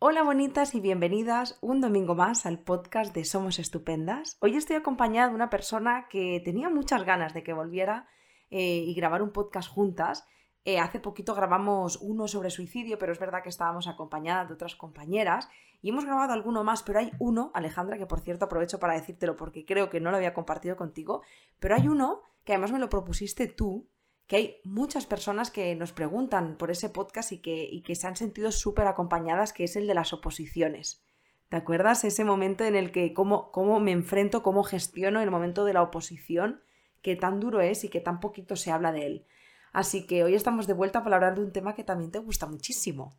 Hola 0.00 0.22
bonitas 0.22 0.76
y 0.76 0.80
bienvenidas 0.80 1.58
un 1.60 1.80
domingo 1.80 2.14
más 2.14 2.46
al 2.46 2.60
podcast 2.60 3.12
de 3.12 3.24
Somos 3.24 3.58
Estupendas. 3.58 4.36
Hoy 4.40 4.54
estoy 4.56 4.76
acompañada 4.76 5.30
de 5.30 5.34
una 5.34 5.50
persona 5.50 6.06
que 6.08 6.40
tenía 6.44 6.70
muchas 6.70 7.02
ganas 7.02 7.34
de 7.34 7.42
que 7.42 7.52
volviera 7.52 8.06
eh, 8.48 8.76
y 8.86 8.94
grabar 8.94 9.22
un 9.22 9.32
podcast 9.32 9.68
juntas. 9.68 10.24
Eh, 10.64 10.78
hace 10.78 11.00
poquito 11.00 11.34
grabamos 11.34 11.98
uno 12.00 12.28
sobre 12.28 12.50
suicidio, 12.50 12.96
pero 12.96 13.10
es 13.10 13.18
verdad 13.18 13.42
que 13.42 13.48
estábamos 13.48 13.88
acompañadas 13.88 14.46
de 14.46 14.54
otras 14.54 14.76
compañeras 14.76 15.48
y 15.82 15.88
hemos 15.88 16.04
grabado 16.04 16.32
alguno 16.32 16.62
más, 16.62 16.84
pero 16.84 17.00
hay 17.00 17.10
uno, 17.18 17.50
Alejandra, 17.52 17.98
que 17.98 18.06
por 18.06 18.20
cierto 18.20 18.44
aprovecho 18.44 18.78
para 18.78 18.94
decírtelo 18.94 19.34
porque 19.34 19.64
creo 19.64 19.90
que 19.90 20.00
no 20.00 20.12
lo 20.12 20.18
había 20.18 20.32
compartido 20.32 20.76
contigo, 20.76 21.22
pero 21.58 21.74
hay 21.74 21.88
uno 21.88 22.22
que 22.44 22.52
además 22.52 22.70
me 22.70 22.78
lo 22.78 22.88
propusiste 22.88 23.48
tú 23.48 23.88
que 24.28 24.36
hay 24.36 24.60
muchas 24.62 25.06
personas 25.06 25.50
que 25.50 25.74
nos 25.74 25.92
preguntan 25.92 26.58
por 26.58 26.70
ese 26.70 26.90
podcast 26.90 27.32
y 27.32 27.38
que, 27.38 27.82
que 27.84 27.94
se 27.94 28.06
han 28.06 28.14
sentido 28.14 28.52
súper 28.52 28.86
acompañadas, 28.86 29.54
que 29.54 29.64
es 29.64 29.74
el 29.74 29.86
de 29.86 29.94
las 29.94 30.12
oposiciones. 30.12 31.02
¿Te 31.48 31.56
acuerdas 31.56 32.04
ese 32.04 32.24
momento 32.24 32.64
en 32.64 32.76
el 32.76 32.92
que 32.92 33.14
cómo, 33.14 33.50
cómo 33.52 33.80
me 33.80 33.90
enfrento, 33.90 34.42
cómo 34.42 34.64
gestiono 34.64 35.22
el 35.22 35.30
momento 35.30 35.64
de 35.64 35.72
la 35.72 35.82
oposición, 35.82 36.62
que 37.00 37.16
tan 37.16 37.40
duro 37.40 37.62
es 37.62 37.84
y 37.84 37.88
que 37.88 38.00
tan 38.00 38.20
poquito 38.20 38.54
se 38.54 38.70
habla 38.70 38.92
de 38.92 39.06
él? 39.06 39.26
Así 39.72 40.06
que 40.06 40.22
hoy 40.24 40.34
estamos 40.34 40.66
de 40.66 40.74
vuelta 40.74 41.02
para 41.02 41.16
hablar 41.16 41.34
de 41.34 41.42
un 41.42 41.52
tema 41.52 41.74
que 41.74 41.84
también 41.84 42.10
te 42.10 42.18
gusta 42.18 42.46
muchísimo. 42.46 43.18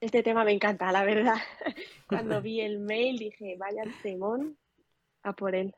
Este 0.00 0.22
tema 0.22 0.44
me 0.44 0.52
encanta, 0.52 0.92
la 0.92 1.04
verdad. 1.04 1.38
Cuando 2.06 2.40
vi 2.40 2.60
el 2.60 2.78
mail 2.78 3.18
dije, 3.18 3.56
vaya 3.58 3.82
temón 4.04 4.56
a 5.24 5.32
por 5.32 5.56
él. 5.56 5.74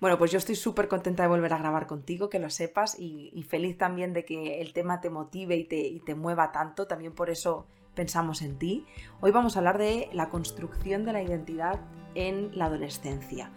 Bueno, 0.00 0.16
pues 0.16 0.30
yo 0.30 0.38
estoy 0.38 0.54
súper 0.54 0.88
contenta 0.88 1.22
de 1.22 1.28
volver 1.28 1.52
a 1.52 1.58
grabar 1.58 1.86
contigo, 1.86 2.30
que 2.30 2.38
lo 2.38 2.48
sepas, 2.48 2.98
y, 2.98 3.44
feliz 3.48 3.76
también 3.76 4.14
de 4.14 4.24
que 4.24 4.62
el 4.62 4.72
tema 4.72 5.02
te 5.02 5.10
motive 5.10 5.56
y 5.56 5.64
te, 5.64 5.76
y 5.76 6.00
te 6.00 6.14
mueva 6.14 6.52
tanto, 6.52 6.86
también 6.86 7.12
por 7.12 7.28
eso 7.28 7.66
pensamos 7.94 8.40
en 8.40 8.58
ti. 8.58 8.86
Hoy 9.20 9.30
vamos 9.30 9.56
a 9.56 9.58
hablar 9.58 9.76
de 9.76 10.08
la 10.14 10.30
construcción 10.30 11.04
de 11.04 11.12
la 11.12 11.22
identidad 11.22 11.80
en 12.14 12.56
la 12.56 12.66
adolescencia. 12.66 13.52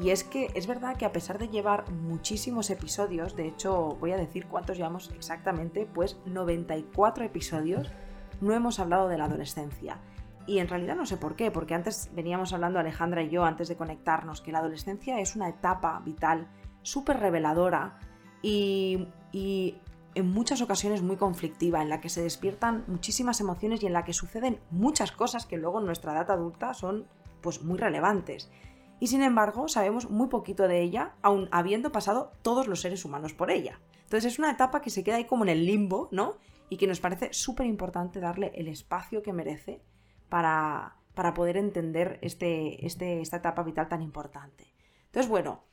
Y 0.00 0.10
es 0.10 0.22
que 0.22 0.52
es 0.54 0.68
verdad 0.68 0.96
que 0.96 1.04
a 1.04 1.10
pesar 1.10 1.38
de 1.38 1.48
llevar 1.48 1.90
muchísimos 1.90 2.70
episodios, 2.70 3.34
de 3.34 3.48
hecho 3.48 3.96
voy 3.98 4.12
a 4.12 4.16
decir 4.16 4.46
cuántos 4.46 4.76
llevamos 4.76 5.10
exactamente, 5.16 5.88
pues 5.92 6.16
94 6.26 7.24
episodios, 7.24 7.90
no 8.40 8.54
hemos 8.54 8.78
hablado 8.78 9.08
de 9.08 9.18
la 9.18 9.24
adolescencia. 9.24 9.98
Y 10.48 10.60
en 10.60 10.68
realidad 10.68 10.96
no 10.96 11.04
sé 11.04 11.18
por 11.18 11.36
qué, 11.36 11.50
porque 11.50 11.74
antes 11.74 12.10
veníamos 12.14 12.54
hablando 12.54 12.78
Alejandra 12.78 13.22
y 13.22 13.28
yo 13.28 13.44
antes 13.44 13.68
de 13.68 13.76
conectarnos 13.76 14.40
que 14.40 14.50
la 14.50 14.60
adolescencia 14.60 15.20
es 15.20 15.36
una 15.36 15.50
etapa 15.50 16.00
vital 16.02 16.48
súper 16.80 17.20
reveladora 17.20 17.98
y, 18.40 19.08
y 19.30 19.76
en 20.14 20.30
muchas 20.30 20.62
ocasiones 20.62 21.02
muy 21.02 21.16
conflictiva, 21.16 21.82
en 21.82 21.90
la 21.90 22.00
que 22.00 22.08
se 22.08 22.22
despiertan 22.22 22.84
muchísimas 22.86 23.42
emociones 23.42 23.82
y 23.82 23.86
en 23.88 23.92
la 23.92 24.04
que 24.04 24.14
suceden 24.14 24.58
muchas 24.70 25.12
cosas 25.12 25.44
que 25.44 25.58
luego 25.58 25.80
en 25.80 25.86
nuestra 25.86 26.12
edad 26.12 26.30
adulta 26.30 26.72
son 26.72 27.06
pues 27.42 27.62
muy 27.62 27.76
relevantes. 27.76 28.50
Y 29.00 29.08
sin 29.08 29.22
embargo, 29.22 29.68
sabemos 29.68 30.08
muy 30.08 30.28
poquito 30.28 30.66
de 30.66 30.80
ella, 30.80 31.12
aun 31.20 31.50
habiendo 31.52 31.92
pasado 31.92 32.32
todos 32.40 32.68
los 32.68 32.80
seres 32.80 33.04
humanos 33.04 33.34
por 33.34 33.50
ella. 33.50 33.80
Entonces 34.04 34.32
es 34.32 34.38
una 34.38 34.50
etapa 34.50 34.80
que 34.80 34.88
se 34.88 35.04
queda 35.04 35.16
ahí 35.16 35.26
como 35.26 35.44
en 35.44 35.50
el 35.50 35.66
limbo, 35.66 36.08
¿no? 36.10 36.36
Y 36.70 36.78
que 36.78 36.86
nos 36.86 37.00
parece 37.00 37.34
súper 37.34 37.66
importante 37.66 38.18
darle 38.18 38.50
el 38.54 38.68
espacio 38.68 39.22
que 39.22 39.34
merece 39.34 39.82
para, 40.28 40.96
poder 41.34 41.56
entender 41.56 42.18
este, 42.22 42.86
este, 42.86 43.20
esta 43.20 43.38
etapa 43.38 43.62
vital 43.62 43.88
tan 43.88 44.02
importante. 44.02 44.72
Entonces, 45.06 45.28
bueno, 45.28 45.64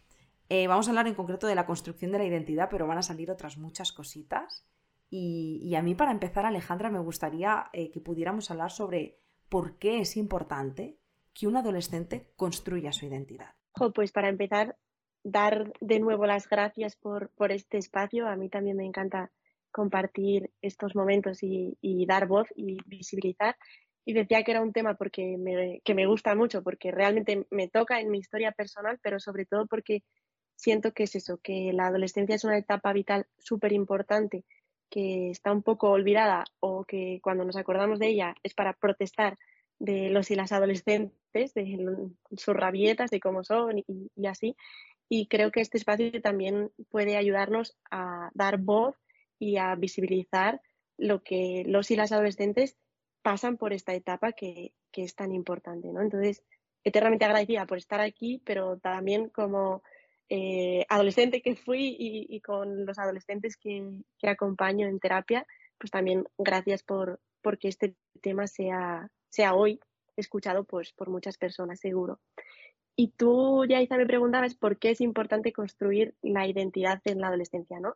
eh, 0.49 0.67
vamos 0.67 0.87
a 0.87 0.91
hablar 0.91 1.07
en 1.07 1.15
concreto 1.15 1.47
de 1.47 1.55
la 1.55 1.65
construcción 1.65 2.11
de 2.11 2.19
la 2.19 2.25
identidad, 2.25 2.69
pero 2.69 2.87
van 2.87 2.97
a 2.97 3.03
salir 3.03 3.31
otras 3.31 3.57
muchas 3.57 3.91
cositas. 3.91 4.65
Y, 5.09 5.73
a 5.75 5.81
mí, 5.81 5.95
para 5.95 6.11
empezar, 6.11 6.45
Alejandra, 6.45 6.89
me 6.89 6.99
gustaría 6.99 7.69
eh, 7.73 7.91
que 7.91 8.01
pudiéramos 8.01 8.51
hablar 8.51 8.71
sobre 8.71 9.19
por 9.49 9.77
qué 9.77 9.99
es 9.99 10.17
importante 10.17 10.97
que 11.33 11.47
un 11.47 11.57
adolescente 11.57 12.31
construya 12.35 12.91
su 12.91 13.05
identidad. 13.05 13.53
pues 13.93 14.11
para 14.11 14.29
empezar, 14.29 14.77
dar 15.23 15.73
de 15.79 15.99
nuevo 15.99 16.25
las 16.25 16.47
gracias 16.47 16.95
por, 16.95 17.31
este 17.49 17.77
espacio. 17.77 18.27
A 18.27 18.35
mí 18.35 18.49
también 18.49 18.77
me 18.77 18.85
encanta 18.85 19.31
compartir 19.71 20.51
estos 20.61 20.95
momentos 20.95 21.43
y, 21.43 21.77
y 21.81 22.05
dar 22.05 22.27
voz 22.27 22.47
y 22.55 22.77
visibilizar 22.85 23.55
y 24.05 24.13
decía 24.13 24.43
que 24.43 24.51
era 24.51 24.61
un 24.61 24.71
tema 24.71 24.93
porque 24.93 25.35
me, 25.37 25.81
que 25.83 25.95
me 25.95 26.05
gusta 26.05 26.35
mucho, 26.35 26.61
porque 26.61 26.91
realmente 26.91 27.47
me 27.49 27.67
toca 27.67 27.99
en 27.99 28.11
mi 28.11 28.19
historia 28.19 28.51
personal, 28.51 28.99
pero 29.01 29.19
sobre 29.19 29.45
todo 29.45 29.65
porque 29.65 30.03
siento 30.55 30.93
que 30.93 31.03
es 31.03 31.15
eso, 31.15 31.39
que 31.41 31.73
la 31.73 31.87
adolescencia 31.87 32.35
es 32.35 32.43
una 32.43 32.57
etapa 32.57 32.93
vital 32.93 33.25
súper 33.39 33.73
importante, 33.73 34.45
que 34.91 35.31
está 35.31 35.51
un 35.51 35.63
poco 35.63 35.89
olvidada 35.89 36.45
o 36.59 36.85
que 36.85 37.19
cuando 37.23 37.43
nos 37.43 37.57
acordamos 37.57 37.99
de 37.99 38.07
ella 38.07 38.35
es 38.43 38.53
para 38.53 38.73
protestar 38.73 39.37
de 39.79 40.09
los 40.11 40.29
y 40.29 40.35
las 40.35 40.51
adolescentes, 40.51 41.53
de 41.53 42.09
sus 42.37 42.55
rabietas, 42.55 43.09
de 43.09 43.19
cómo 43.19 43.43
son 43.43 43.79
y, 43.79 44.11
y 44.15 44.27
así. 44.27 44.55
Y 45.09 45.27
creo 45.27 45.51
que 45.51 45.61
este 45.61 45.77
espacio 45.77 46.21
también 46.21 46.71
puede 46.89 47.17
ayudarnos 47.17 47.75
a 47.89 48.29
dar 48.35 48.57
voz 48.57 48.95
y 49.39 49.57
a 49.57 49.75
visibilizar 49.75 50.61
lo 50.97 51.23
que 51.23 51.63
los 51.65 51.91
y 51.91 51.95
las 51.95 52.11
adolescentes 52.11 52.77
pasan 53.25 53.57
por 53.57 53.73
esta 53.73 53.95
etapa 53.95 54.33
que, 54.33 54.75
es 54.93 55.15
tan 55.15 55.31
importante, 55.31 55.91
¿no? 55.91 55.99
Entonces, 55.99 56.43
eternamente 56.83 57.25
agradecida 57.25 57.65
por 57.65 57.79
estar 57.79 57.99
aquí, 57.99 58.39
pero 58.45 58.77
también 58.77 59.29
como 59.29 59.81
eh, 60.29 60.85
adolescente 60.89 61.41
que 61.41 61.55
fui 61.55 61.95
y, 61.97 62.39
con 62.41 62.85
los 62.85 62.99
adolescentes 62.99 63.57
que, 63.57 64.03
acompaño 64.21 64.87
en 64.87 64.99
terapia, 64.99 65.47
pues 65.79 65.89
también 65.89 66.25
gracias 66.37 66.83
por 66.83 67.19
porque 67.41 67.67
este 67.67 67.95
tema 68.21 68.45
sea, 68.45 69.09
sea 69.29 69.55
hoy 69.55 69.79
escuchado 70.15 70.63
pues, 70.63 70.93
por 70.93 71.09
muchas 71.09 71.39
personas, 71.39 71.79
seguro. 71.79 72.19
Y 72.95 73.07
tú, 73.07 73.65
Yaiza, 73.65 73.97
me 73.97 74.05
preguntabas 74.05 74.53
por 74.53 74.77
qué 74.77 74.91
es 74.91 75.01
importante 75.01 75.51
construir 75.51 76.13
la 76.21 76.45
identidad 76.45 77.01
en 77.05 77.21
la 77.21 77.29
adolescencia, 77.29 77.79
¿no? 77.79 77.95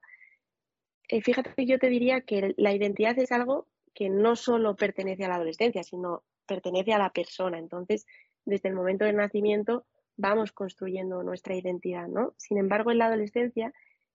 Eh, 1.08 1.22
fíjate 1.22 1.54
que 1.56 1.68
yo 1.68 1.78
te 1.78 1.90
diría 1.90 2.22
que 2.22 2.56
la 2.58 2.74
identidad 2.74 3.18
es 3.20 3.32
algo 3.32 3.68
que 4.00 4.10
no 4.10 4.38
solo 4.38 4.78
pertenece 4.78 5.26
a 5.26 5.28
la 5.28 5.36
adolescencia, 5.36 5.84
sino 5.84 6.24
pertenece 6.46 6.94
a 6.94 6.98
la 6.98 7.10
persona. 7.10 7.60
Entonces, 7.60 8.08
desde 8.46 8.70
el 8.70 8.76
momento 8.76 9.04
del 9.04 9.18
nacimiento 9.18 9.86
vamos 10.16 10.54
construyendo 10.54 11.22
nuestra 11.22 11.54
identidad, 11.54 12.08
¿no? 12.08 12.34
Sin 12.38 12.58
embargo, 12.58 12.92
en 12.92 13.00
la 13.00 13.08
adolescencia 13.08 13.74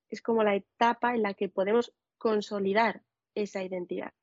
es 0.09 0.23
como 0.23 0.43
la 0.43 0.55
etapa 0.55 1.15
en 1.15 1.21
la 1.21 1.34
que 1.34 1.50
podemos 1.50 1.93
consolidar 2.17 3.03
esa 3.34 3.62
identidad. 3.62 4.15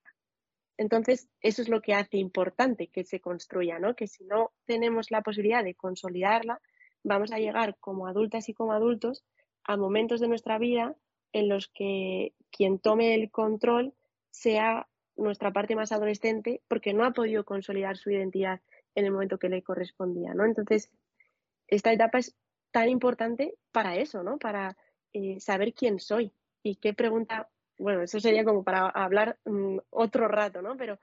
Entonces, 0.78 1.30
eso 1.42 1.62
es 1.62 1.70
lo 1.70 1.84
que 1.84 1.94
hace 1.94 2.18
importante 2.18 2.88
que 2.88 3.04
se 3.04 3.20
construya, 3.20 3.78
¿no? 3.78 3.96
Que 3.96 4.08
si 4.08 4.24
no 4.24 4.54
tenemos 4.66 5.12
la 5.12 5.22
posibilidad 5.22 5.64
de 5.64 5.76
consolidarla, 5.76 6.60
vamos 7.04 7.32
a 7.32 7.38
llegar 7.38 7.78
como 7.80 8.08
adultas 8.08 8.50
y 8.50 8.56
como 8.56 8.74
adultos 8.74 9.24
a 9.64 9.78
momentos 9.78 10.22
de 10.22 10.28
nuestra 10.28 10.58
vida 10.58 10.96
en 11.34 11.50
los 11.50 11.68
que 11.68 12.34
quien 12.50 12.80
tome 12.80 13.14
el 13.14 13.30
control 13.30 13.94
sea 14.32 14.88
nuestra 15.22 15.52
parte 15.52 15.76
más 15.76 15.92
adolescente 15.92 16.62
porque 16.68 16.94
no 16.94 17.06
ha 17.06 17.12
podido 17.12 17.46
consolidar 17.46 17.98
su 17.98 18.12
identidad 18.12 18.62
en 18.96 19.06
el 19.06 19.12
momento 19.12 19.38
que 19.38 19.50
le 19.50 19.64
correspondía, 19.64 20.34
¿no? 20.34 20.46
Entonces, 20.46 20.92
esta 21.68 21.94
etapa 21.94 22.20
es 22.20 22.36
tan 22.72 22.90
importante 22.90 23.56
para 23.72 23.96
eso, 23.96 24.24
¿no? 24.24 24.38
Para 24.38 24.76
eh, 25.14 25.40
saber 25.40 25.74
quién 25.74 26.00
soy 26.00 26.32
y 26.64 26.76
qué 26.76 26.94
pregunta, 26.94 27.50
bueno, 27.78 28.02
eso 28.02 28.20
sería 28.20 28.44
como 28.44 28.64
para 28.64 28.88
hablar 28.90 29.38
mm, 29.46 29.78
otro 29.90 30.28
rato, 30.28 30.62
¿no? 30.62 30.76
Pero 30.78 31.00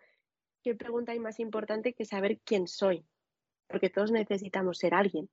qué 0.63 0.75
pregunta 0.75 1.13
hay 1.13 1.19
más 1.19 1.41
importante 1.41 1.93
que 1.95 2.05
saber 2.05 2.39
quién 2.45 2.67
soy, 2.67 3.05
porque 3.67 3.91
todos 3.91 4.11
necesitamos 4.11 4.79
ser 4.79 4.95
alguien. 4.95 5.29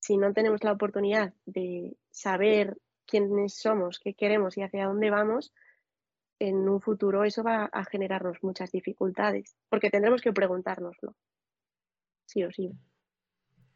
Si 0.00 0.16
no 0.16 0.32
tenemos 0.32 0.64
la 0.64 0.72
oportunidad 0.72 1.32
de 1.46 1.96
saber 2.10 2.76
quiénes 3.06 3.54
somos, 3.54 4.00
qué 4.00 4.14
queremos 4.14 4.56
y 4.56 4.62
hacia 4.62 4.86
dónde 4.86 5.10
vamos, 5.10 5.52
en 6.38 6.68
un 6.68 6.80
futuro 6.80 7.24
eso 7.24 7.42
va 7.42 7.64
a 7.72 7.84
generarnos 7.84 8.38
muchas 8.42 8.72
dificultades, 8.72 9.56
porque 9.68 9.90
tendremos 9.90 10.22
que 10.22 10.32
preguntárnoslo, 10.32 11.14
sí 12.26 12.44
o 12.44 12.50
sí. 12.50 12.72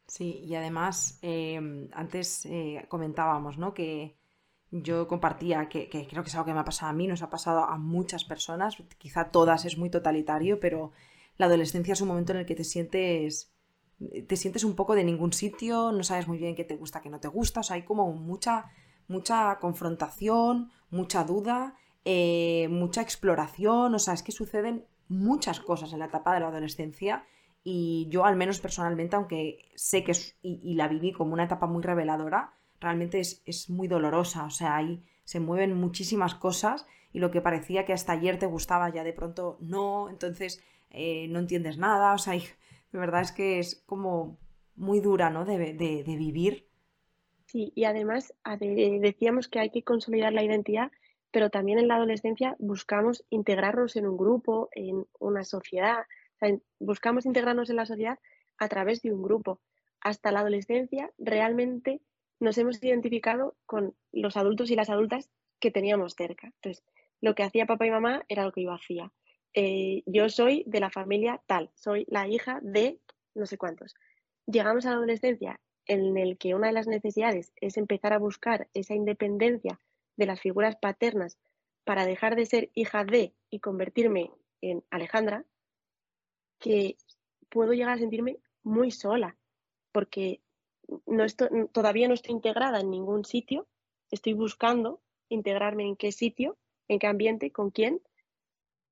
Sí, 0.06 0.40
y 0.44 0.54
además, 0.54 1.19
em, 1.22 1.88
antes 1.92 2.46
eh, 2.46 2.84
comentábamos, 2.88 3.58
¿no? 3.58 3.75
Que 3.75 4.16
yo 4.70 5.08
compartía 5.08 5.69
que, 5.69 5.88
creo 5.88 6.22
que 6.22 6.28
es 6.28 6.34
algo 6.34 6.46
que 6.46 6.54
me 6.54 6.60
ha 6.60 6.64
pasado 6.64 6.90
a 6.90 6.94
mí, 6.94 7.06
nos 7.06 7.22
ha 7.22 7.30
pasado 7.30 7.64
a 7.64 7.76
muchas 7.78 8.25
personas, 8.25 8.76
quizá 8.98 9.30
todas 9.30 9.64
es 9.64 9.78
muy 9.78 9.90
totalitario, 9.90 10.60
pero 10.60 10.92
la 11.38 11.46
adolescencia 11.46 11.92
es 11.92 12.00
un 12.00 12.08
momento 12.08 12.32
en 12.32 12.38
el 12.38 12.46
que 12.46 12.54
te 12.54 12.64
sientes 12.64 13.52
te 14.28 14.36
sientes 14.36 14.64
un 14.64 14.75
poco 14.76 14.94
de 14.94 15.04
ningún 15.04 15.32
sitio, 15.32 15.90
no 15.90 16.04
sabes 16.04 16.28
muy 16.28 16.38
bien 16.38 16.54
qué 16.54 16.64
te 16.64 16.76
gusta, 16.76 17.00
qué 17.00 17.08
no 17.08 17.20
te 17.20 17.28
gusta, 17.28 17.60
o 17.60 17.62
sea, 17.62 17.76
hay 17.76 17.82
como 17.82 18.12
mucha, 18.12 18.66
mucha 19.08 19.58
confrontación, 19.58 20.70
mucha 20.90 21.25
duda 21.25 21.76
eh, 22.08 22.68
mucha 22.68 23.02
exploración, 23.02 23.92
o 23.92 23.98
sea, 23.98 24.14
es 24.14 24.22
que 24.22 24.30
suceden 24.30 24.84
muchas 25.08 25.58
cosas 25.58 25.92
en 25.92 25.98
la 25.98 26.04
etapa 26.04 26.32
de 26.32 26.38
la 26.38 26.46
adolescencia 26.46 27.24
y 27.64 28.06
yo 28.10 28.24
al 28.24 28.36
menos 28.36 28.60
personalmente, 28.60 29.16
aunque 29.16 29.58
sé 29.74 30.04
que 30.04 30.12
es, 30.12 30.38
y, 30.40 30.74
la 30.74 30.86
viví 30.86 31.10
como 31.10 31.32
una 31.32 31.42
etapa 31.42 31.66
muy 31.66 31.82
reveladora, 31.82 32.52
realmente 32.78 33.18
es, 33.18 33.42
es, 33.44 33.68
muy 33.70 33.88
dolorosa, 33.88 34.44
o 34.44 34.50
sea, 34.50 34.76
ahí 34.76 35.02
se 35.24 35.40
mueven 35.40 35.74
muchísimas 35.74 36.36
cosas 36.36 36.86
y 37.12 37.18
lo 37.18 37.32
que 37.32 37.40
parecía 37.40 37.84
que 37.84 37.92
hasta 37.92 38.12
ayer 38.12 38.38
te 38.38 38.46
gustaba 38.46 38.88
ya 38.90 39.02
de 39.02 39.12
pronto 39.12 39.58
no, 39.60 40.08
entonces 40.08 40.62
eh, 40.90 41.26
no 41.26 41.40
entiendes 41.40 41.76
nada, 41.76 42.12
o 42.12 42.18
sea, 42.18 42.34
de 42.34 42.98
verdad 43.00 43.22
es 43.22 43.32
que 43.32 43.58
es 43.58 43.82
como 43.84 44.38
muy 44.76 45.00
dura, 45.00 45.28
¿no? 45.28 45.44
De, 45.44 45.74
de 45.74 46.16
vivir. 46.16 46.68
Sí, 47.46 47.72
y 47.74 47.82
además 47.82 48.32
decíamos 48.60 49.48
que 49.48 49.58
hay 49.58 49.70
que 49.70 49.82
consolidar 49.82 50.32
la 50.32 50.44
identidad, 50.44 50.92
pero 51.36 51.50
también 51.50 51.78
en 51.78 51.86
la 51.86 51.96
adolescencia 51.96 52.56
buscamos 52.58 53.22
integrarnos 53.28 53.94
en 53.96 54.06
un 54.06 54.16
grupo, 54.16 54.70
en 54.72 55.06
una 55.18 55.44
sociedad, 55.44 56.06
buscamos 56.78 57.26
integrarnos 57.26 57.68
en 57.68 57.76
la 57.76 57.84
sociedad 57.84 58.18
a 58.56 58.68
través 58.68 59.02
de 59.02 59.12
un 59.12 59.22
grupo. 59.22 59.60
Hasta 60.00 60.32
la 60.32 60.40
adolescencia 60.40 61.12
realmente 61.18 62.00
nos 62.40 62.56
hemos 62.56 62.82
identificado 62.82 63.54
con 63.66 63.94
los 64.12 64.38
adultos 64.38 64.70
y 64.70 64.76
las 64.76 64.88
adultas 64.88 65.28
que 65.60 65.70
teníamos 65.70 66.14
cerca. 66.14 66.46
Entonces, 66.46 66.82
lo 67.20 67.34
que 67.34 67.42
hacía 67.42 67.66
papá 67.66 67.86
y 67.86 67.90
mamá 67.90 68.24
era 68.28 68.44
lo 68.44 68.52
que 68.52 68.62
yo 68.62 68.72
hacía. 68.72 69.12
Eh, 69.52 70.04
yo 70.06 70.30
soy 70.30 70.64
de 70.66 70.80
la 70.80 70.88
familia 70.88 71.42
tal, 71.46 71.70
soy 71.74 72.06
la 72.08 72.26
hija 72.28 72.60
de 72.62 72.98
no 73.34 73.44
sé 73.44 73.58
cuántos. 73.58 73.94
Llegamos 74.46 74.86
a 74.86 74.88
la 74.92 74.96
adolescencia 74.96 75.60
en 75.84 76.16
el 76.16 76.38
que 76.38 76.54
una 76.54 76.68
de 76.68 76.72
las 76.72 76.86
necesidades 76.86 77.52
es 77.56 77.76
empezar 77.76 78.14
a 78.14 78.18
buscar 78.18 78.68
esa 78.72 78.94
independencia 78.94 79.78
de 80.16 80.26
las 80.26 80.40
figuras 80.40 80.76
paternas 80.76 81.38
para 81.84 82.04
dejar 82.04 82.36
de 82.36 82.46
ser 82.46 82.70
hija 82.74 83.04
de 83.04 83.32
y 83.50 83.60
convertirme 83.60 84.30
en 84.60 84.82
Alejandra, 84.90 85.44
que 86.58 86.96
puedo 87.48 87.72
llegar 87.72 87.94
a 87.94 87.98
sentirme 87.98 88.38
muy 88.62 88.90
sola, 88.90 89.36
porque 89.92 90.40
no 91.06 91.24
todavía 91.72 92.08
no 92.08 92.14
estoy 92.14 92.32
integrada 92.32 92.80
en 92.80 92.90
ningún 92.90 93.24
sitio, 93.24 93.66
estoy 94.10 94.32
buscando 94.32 95.00
integrarme 95.28 95.84
en 95.84 95.96
qué 95.96 96.12
sitio, 96.12 96.56
en 96.88 96.98
qué 96.98 97.06
ambiente, 97.06 97.50
con 97.50 97.70
quién. 97.70 98.00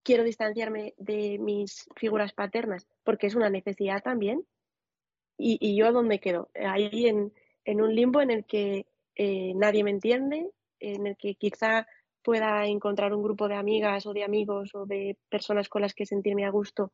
Quiero 0.02 0.22
distanciarme 0.22 0.94
de 0.98 1.38
mis 1.38 1.88
figuras 1.96 2.32
paternas 2.32 2.86
porque 3.04 3.26
es 3.26 3.34
una 3.34 3.48
necesidad 3.50 4.02
también. 4.02 4.46
Y, 5.36 5.76
yo 5.76 5.92
dónde 5.92 6.20
quedo? 6.20 6.48
Ahí 6.54 7.06
en, 7.06 7.80
un 7.80 7.94
limbo 7.94 8.20
en 8.20 8.30
el 8.30 8.44
que 8.44 8.86
eh, 9.16 9.52
nadie 9.54 9.82
me 9.82 9.90
entiende, 9.90 10.48
en 10.92 11.06
el 11.06 11.16
que 11.16 11.34
quizá 11.34 11.86
pueda 12.22 12.66
encontrar 12.66 13.14
un 13.14 13.22
grupo 13.22 13.48
de 13.48 13.54
amigas 13.54 14.06
o 14.06 14.12
de 14.12 14.24
amigos 14.24 14.74
o 14.74 14.86
de 14.86 15.18
personas 15.28 15.68
con 15.68 15.82
las 15.82 15.94
que 15.94 16.06
sentirme 16.06 16.44
a 16.44 16.50
gusto 16.50 16.92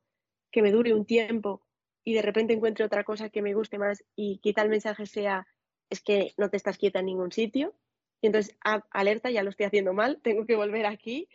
que 0.51 0.63
me 0.63 0.73
dure 0.73 0.95
un 0.95 1.07
tiempo 1.07 1.63
y 2.05 2.15
de 2.15 2.23
repente 2.23 2.53
encuentre 2.53 2.85
otra 2.85 3.05
cosa 3.05 3.31
que 3.31 3.43
me 3.43 3.55
guste 3.55 3.79
más 3.79 4.05
y 4.17 4.39
quizá 4.39 4.63
el 4.63 4.69
mensaje 4.71 5.07
sea 5.07 5.47
es 5.89 6.03
que 6.03 6.33
no 6.37 6.51
te 6.51 6.57
estás 6.57 6.79
quieta 6.79 7.01
en 7.01 7.07
ningún 7.07 7.33
sitio 7.33 7.75
y 8.21 8.27
entonces 8.27 8.57
alerta 8.91 9.31
ya 9.31 9.43
lo 9.43 9.51
estoy 9.51 9.67
haciendo 9.67 9.93
mal 9.93 10.21
tengo 10.23 10.47
que 10.47 10.57
volver 10.57 10.87
aquí 10.87 11.29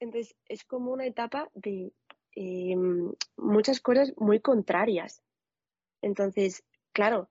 entonces 0.00 0.36
es 0.48 0.64
como 0.64 0.92
una 0.92 1.06
etapa 1.06 1.50
de 1.54 1.92
em, 2.32 3.12
muchas 3.36 3.80
cosas 3.80 4.12
muy 4.18 4.40
contrarias. 4.40 5.22
Entonces 6.02 6.64
claro 6.92 7.30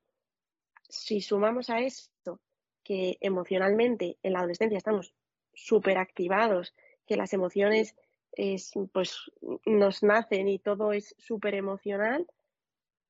si 0.90 1.22
sumamos 1.22 1.70
a 1.70 1.80
esto 1.80 2.40
que 2.86 3.18
emocionalmente 3.20 4.18
en 4.24 4.34
la 4.34 4.40
adolescencia 4.40 4.78
estamos 4.78 5.14
súper 5.54 5.98
activados 5.98 6.74
que 7.06 7.18
las 7.18 7.34
emociones 7.34 7.96
es, 8.32 8.72
pues 8.94 9.32
nos 9.66 10.04
nacen 10.04 10.48
y 10.48 10.60
todo 10.60 10.94
es 10.94 11.16
súper 11.18 11.56
emocional, 11.56 12.28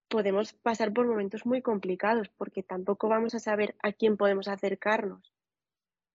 podemos 0.08 0.54
pasar 0.54 0.94
por 0.94 1.08
momentos 1.08 1.46
muy 1.46 1.62
complicados 1.62 2.30
porque 2.30 2.64
tampoco 2.64 3.10
vamos 3.10 3.36
a 3.36 3.40
saber 3.40 3.76
a 3.84 3.92
quién 3.92 4.18
podemos 4.18 4.48
acercarnos. 4.48 5.34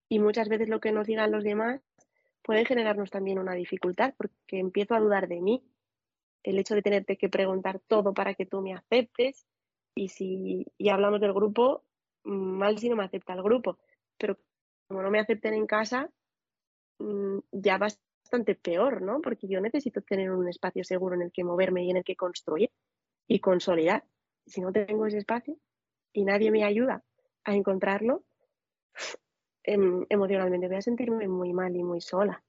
Y 0.08 0.18
muchas 0.18 0.48
veces 0.48 0.68
lo 0.68 0.80
que 0.80 0.92
nos 0.92 1.06
digan 1.06 1.30
los 1.30 1.44
demás 1.44 1.80
puede 2.42 2.64
generarnos 2.64 3.10
también 3.10 3.38
una 3.38 3.54
dificultad 3.54 4.14
porque 4.16 4.58
empiezo 4.58 4.94
a 4.94 5.00
dudar 5.00 5.28
de 5.28 5.40
mí. 5.40 5.62
El 6.42 6.58
hecho 6.58 6.74
de 6.74 6.82
tenerte 6.82 7.16
que 7.16 7.28
preguntar 7.28 7.80
todo 7.80 8.14
para 8.14 8.34
que 8.34 8.46
tú 8.46 8.60
me 8.60 8.74
aceptes 8.74 9.46
y 9.94 10.08
si 10.08 10.66
y 10.78 10.88
hablamos 10.88 11.20
del 11.20 11.34
grupo, 11.34 11.84
mal 12.24 12.78
si 12.78 12.88
no 12.88 12.96
me 12.96 13.04
acepta 13.04 13.32
el 13.32 13.42
grupo, 13.42 13.78
pero 14.18 14.38
como 14.88 15.02
no 15.02 15.10
me 15.10 15.20
acepten 15.20 15.54
en 15.54 15.66
casa, 15.66 16.10
mm, 16.98 17.38
ya 17.52 17.78
bastante 17.78 18.54
peor, 18.54 19.02
¿no? 19.02 19.20
Porque 19.20 19.48
yo 19.48 19.60
necesito 19.60 20.02
tener 20.02 20.30
un 20.30 20.48
espacio 20.48 20.84
seguro 20.84 21.14
en 21.14 21.22
el 21.22 21.32
que 21.32 21.44
moverme 21.44 21.84
y 21.84 21.90
en 21.90 21.98
el 21.98 22.04
que 22.04 22.16
construir 22.16 22.70
y 23.26 23.40
consolidar. 23.40 24.04
Si 24.46 24.60
no 24.60 24.72
tengo 24.72 25.06
ese 25.06 25.18
espacio 25.18 25.56
y 26.12 26.24
nadie 26.24 26.50
me 26.50 26.64
ayuda 26.64 27.04
a 27.44 27.54
encontrarlo, 27.54 28.24
em, 29.62 30.06
emocionalmente 30.08 30.68
voy 30.68 30.76
a 30.76 30.82
sentirme 30.82 31.28
muy 31.28 31.52
mal 31.52 31.74
y 31.76 31.82
muy 31.82 32.00
sola. 32.00 32.42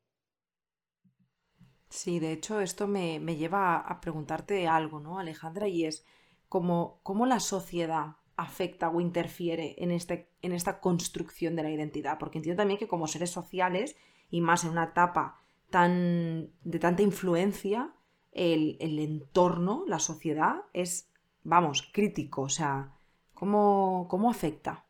Sí, 1.90 2.20
de 2.20 2.32
hecho 2.32 2.62
esto 2.62 2.88
me, 2.88 3.20
lleva 3.36 3.78
a 3.78 4.00
preguntarte 4.00 4.68
algo, 4.68 5.00
¿no, 5.00 5.20
Alejandra? 5.20 5.68
Y 5.68 5.86
es 5.86 6.06
cómo 6.48 7.26
la 7.28 7.40
sociedad 7.40 8.16
afecta 8.42 8.90
o 8.90 9.00
interfiere 9.00 9.76
en, 9.78 9.92
este, 9.92 10.30
en 10.42 10.52
esta 10.52 10.80
construcción 10.80 11.56
de 11.56 11.64
la 11.64 11.72
identidad. 11.72 12.18
Porque 12.18 12.40
entiendo 12.40 12.62
también 12.62 12.80
que 12.80 12.88
como 12.88 13.08
seres 13.08 13.30
sociales, 13.30 13.96
y 14.30 14.42
más 14.42 14.64
en 14.64 14.72
una 14.72 14.86
etapa 14.86 15.40
tan, 15.70 16.50
de 16.64 16.80
tanta 16.80 17.04
influencia, 17.04 17.94
el, 18.32 18.78
entorno, 19.00 19.84
la 19.88 20.00
sociedad, 20.00 20.62
es, 20.74 21.12
vamos, 21.44 21.90
crítico. 21.94 22.44
O 22.44 22.50
sea, 22.50 22.94
¿cómo, 23.34 24.08
cómo 24.10 24.30
afecta? 24.30 24.86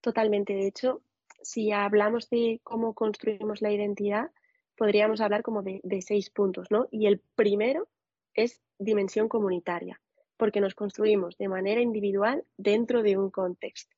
Totalmente. 0.00 0.54
De 0.54 0.66
hecho, 0.66 1.02
si 1.42 1.72
hablamos 1.72 2.30
de 2.30 2.60
cómo 2.62 2.94
construimos 2.94 3.60
la 3.60 3.72
identidad, 3.72 4.30
podríamos 4.76 5.20
hablar 5.20 5.42
como 5.42 5.62
de, 5.62 5.80
de, 5.82 6.00
seis 6.00 6.30
puntos, 6.30 6.70
¿no? 6.70 6.86
Y 6.90 7.06
el 7.06 7.20
primero 7.36 7.88
es 8.34 8.60
dimensión 8.78 9.28
comunitaria, 9.28 10.00
porque 10.36 10.60
nos 10.60 10.74
construimos 10.74 11.36
de 11.36 11.48
manera 11.48 11.80
individual 11.80 12.44
dentro 12.56 13.02
de 13.02 13.16
un 13.16 13.30
contexto. 13.30 13.94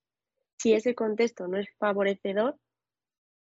Si 0.58 0.72
ese 0.72 0.94
contexto 0.94 1.48
no 1.48 1.58
es 1.58 1.68
favorecedor, 1.78 2.58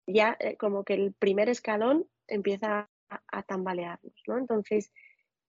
ya 0.05 0.37
eh, 0.39 0.57
como 0.57 0.83
que 0.83 0.93
el 0.93 1.13
primer 1.13 1.49
escalón 1.49 2.07
empieza 2.27 2.89
a, 3.09 3.43
tambalearnos, 3.43 4.13
¿no? 4.27 4.37
Entonces, 4.37 4.91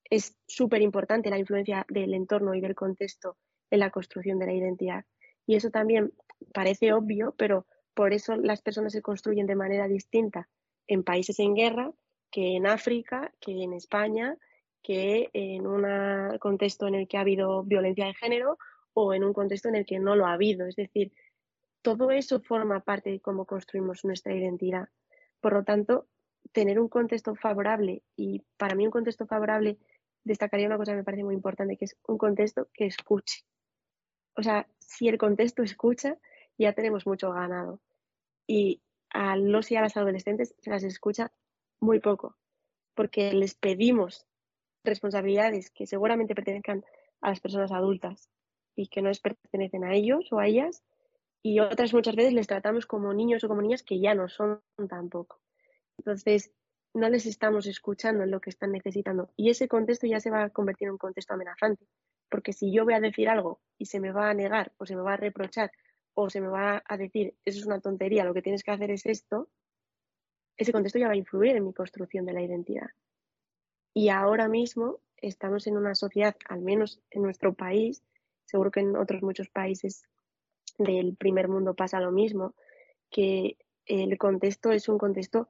es 0.04 0.36
súper 0.46 0.82
importante 0.82 1.30
la 1.30 1.38
influencia 1.38 1.84
del 1.88 2.14
entorno 2.14 2.54
y 2.54 2.60
del 2.60 2.74
contexto 2.74 3.36
en 3.70 3.80
la 3.80 3.90
construcción 3.90 4.38
de 4.38 4.46
la 4.46 4.54
identidad. 4.54 5.04
Y 5.46 5.56
eso 5.56 5.70
también 5.70 6.12
parece 6.52 6.92
obvio, 6.92 7.34
pero 7.36 7.66
por 7.94 8.12
eso 8.12 8.36
las 8.36 8.62
personas 8.62 8.92
se 8.92 9.02
construyen 9.02 9.46
de 9.46 9.56
manera 9.56 9.88
distinta 9.88 10.48
en 10.86 11.02
países 11.02 11.38
en 11.40 11.54
guerra 11.54 11.92
que 12.30 12.56
en 12.56 12.66
África, 12.66 13.32
que 13.40 13.62
en 13.62 13.72
España, 13.72 14.36
que 14.88 15.28
en 15.34 15.66
un 15.66 15.84
contexto 16.38 16.86
en 16.86 16.94
el 16.94 17.06
que 17.06 17.18
ha 17.18 17.20
habido 17.20 17.62
violencia 17.62 18.06
de 18.06 18.14
género 18.14 18.56
o 18.94 19.12
en 19.12 19.22
un 19.22 19.34
contexto 19.34 19.68
en 19.68 19.74
el 19.74 19.84
que 19.84 19.98
no 19.98 20.16
lo 20.16 20.24
ha 20.24 20.32
habido. 20.32 20.66
Es 20.66 20.76
decir, 20.76 21.12
todo 21.82 22.10
eso 22.10 22.40
forma 22.40 22.80
parte 22.80 23.10
de 23.10 23.20
cómo 23.20 23.44
construimos 23.44 24.06
nuestra 24.06 24.34
identidad. 24.34 24.88
Por 25.42 25.52
lo 25.52 25.62
tanto, 25.62 26.06
tener 26.52 26.80
un 26.80 26.88
contexto 26.88 27.34
favorable 27.34 28.02
y 28.16 28.42
para 28.56 28.74
mí 28.74 28.86
un 28.86 28.90
contexto 28.90 29.26
favorable 29.26 29.76
destacaría 30.24 30.66
una 30.66 30.78
cosa 30.78 30.92
que 30.92 30.98
me 30.98 31.04
parece 31.04 31.22
muy 31.22 31.34
importante, 31.34 31.76
que 31.76 31.84
es 31.84 31.94
un 32.06 32.16
contexto 32.16 32.70
que 32.72 32.86
escuche. 32.86 33.44
O 34.36 34.42
sea, 34.42 34.66
si 34.78 35.08
el 35.08 35.18
contexto 35.18 35.62
escucha, 35.62 36.16
ya 36.56 36.72
tenemos 36.72 37.06
mucho 37.06 37.30
ganado. 37.30 37.82
Y 38.46 38.80
a 39.10 39.36
los 39.36 39.70
y 39.70 39.76
a 39.76 39.82
las 39.82 39.98
adolescentes 39.98 40.54
se 40.58 40.70
las 40.70 40.82
escucha 40.82 41.30
muy 41.78 42.00
poco, 42.00 42.38
porque 42.94 43.34
les 43.34 43.54
pedimos 43.54 44.27
responsabilidades 44.88 45.70
que 45.70 45.86
seguramente 45.86 46.34
pertenezcan 46.34 46.84
a 47.20 47.30
las 47.30 47.40
personas 47.40 47.72
adultas 47.72 48.28
y 48.76 48.88
que 48.88 49.02
no 49.02 49.08
les 49.08 49.20
pertenecen 49.20 49.84
a 49.84 49.94
ellos 49.94 50.32
o 50.32 50.38
a 50.38 50.46
ellas, 50.46 50.82
y 51.42 51.60
otras 51.60 51.92
muchas 51.94 52.16
veces 52.16 52.32
les 52.32 52.46
tratamos 52.46 52.86
como 52.86 53.12
niños 53.14 53.44
o 53.44 53.48
como 53.48 53.62
niñas 53.62 53.82
que 53.82 54.00
ya 54.00 54.14
no 54.14 54.28
son 54.28 54.60
tampoco. 54.88 55.40
Entonces, 55.98 56.52
no 56.94 57.08
les 57.08 57.26
estamos 57.26 57.66
escuchando 57.66 58.26
lo 58.26 58.40
que 58.40 58.50
están 58.50 58.72
necesitando. 58.72 59.30
Y 59.36 59.50
ese 59.50 59.68
contexto 59.68 60.06
ya 60.06 60.20
se 60.20 60.30
va 60.30 60.44
a 60.44 60.50
convertir 60.50 60.88
en 60.88 60.92
un 60.92 60.98
contexto 60.98 61.34
amenazante. 61.34 61.86
Porque 62.30 62.52
si 62.52 62.72
yo 62.72 62.84
voy 62.84 62.94
a 62.94 63.00
decir 63.00 63.28
algo 63.28 63.60
y 63.78 63.86
se 63.86 64.00
me 64.00 64.12
va 64.12 64.30
a 64.30 64.34
negar 64.34 64.72
o 64.78 64.86
se 64.86 64.96
me 64.96 65.02
va 65.02 65.14
a 65.14 65.16
reprochar 65.16 65.70
o 66.14 66.28
se 66.28 66.40
me 66.40 66.48
va 66.48 66.82
a 66.86 66.96
decir, 66.96 67.36
eso 67.44 67.60
es 67.60 67.66
una 67.66 67.80
tontería, 67.80 68.24
lo 68.24 68.34
que 68.34 68.42
tienes 68.42 68.64
que 68.64 68.72
hacer 68.72 68.90
es 68.90 69.06
esto, 69.06 69.48
ese 70.56 70.72
contexto 70.72 70.98
ya 70.98 71.06
va 71.06 71.12
a 71.12 71.16
influir 71.16 71.56
en 71.56 71.64
mi 71.64 71.72
construcción 71.72 72.26
de 72.26 72.32
la 72.32 72.42
identidad. 72.42 72.88
Y 73.94 74.08
ahora 74.10 74.48
mismo 74.48 75.00
estamos 75.16 75.66
en 75.66 75.76
una 75.76 75.94
sociedad, 75.94 76.36
al 76.48 76.60
menos 76.60 77.00
en 77.10 77.22
nuestro 77.22 77.54
país, 77.54 78.02
seguro 78.44 78.70
que 78.70 78.80
en 78.80 78.96
otros 78.96 79.22
muchos 79.22 79.48
países 79.48 80.04
del 80.78 81.16
primer 81.16 81.48
mundo 81.48 81.74
pasa 81.74 82.00
lo 82.00 82.12
mismo, 82.12 82.54
que 83.10 83.56
el 83.86 84.16
contexto 84.18 84.70
es 84.70 84.88
un 84.88 84.98
contexto 84.98 85.48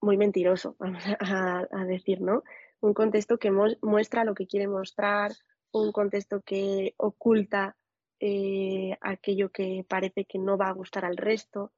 muy 0.00 0.16
mentiroso, 0.16 0.76
vamos 0.78 1.02
a, 1.20 1.84
decir, 1.86 2.20
¿no? 2.20 2.42
Un 2.80 2.94
contexto 2.94 3.38
que 3.38 3.50
muestra 3.50 4.24
lo 4.24 4.34
que 4.34 4.46
quiere 4.46 4.68
mostrar, 4.68 5.32
un 5.72 5.92
contexto 5.92 6.42
que 6.42 6.94
oculta 6.98 7.76
eh, 8.20 8.96
aquello 9.00 9.50
que 9.50 9.84
parece 9.88 10.24
que 10.24 10.38
no 10.38 10.56
va 10.56 10.68
a 10.68 10.72
gustar 10.72 11.04
al 11.04 11.16
resto. 11.16 11.72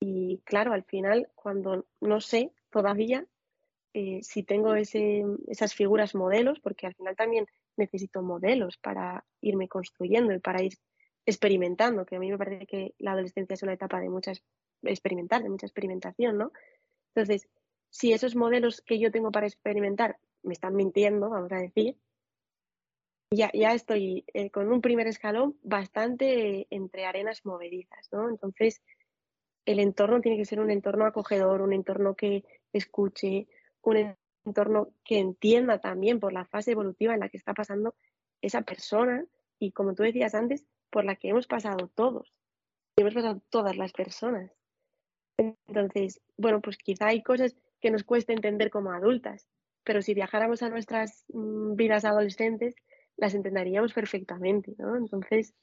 Y 0.00 0.40
claro, 0.44 0.72
al 0.72 0.84
final, 0.84 1.28
cuando 1.34 1.86
no 2.00 2.20
sé 2.20 2.52
todavía, 2.70 3.26
eh, 3.94 4.20
si 4.22 4.42
tengo 4.42 4.74
ese, 4.74 5.24
esas 5.46 5.74
figuras 5.74 6.14
modelos, 6.14 6.60
porque 6.60 6.86
al 6.86 6.94
final 6.94 7.16
también 7.16 7.46
necesito 7.76 8.22
modelos 8.22 8.76
para 8.76 9.24
irme 9.40 9.68
construyendo 9.68 10.32
y 10.32 10.40
para 10.40 10.62
ir 10.62 10.74
experimentando, 11.26 12.06
que 12.06 12.16
a 12.16 12.18
mí 12.18 12.30
me 12.30 12.38
parece 12.38 12.66
que 12.66 12.94
la 12.98 13.12
adolescencia 13.12 13.54
es 13.54 13.62
una 13.62 13.74
etapa 13.74 14.00
de 14.00 14.08
mucha 14.08 14.32
experimentar, 14.82 15.42
de 15.42 15.50
mucha 15.50 15.66
experimentación, 15.66 16.38
¿no? 16.38 16.52
Entonces, 17.14 17.48
si 17.90 18.12
esos 18.12 18.36
modelos 18.36 18.80
que 18.82 18.98
yo 18.98 19.10
tengo 19.10 19.30
para 19.30 19.46
experimentar 19.46 20.18
me 20.42 20.52
están 20.52 20.74
mintiendo, 20.74 21.30
vamos 21.30 21.52
a 21.52 21.56
decir, 21.56 21.96
ya, 23.30 23.50
ya 23.52 23.74
estoy 23.74 24.24
eh, 24.32 24.50
con 24.50 24.72
un 24.72 24.80
primer 24.80 25.06
escalón 25.06 25.58
bastante 25.62 26.66
entre 26.70 27.04
arenas 27.04 27.44
movedizas, 27.44 28.08
¿no? 28.12 28.28
Entonces, 28.28 28.82
el 29.66 29.80
entorno 29.80 30.20
tiene 30.20 30.38
que 30.38 30.46
ser 30.46 30.60
un 30.60 30.70
entorno 30.70 31.04
acogedor, 31.04 31.60
un 31.60 31.74
entorno 31.74 32.14
que 32.14 32.44
escuche, 32.72 33.48
un 33.82 34.16
entorno 34.44 34.90
que 35.04 35.18
entienda 35.18 35.78
también 35.78 36.20
por 36.20 36.32
la 36.32 36.44
fase 36.44 36.72
evolutiva 36.72 37.14
en 37.14 37.20
la 37.20 37.28
que 37.28 37.36
está 37.36 37.54
pasando 37.54 37.94
esa 38.40 38.62
persona 38.62 39.24
y, 39.58 39.72
como 39.72 39.94
tú 39.94 40.02
decías 40.02 40.34
antes, 40.34 40.66
por 40.90 41.04
la 41.04 41.16
que 41.16 41.28
hemos 41.28 41.46
pasado 41.46 41.88
todos, 41.88 42.32
hemos 42.96 43.14
pasado 43.14 43.40
todas 43.50 43.76
las 43.76 43.92
personas. 43.92 44.50
Entonces, 45.36 46.20
bueno, 46.36 46.60
pues 46.60 46.78
quizá 46.78 47.08
hay 47.08 47.22
cosas 47.22 47.56
que 47.80 47.90
nos 47.90 48.04
cuesta 48.04 48.32
entender 48.32 48.70
como 48.70 48.90
adultas, 48.92 49.46
pero 49.84 50.02
si 50.02 50.14
viajáramos 50.14 50.62
a 50.62 50.68
nuestras 50.68 51.24
mm, 51.28 51.74
vidas 51.76 52.04
adolescentes, 52.04 52.74
las 53.16 53.34
entenderíamos 53.34 53.92
perfectamente, 53.92 54.74
¿no? 54.78 54.96
Entonces, 54.96 55.54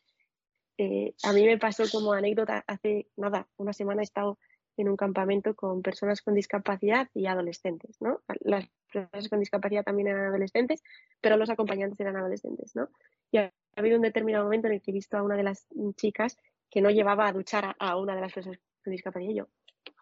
eh, 0.77 1.13
a 1.23 1.33
mí 1.33 1.45
me 1.45 1.57
pasó 1.57 1.83
como 1.91 2.13
anécdota, 2.13 2.63
hace 2.67 3.07
nada, 3.15 3.47
una 3.57 3.73
semana 3.73 4.01
he 4.01 4.03
estado 4.03 4.37
en 4.77 4.89
un 4.89 4.97
campamento 4.97 5.55
con 5.55 5.81
personas 5.81 6.21
con 6.21 6.33
discapacidad 6.33 7.09
y 7.13 7.27
adolescentes, 7.27 8.01
¿no? 8.01 8.21
Las 8.41 8.67
personas 8.91 9.29
con 9.29 9.39
discapacidad 9.39 9.83
también 9.83 10.09
eran 10.09 10.25
adolescentes, 10.25 10.83
pero 11.21 11.37
los 11.37 11.49
acompañantes 11.49 11.99
eran 11.99 12.17
adolescentes, 12.17 12.75
¿no? 12.75 12.89
Y 13.31 13.37
ha, 13.37 13.53
habido 13.75 13.97
un 13.97 14.03
determinado 14.03 14.45
momento 14.45 14.67
en 14.67 14.73
el 14.73 14.81
que 14.81 14.91
he 14.91 14.93
visto 14.93 15.17
a 15.17 15.23
una 15.23 15.35
de 15.35 15.43
las 15.43 15.67
chicas 15.95 16.37
que 16.69 16.81
no 16.81 16.89
llevaba 16.89 17.27
a 17.27 17.33
duchar 17.33 17.75
a, 17.77 17.97
una 17.97 18.15
de 18.15 18.21
las 18.21 18.33
personas 18.33 18.59
con 18.83 18.91
discapacidad 18.91 19.31
y 19.31 19.35
yo, 19.35 19.47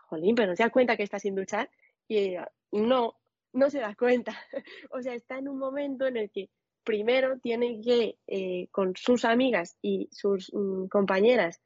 jolín, 0.08 0.36
pero 0.36 0.50
no 0.50 0.56
se 0.56 0.63
da 0.63 0.70
cuenta 0.70 0.98
que 0.98 1.03
está 1.03 1.20
sin 1.20 1.36
duchar 1.36 1.70
y 2.08 2.36
no, 2.72 3.15
no 3.51 3.70
se 3.70 3.80
da 3.80 3.96
cuenta. 3.96 4.36
o 4.92 5.01
sea, 5.01 5.13
está 5.13 5.38
en 5.38 5.50
un 5.50 5.58
momento 5.58 6.06
en 6.08 6.18
el 6.18 6.30
que 6.30 6.50
primero 6.84 7.39
tiene 7.39 7.82
que, 7.82 8.18
eh, 8.27 8.68
con 8.72 8.96
sus 8.96 9.25
amigas 9.25 9.77
y 9.82 10.10
sus 10.12 10.51
mm, 10.53 10.88
compañeras, 10.88 11.62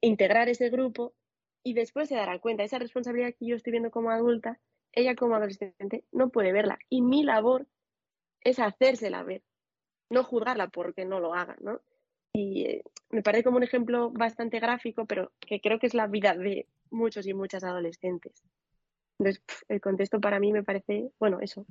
integrar 0.00 0.48
ese 0.48 0.68
grupo 0.70 1.14
y 1.64 1.74
después 1.74 2.08
se 2.08 2.14
dará 2.14 2.38
cuenta. 2.38 2.62
Esa 2.62 2.78
responsabilidad 2.78 3.34
que 3.36 3.46
yo 3.46 3.56
estoy 3.56 3.72
viendo 3.72 3.90
como 3.90 4.10
adulta, 4.10 4.60
ella 4.92 5.16
como 5.16 5.34
adolescente 5.34 6.04
no 6.12 6.28
puede 6.28 6.52
verla. 6.52 6.78
Y 6.88 7.02
mi 7.02 7.24
labor 7.24 7.66
es 8.42 8.58
hacérsela 8.60 9.24
ver, 9.24 9.42
no 10.10 10.22
juzgarla 10.22 10.68
porque 10.68 11.04
no 11.04 11.18
lo 11.18 11.34
haga, 11.34 11.56
¿no? 11.60 11.80
Y 12.32 12.66
eh, 12.66 12.84
me 13.10 13.22
parece 13.22 13.44
como 13.44 13.56
un 13.56 13.62
ejemplo 13.62 14.10
bastante 14.10 14.60
gráfico, 14.60 15.06
pero 15.06 15.32
que 15.40 15.60
creo 15.60 15.78
que 15.78 15.86
es 15.86 15.94
la 15.94 16.06
vida 16.06 16.34
de 16.34 16.68
muchos 16.90 17.26
y 17.26 17.34
muchas 17.34 17.64
adolescentes. 17.64 18.44
Entonces, 19.18 19.42
el 19.68 19.80
contexto 19.80 20.20
para 20.20 20.40
mí 20.40 20.52
me 20.52 20.62
parece, 20.62 21.10
bueno, 21.18 21.38
eso, 21.40 21.64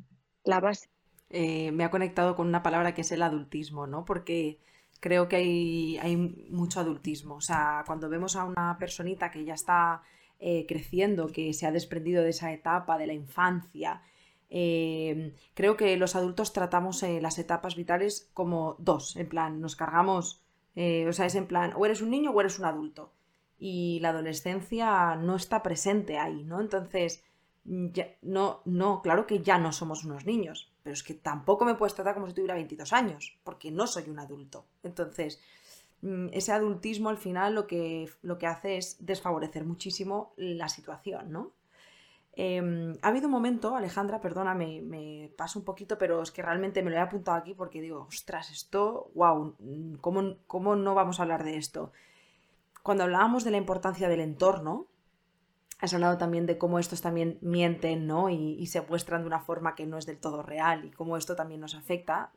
la 0.43 0.59
base. 0.59 0.89
Eh, 1.29 1.71
me 1.71 1.83
ha 1.83 1.91
conectado 1.91 2.35
con 2.35 2.47
una 2.47 2.63
palabra 2.63 2.93
que 2.93 3.01
es 3.01 3.11
el 3.11 3.21
adultismo, 3.21 3.87
¿no? 3.87 4.05
Porque 4.05 4.59
creo 5.03 5.27
que 5.27 5.35
hay, 5.35 6.17
mucho 6.49 6.79
adultismo. 6.79 7.35
O 7.35 7.41
sea, 7.41 7.83
cuando 7.85 8.07
vemos 8.07 8.37
a 8.37 8.45
una 8.45 8.77
personita 8.79 9.31
que 9.31 9.43
ya 9.43 9.53
está 9.53 10.01
eh, 10.39 10.65
creciendo, 10.65 11.27
que 11.27 11.53
se 11.53 11.67
ha 11.67 11.73
desprendido 11.73 12.23
de 12.23 12.29
esa 12.29 12.53
etapa 12.53 12.97
de 12.97 13.07
la 13.07 13.13
infancia, 13.13 14.01
eh, 14.49 15.35
creo 15.53 15.75
que 15.75 15.97
los 15.97 16.15
adultos 16.15 16.53
tratamos 16.53 17.03
las 17.03 17.37
etapas 17.37 17.75
vitales 17.75 18.29
como 18.33 18.77
dos, 18.79 19.17
en 19.17 19.27
plan, 19.27 19.59
nos 19.59 19.75
cargamos, 19.75 20.41
o 20.75 21.13
sea, 21.13 21.25
es 21.25 21.35
en 21.35 21.47
plan, 21.47 21.73
o 21.75 21.85
eres 21.85 22.01
un 22.01 22.09
niño 22.09 22.31
o 22.31 22.39
eres 22.39 22.57
un 22.59 22.65
adulto. 22.65 23.11
Y 23.59 23.99
la 24.01 24.09
adolescencia 24.09 25.15
no 25.17 25.35
está 25.35 25.63
presente 25.63 26.17
ahí, 26.17 26.43
¿no? 26.45 26.61
Entonces, 26.61 27.25
no, 27.65 28.61
no, 28.63 29.01
claro 29.01 29.27
que 29.27 29.39
ya 29.41 29.57
no 29.57 29.73
somos 29.73 30.05
unos 30.05 30.25
niños, 30.25 30.72
pero 30.83 30.93
es 30.93 31.03
que 31.03 31.13
tampoco 31.13 31.65
me 31.65 31.75
puedes 31.75 31.95
tratar 31.95 32.13
como 32.13 32.27
si 32.27 32.33
tuviera 32.33 32.55
22 32.55 32.91
años, 32.93 33.37
porque 33.43 33.71
no 33.71 33.87
soy 33.87 34.09
un 34.09 34.19
adulto. 34.19 34.65
Entonces, 34.83 35.41
mm, 36.01 36.27
ese 36.33 36.51
adultismo 36.51 37.09
al 37.09 37.17
final 37.17 37.55
lo 37.55 37.65
que, 37.65 38.09
lo 38.21 38.37
que 38.37 38.47
hace 38.47 38.77
es 38.77 38.97
desfavorecer 38.99 39.63
muchísimo 39.63 40.33
la 40.35 40.67
situación, 40.67 41.31
¿no? 41.31 41.53
Em, 42.35 42.97
ha 43.03 43.09
habido 43.09 43.27
un 43.27 43.31
momento, 43.31 43.75
Alejandra, 43.75 44.19
perdóname, 44.19 44.81
me 44.81 45.31
paso 45.37 45.59
un 45.59 45.65
poquito, 45.65 45.97
pero 45.99 46.21
es 46.21 46.31
que 46.31 46.41
realmente 46.41 46.81
me 46.81 46.89
lo 46.89 46.97
he 46.97 46.99
apuntado 46.99 47.37
aquí 47.37 47.53
porque 47.53 47.79
digo, 47.79 48.07
ostras, 48.09 48.51
esto, 48.51 49.11
wow, 49.13 49.55
¿cómo, 50.01 50.37
¿cómo 50.47 50.75
no 50.75 50.95
vamos 50.95 51.19
a 51.19 51.23
hablar 51.23 51.43
de 51.43 51.57
esto? 51.57 51.91
Cuando 52.81 53.03
hablábamos 53.03 53.43
de 53.43 53.51
la 53.51 53.57
importancia 53.57 54.09
del 54.09 54.19
entorno, 54.19 54.87
Has 55.83 55.93
hablado 55.93 56.17
también 56.17 56.45
de 56.45 56.57
cómo 56.57 56.79
estos 56.79 57.01
también 57.01 57.37
mienten, 57.41 58.07
¿no? 58.07 58.29
Y, 58.29 58.65
se 58.67 58.79
muestran 58.79 59.23
de 59.23 59.27
una 59.27 59.41
forma 59.41 59.75
que 59.75 59.85
no 59.85 59.97
es 59.97 60.05
del 60.05 60.17
todo 60.17 60.41
real 60.41 60.85
y 60.85 60.91
cómo 60.91 61.17
esto 61.17 61.35
también 61.35 61.59
nos 61.59 61.75
afecta. 61.75 62.31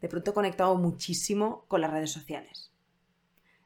De 0.00 0.08
pronto 0.08 0.30
he 0.30 0.34
conectado 0.34 0.74
muchísimo 0.76 1.66
con 1.68 1.82
las 1.82 1.90
redes 1.90 2.10
sociales. 2.10 2.72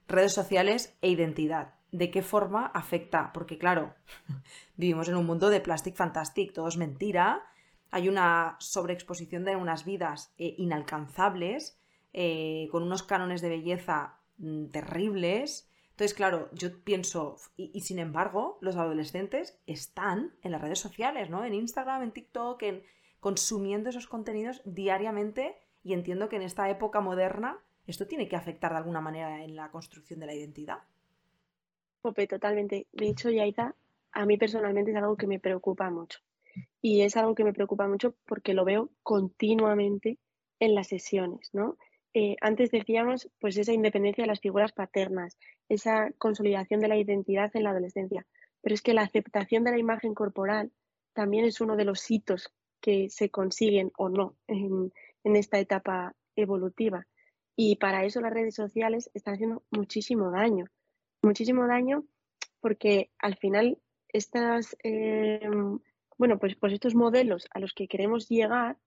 Redes 0.08 0.32
sociales 0.32 0.98
e 1.00 1.10
identidad. 1.10 1.74
¿De 1.92 2.10
qué 2.10 2.22
forma 2.22 2.66
afecta? 2.74 3.32
Porque 3.32 3.56
claro, 3.56 3.94
vivimos 4.76 5.08
en 5.08 5.14
un 5.14 5.26
mundo 5.26 5.48
de 5.48 5.60
plastic 5.60 5.94
fantastic, 5.94 6.52
todo 6.52 6.66
es 6.66 6.76
mentira, 6.76 7.44
hay 7.92 8.08
una 8.08 8.56
sobreexposición 8.58 9.44
de 9.44 9.54
unas 9.54 9.84
vidas 9.84 10.34
eh, 10.38 10.56
inalcanzables, 10.58 11.78
eh, 12.12 12.66
con 12.72 12.82
unos 12.82 13.04
cánones 13.04 13.42
de 13.42 13.48
belleza 13.50 14.18
mm, 14.38 14.70
terribles, 14.70 15.69
entonces, 16.00 16.16
claro, 16.16 16.48
yo 16.54 16.82
pienso, 16.82 17.36
y, 17.58 17.78
sin 17.82 17.98
embargo, 17.98 18.56
los 18.62 18.76
adolescentes 18.76 19.60
están 19.66 20.32
en 20.40 20.52
las 20.52 20.62
redes 20.62 20.78
sociales, 20.78 21.28
¿no? 21.28 21.44
En 21.44 21.52
Instagram, 21.52 22.02
en 22.02 22.12
TikTok, 22.12 22.62
en 22.62 22.82
consumiendo 23.20 23.90
esos 23.90 24.06
contenidos 24.06 24.62
diariamente 24.64 25.58
y 25.82 25.92
entiendo 25.92 26.30
que 26.30 26.36
en 26.36 26.42
esta 26.42 26.70
época 26.70 27.02
moderna 27.02 27.58
esto 27.86 28.06
tiene 28.06 28.28
que 28.28 28.36
afectar 28.36 28.70
de 28.70 28.78
alguna 28.78 29.02
manera 29.02 29.44
en 29.44 29.54
la 29.54 29.70
construcción 29.70 30.20
de 30.20 30.26
la 30.26 30.34
identidad. 30.34 30.78
Pope, 32.00 32.26
totalmente. 32.26 32.86
De 32.92 33.06
hecho, 33.06 33.28
Yaita, 33.28 33.74
a 34.12 34.24
mí 34.24 34.38
personalmente 34.38 34.92
es 34.92 34.96
algo 34.96 35.18
que 35.18 35.26
me 35.26 35.38
preocupa 35.38 35.90
mucho. 35.90 36.20
Y 36.80 37.02
es 37.02 37.14
algo 37.18 37.34
que 37.34 37.44
me 37.44 37.52
preocupa 37.52 37.86
mucho 37.86 38.14
porque 38.24 38.54
lo 38.54 38.64
veo 38.64 38.88
continuamente 39.02 40.16
en 40.60 40.74
las 40.74 40.88
sesiones, 40.88 41.50
¿no? 41.52 41.76
Eh, 42.12 42.36
antes 42.40 42.70
decíamos, 42.70 43.28
pues 43.40 43.56
esa 43.56 43.72
independencia 43.72 44.24
de 44.24 44.28
las 44.28 44.40
figuras 44.40 44.72
paternas, 44.72 45.38
esa 45.68 46.10
consolidación 46.18 46.80
de 46.80 46.88
la 46.88 46.96
identidad 46.96 47.50
en 47.54 47.64
la 47.64 47.70
adolescencia. 47.70 48.26
Pero 48.62 48.74
es 48.74 48.82
que 48.82 48.94
la 48.94 49.02
aceptación 49.02 49.64
de 49.64 49.70
la 49.70 49.78
imagen 49.78 50.14
corporal 50.14 50.72
también 51.12 51.44
es 51.44 51.60
uno 51.60 51.76
de 51.76 51.84
los 51.84 52.10
hitos 52.10 52.52
que 52.80 53.10
se 53.10 53.30
consiguen 53.30 53.92
o 53.96 54.08
no 54.08 54.36
en, 54.48 54.92
esta 55.22 55.58
etapa 55.60 56.14
evolutiva. 56.34 57.06
Y 57.56 57.76
para 57.76 58.04
eso 58.04 58.20
las 58.20 58.32
redes 58.32 58.54
sociales 58.54 59.10
están 59.14 59.34
haciendo 59.34 59.62
muchísimo 59.70 60.30
daño. 60.30 60.66
Muchísimo 61.22 61.66
daño 61.66 62.04
porque 62.60 63.10
al 63.18 63.36
final 63.36 63.78
estas, 64.08 64.76
em, 64.82 65.78
bueno, 66.18 66.38
pues, 66.38 66.56
pues 66.56 66.72
estos 66.72 66.94
modelos 66.94 67.48
a 67.52 67.60
los 67.60 67.72
que 67.74 67.86
queremos 67.86 68.28
llegar 68.28 68.78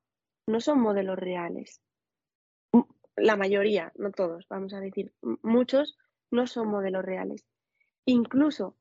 no 0.48 0.60
son 0.60 0.82
modelos 0.82 1.18
reales 1.18 1.82
la 3.15 3.36
mayoría, 3.36 3.91
no 3.96 4.12
todos, 4.12 4.48
vamos 4.50 4.74
a 4.74 4.79
decir, 4.79 5.12
muchos 5.41 5.98
no 6.32 6.48
son 6.48 6.67
modelos 6.67 7.03
reales. 7.03 7.46
Incluso 8.05 8.75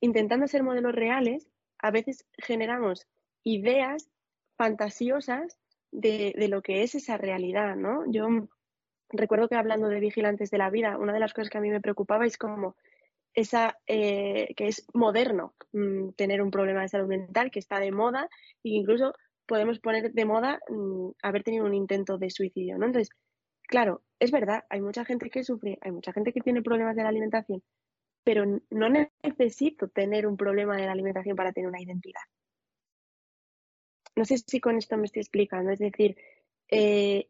intentando 0.00 0.46
ser 0.46 0.62
modelos 0.62 0.94
reales, 0.94 1.48
a 1.78 1.90
veces 1.90 2.26
generamos 2.38 3.06
ideas 3.44 4.10
fantasiosas 4.56 5.58
de, 5.92 6.34
lo 6.48 6.62
que 6.62 6.82
es 6.82 6.94
esa 6.94 7.16
realidad, 7.16 7.76
¿no? 7.76 8.04
Yo 8.10 8.28
recuerdo 9.10 9.48
que 9.48 9.54
hablando 9.54 9.88
de 9.88 10.00
vigilantes 10.00 10.50
de 10.50 10.58
la 10.58 10.70
vida, 10.70 10.98
una 10.98 11.12
de 11.12 11.20
las 11.20 11.32
cosas 11.32 11.50
que 11.50 11.58
a 11.58 11.60
mí 11.60 11.70
me 11.70 11.80
preocupaba 11.80 12.26
es 12.26 12.36
como 12.36 12.76
esa 13.34 13.78
eh, 13.86 14.54
que 14.56 14.68
es 14.68 14.86
moderno 14.94 15.54
mm, 15.72 16.10
tener 16.16 16.40
un 16.40 16.50
problema 16.50 16.82
de 16.82 16.88
salud 16.88 17.06
mental 17.06 17.50
que 17.50 17.58
está 17.58 17.78
de 17.78 17.92
moda 17.92 18.30
e 18.64 18.70
incluso 18.70 19.12
podemos 19.46 19.78
poner 19.78 20.12
de 20.12 20.24
moda 20.24 20.58
mm, 20.68 21.10
haber 21.22 21.44
tenido 21.44 21.66
un 21.66 21.74
intento 21.74 22.18
de 22.18 22.30
suicidio, 22.30 22.78
¿no? 22.78 22.86
Entonces, 22.86 23.10
Claro, 23.68 24.02
es 24.20 24.30
verdad, 24.30 24.64
hay 24.70 24.80
mucha 24.80 25.04
gente 25.04 25.30
que 25.30 25.44
sufre, 25.44 25.78
hay 25.80 25.90
mucha 25.92 26.12
gente 26.12 26.32
que 26.32 26.40
tiene 26.40 26.62
problemas 26.62 26.96
de 26.96 27.02
la 27.02 27.08
alimentación, 27.08 27.62
pero 28.24 28.44
no 28.70 28.88
necesito 29.22 29.88
tener 29.88 30.26
un 30.26 30.36
problema 30.36 30.76
de 30.76 30.86
la 30.86 30.92
alimentación 30.92 31.36
para 31.36 31.52
tener 31.52 31.68
una 31.68 31.82
identidad. 31.82 32.22
No 34.14 34.24
sé 34.24 34.38
si 34.38 34.60
con 34.60 34.78
esto 34.78 34.96
me 34.96 35.04
estoy 35.04 35.20
explicando, 35.20 35.70
es 35.70 35.78
decir, 35.78 36.16
eh, 36.70 37.28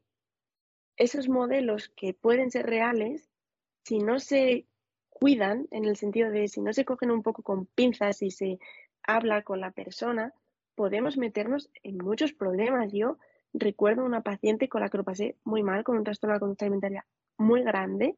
esos 0.97 1.29
modelos 1.29 1.91
que 1.97 2.15
pueden 2.15 2.51
ser 2.51 2.67
reales, 2.67 3.29
si 3.85 3.99
no 3.99 4.19
se 4.19 4.67
cuidan, 5.09 5.67
en 5.71 5.85
el 5.85 5.97
sentido 5.97 6.31
de 6.31 6.49
si 6.49 6.61
no 6.61 6.73
se 6.73 6.85
cogen 6.85 7.11
un 7.11 7.23
poco 7.23 7.43
con 7.43 7.67
pinzas 7.67 8.23
y 8.23 8.31
se 8.31 8.59
habla 9.03 9.43
con 9.43 9.61
la 9.61 9.71
persona, 9.73 10.33
podemos 10.75 11.17
meternos 11.17 11.71
en 11.83 11.99
muchos 11.99 12.33
problemas. 12.33 12.93
Yo 12.93 13.19
recuerdo 13.53 14.05
una 14.05 14.23
paciente 14.23 14.69
con 14.69 14.81
la 14.81 14.89
que 14.89 14.99
lo 14.99 15.05
pasé 15.05 15.37
muy 15.45 15.63
mal, 15.63 15.85
con 15.85 15.97
un 15.97 16.05
trastorno 16.05 16.35
de 16.35 16.41
conducta 16.41 16.65
alimentaria 16.65 17.07
muy 17.39 17.63
grande, 17.63 18.17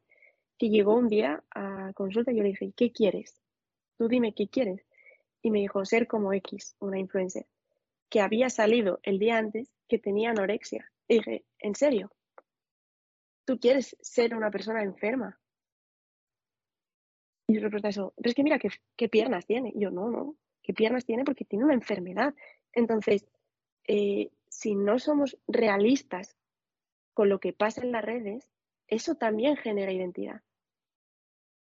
que 0.57 0.69
llegó 0.69 0.95
un 0.95 1.07
día 1.07 1.43
a 1.51 1.93
consulta 1.93 2.31
y 2.31 2.37
yo 2.37 2.43
le 2.43 2.49
dije, 2.49 2.73
¿qué 2.75 2.91
quieres? 2.91 3.41
Tú 3.97 4.07
dime 4.07 4.33
qué 4.33 4.47
quieres. 4.47 4.85
Y 5.41 5.51
me 5.51 5.59
dijo, 5.59 5.85
ser 5.85 6.07
como 6.07 6.33
X, 6.33 6.75
una 6.79 6.99
influencer, 6.99 7.45
que 8.09 8.19
había 8.19 8.49
salido 8.49 8.99
el 9.03 9.19
día 9.19 9.37
antes 9.37 9.71
que 9.87 9.99
tenía 9.99 10.31
anorexia. 10.31 10.91
Y 11.07 11.15
dije, 11.15 11.45
¿en 11.59 11.75
serio? 11.75 12.11
¿Tú 13.45 13.57
quieres 13.59 13.95
ser 14.01 14.35
una 14.35 14.51
persona 14.51 14.83
enferma? 14.83 15.39
Y 17.47 17.59
yo 17.59 17.67
le 17.67 17.89
eso, 17.89 18.13
pero 18.15 18.29
es 18.29 18.35
que 18.35 18.43
mira, 18.43 18.59
¿qué, 18.59 18.69
qué 18.95 19.09
piernas 19.09 19.47
tiene? 19.47 19.71
Y 19.73 19.79
yo, 19.81 19.89
no, 19.89 20.09
no, 20.09 20.35
¿qué 20.61 20.71
piernas 20.73 21.03
tiene? 21.03 21.23
Porque 21.23 21.45
tiene 21.45 21.65
una 21.65 21.73
enfermedad. 21.73 22.35
Entonces, 22.73 23.25
eh, 23.87 24.29
si 24.49 24.75
no 24.75 24.99
somos 24.99 25.37
realistas 25.47 26.35
con 27.13 27.29
lo 27.29 27.39
que 27.39 27.53
pasa 27.53 27.81
en 27.81 27.91
las 27.91 28.03
redes, 28.03 28.51
eso 28.87 29.15
también 29.15 29.55
genera 29.55 29.91
identidad. 29.91 30.41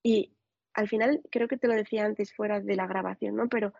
Y 0.03 0.35
al 0.73 0.89
final, 0.89 1.21
creo 1.31 1.47
que 1.47 1.57
te 1.57 1.67
lo 1.67 1.75
decía 1.75 2.05
antes 2.05 2.33
fuera 2.33 2.59
de 2.59 2.75
la 2.75 2.87
grabación, 2.87 3.35
¿no? 3.35 3.47
Pero 3.47 3.73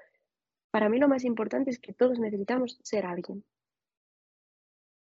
para 0.72 0.90
mí 0.90 1.00
lo 1.00 1.08
más 1.08 1.26
importante 1.26 1.72
es 1.72 1.80
que 1.80 1.94
todos 1.94 2.20
necesitamos 2.20 2.80
ser 2.84 3.06
alguien. 3.06 3.44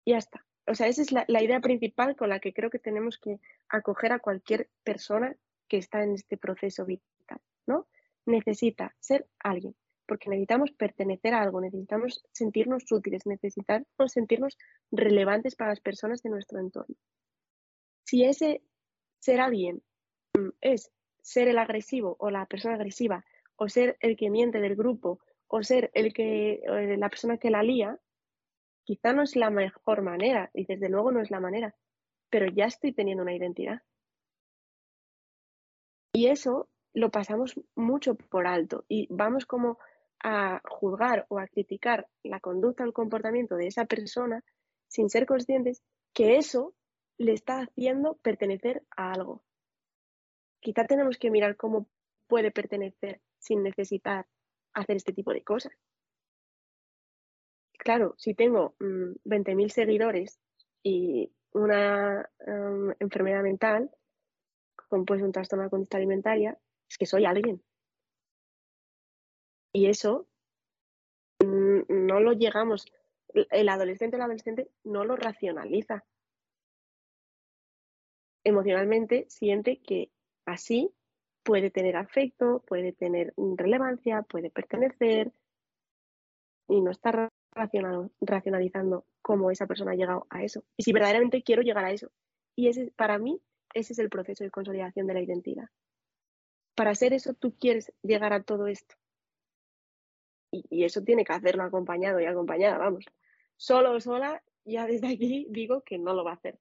Ya 0.06 0.18
está. 0.18 0.46
O 0.66 0.76
sea, 0.76 0.88
esa 0.88 1.02
es 1.02 1.12
la, 1.12 1.24
la 1.28 1.42
idea 1.42 1.62
principal 1.62 2.16
con 2.16 2.30
la 2.30 2.40
que 2.40 2.54
creo 2.54 2.70
que 2.70 2.80
tenemos 2.80 3.18
que 3.18 3.40
acoger 3.70 4.12
a 4.12 4.20
cualquier 4.20 4.70
persona 4.84 5.38
que 5.68 5.78
está 5.78 6.04
en 6.04 6.14
este 6.14 6.38
proceso 6.38 6.86
vital, 6.86 7.40
¿no? 7.66 7.88
Necesita 8.26 8.96
ser 9.00 9.28
alguien 9.40 9.76
porque 10.08 10.30
necesitamos 10.30 10.72
pertenecer 10.72 11.34
a 11.34 11.42
algo, 11.42 11.62
necesitamos 11.62 12.24
sentirnos 12.32 12.92
útiles, 12.92 13.26
necesitamos 13.26 13.86
sentirnos 14.08 14.58
relevantes 14.92 15.56
para 15.56 15.72
las 15.72 15.82
personas 15.82 16.24
de 16.24 16.30
nuestro 16.30 16.60
entorno. 16.60 16.96
Si 18.06 18.24
ese 18.24 18.62
ser 19.20 19.42
alguien 19.42 19.84
mm, 20.38 20.50
es 20.62 20.92
ser 21.22 21.50
el 21.50 21.58
agresivo 21.58 22.16
o 22.20 22.30
la 22.30 22.46
persona 22.46 22.76
agresiva, 22.76 23.26
o 23.58 23.68
ser 23.68 23.98
el 24.00 24.16
que 24.16 24.30
miente 24.30 24.60
del 24.60 24.76
grupo, 24.76 25.20
o 25.48 25.62
ser 25.64 25.92
el 25.94 26.14
que, 26.14 26.62
la 26.98 27.10
persona 27.10 27.38
que 27.38 27.50
la 27.50 27.64
lía, 27.64 28.00
quizá 28.86 29.14
no 29.14 29.24
es 29.24 29.36
la 29.36 29.50
mejor 29.50 30.02
manera, 30.02 30.50
y 30.54 30.66
desde 30.66 30.90
luego 30.90 31.12
no 31.12 31.22
es 31.22 31.32
la 31.32 31.40
manera, 31.40 31.76
pero 32.30 32.48
ya 32.48 32.66
estoy 32.66 32.94
teniendo 32.94 33.24
una 33.24 33.36
identidad. 33.36 33.82
Y 36.14 36.28
eso 36.28 36.70
lo 36.94 37.12
pasamos 37.12 37.60
mucho 37.76 38.16
por 38.16 38.48
alto 38.48 38.86
y 38.88 39.08
vamos 39.12 39.46
como 39.46 39.78
a 40.24 40.62
juzgar 40.68 41.26
o 41.30 41.40
a 41.40 41.48
criticar 41.48 42.08
la 42.24 42.40
conducta 42.40 42.84
o 42.84 42.88
el 42.88 42.94
comportamiento 42.94 43.56
de 43.56 43.68
esa 43.68 43.86
persona 43.86 44.44
sin 44.88 45.10
ser 45.10 45.26
conscientes 45.26 45.84
que 46.14 46.38
eso 46.38 46.74
le 47.18 47.34
está 47.34 47.62
haciendo 47.62 48.18
pertenecer 48.18 48.84
a 48.96 49.12
algo. 49.12 49.44
Quizá 50.60 50.86
tenemos 50.86 51.18
que 51.18 51.32
mirar 51.32 51.56
cómo 51.56 51.88
puede 52.28 52.52
pertenecer 52.52 53.22
sin 53.40 53.64
necesitar 53.64 54.28
hacer 54.74 54.98
este 54.98 55.14
tipo 55.14 55.34
de 55.34 55.44
cosas. 55.44 55.74
Claro, 57.78 58.16
si 58.18 58.34
tengo 58.34 58.76
20.000 58.80 59.66
mm, 59.66 59.70
seguidores 59.70 60.40
y 60.84 61.32
una 61.54 62.30
em, 62.40 62.94
enfermedad 63.00 63.44
mental, 63.44 63.90
como 64.90 65.06
puede 65.06 65.20
ser 65.20 65.28
un 65.28 65.32
trastorno 65.32 65.64
de 65.64 65.70
conducta 65.70 65.98
alimentaria, 65.98 66.58
es 66.90 66.98
que 66.98 67.06
soy 67.06 67.26
alguien. 67.26 67.62
Y 69.74 69.88
eso 69.88 70.28
mm, 71.44 71.82
no 71.90 72.20
lo 72.20 72.34
llegamos, 72.34 72.86
el 73.34 73.70
adolescente 73.70 74.16
o 74.16 74.18
el 74.18 74.24
adolescente 74.24 74.70
no 74.84 75.04
lo 75.06 75.16
racionaliza. 75.16 76.06
Emocionalmente 78.44 79.26
siente 79.30 79.82
que 79.82 80.10
así 80.46 80.92
puede 81.44 81.70
tener 81.70 81.96
afecto, 81.96 82.64
puede 82.66 82.94
tener 82.94 83.34
relevancia, 83.38 84.22
puede 84.24 84.50
pertenecer 84.50 85.32
y 86.68 86.82
no 86.82 86.92
está 86.92 87.30
racionalizando 88.22 89.06
cómo 89.22 89.52
esa 89.52 89.68
persona 89.68 89.92
ha 89.92 89.96
llegado 89.96 90.28
a 90.30 90.44
eso. 90.44 90.64
Y 90.78 90.84
si 90.84 90.94
verdaderamente 90.94 91.44
quiero 91.44 91.62
llegar 91.62 91.86
a 91.86 91.92
eso. 91.92 92.12
Y 92.56 92.70
ese, 92.70 92.92
para 92.96 93.18
mí, 93.18 93.42
ese 93.74 93.94
es 93.94 94.00
el 94.00 94.10
proceso 94.10 94.44
de 94.44 94.52
consolidación 94.52 95.08
de 95.08 95.14
la 95.14 95.22
identidad. 95.22 95.70
Para 96.76 96.92
hacer 96.92 97.14
eso, 97.14 97.34
tú 97.34 97.56
quieres 97.58 97.92
llegar 98.02 98.34
a 98.34 98.44
todo 98.44 98.68
esto 98.68 98.96
y, 100.52 100.84
eso 100.84 101.04
tiene 101.04 101.24
que 101.24 101.34
hacerlo 101.34 101.64
acompañado 101.64 102.20
y 102.20 102.26
acompañada, 102.26 102.78
vamos. 102.78 103.06
Solo 103.56 103.94
o 103.94 104.00
sola, 104.00 104.42
ya 104.66 104.86
desde 104.86 105.08
aquí 105.08 105.48
digo 105.50 105.82
que 105.82 105.98
no 105.98 106.14
lo 106.14 106.24
va 106.24 106.32
a 106.32 106.36
hacer. 106.36 106.60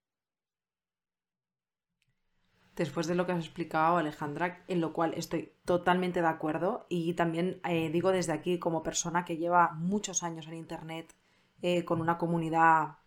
Después 2.76 3.06
de 3.06 3.14
lo 3.14 3.24
que 3.24 3.32
has 3.32 3.44
explicado, 3.44 3.96
Alejandra, 3.96 4.62
en 4.68 4.82
lo 4.82 4.92
cual 4.92 5.14
estoy 5.14 5.52
totalmente 5.64 6.20
de 6.20 6.28
acuerdo 6.28 6.84
y 6.90 7.14
también 7.14 7.58
eh, 7.66 7.88
digo 7.90 8.12
desde 8.12 8.34
aquí 8.34 8.58
como 8.58 8.82
persona 8.82 9.24
que 9.24 9.38
lleva 9.38 9.72
muchos 9.72 10.22
años 10.22 10.46
en 10.46 10.54
Internet 10.54 11.14
eh, 11.62 11.86
con 11.86 12.02
una 12.02 12.18
comunidad 12.18 12.98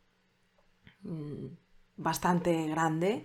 mm, 1.04 1.46
bastante 1.98 2.68
grande, 2.68 3.22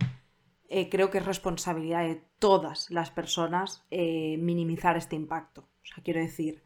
eh, 0.69 0.91
creo 0.91 1.11
que 1.11 1.19
es 1.19 1.25
responsabilidad 1.25 2.03
de 2.03 2.23
todas 2.39 2.91
las 2.91 3.11
personas 3.11 3.87
minimizar 3.91 4.99
este 4.99 5.17
impacto. 5.17 5.63
O 5.63 5.87
sea, 5.87 6.05
quiero 6.05 6.21
decir, 6.21 6.63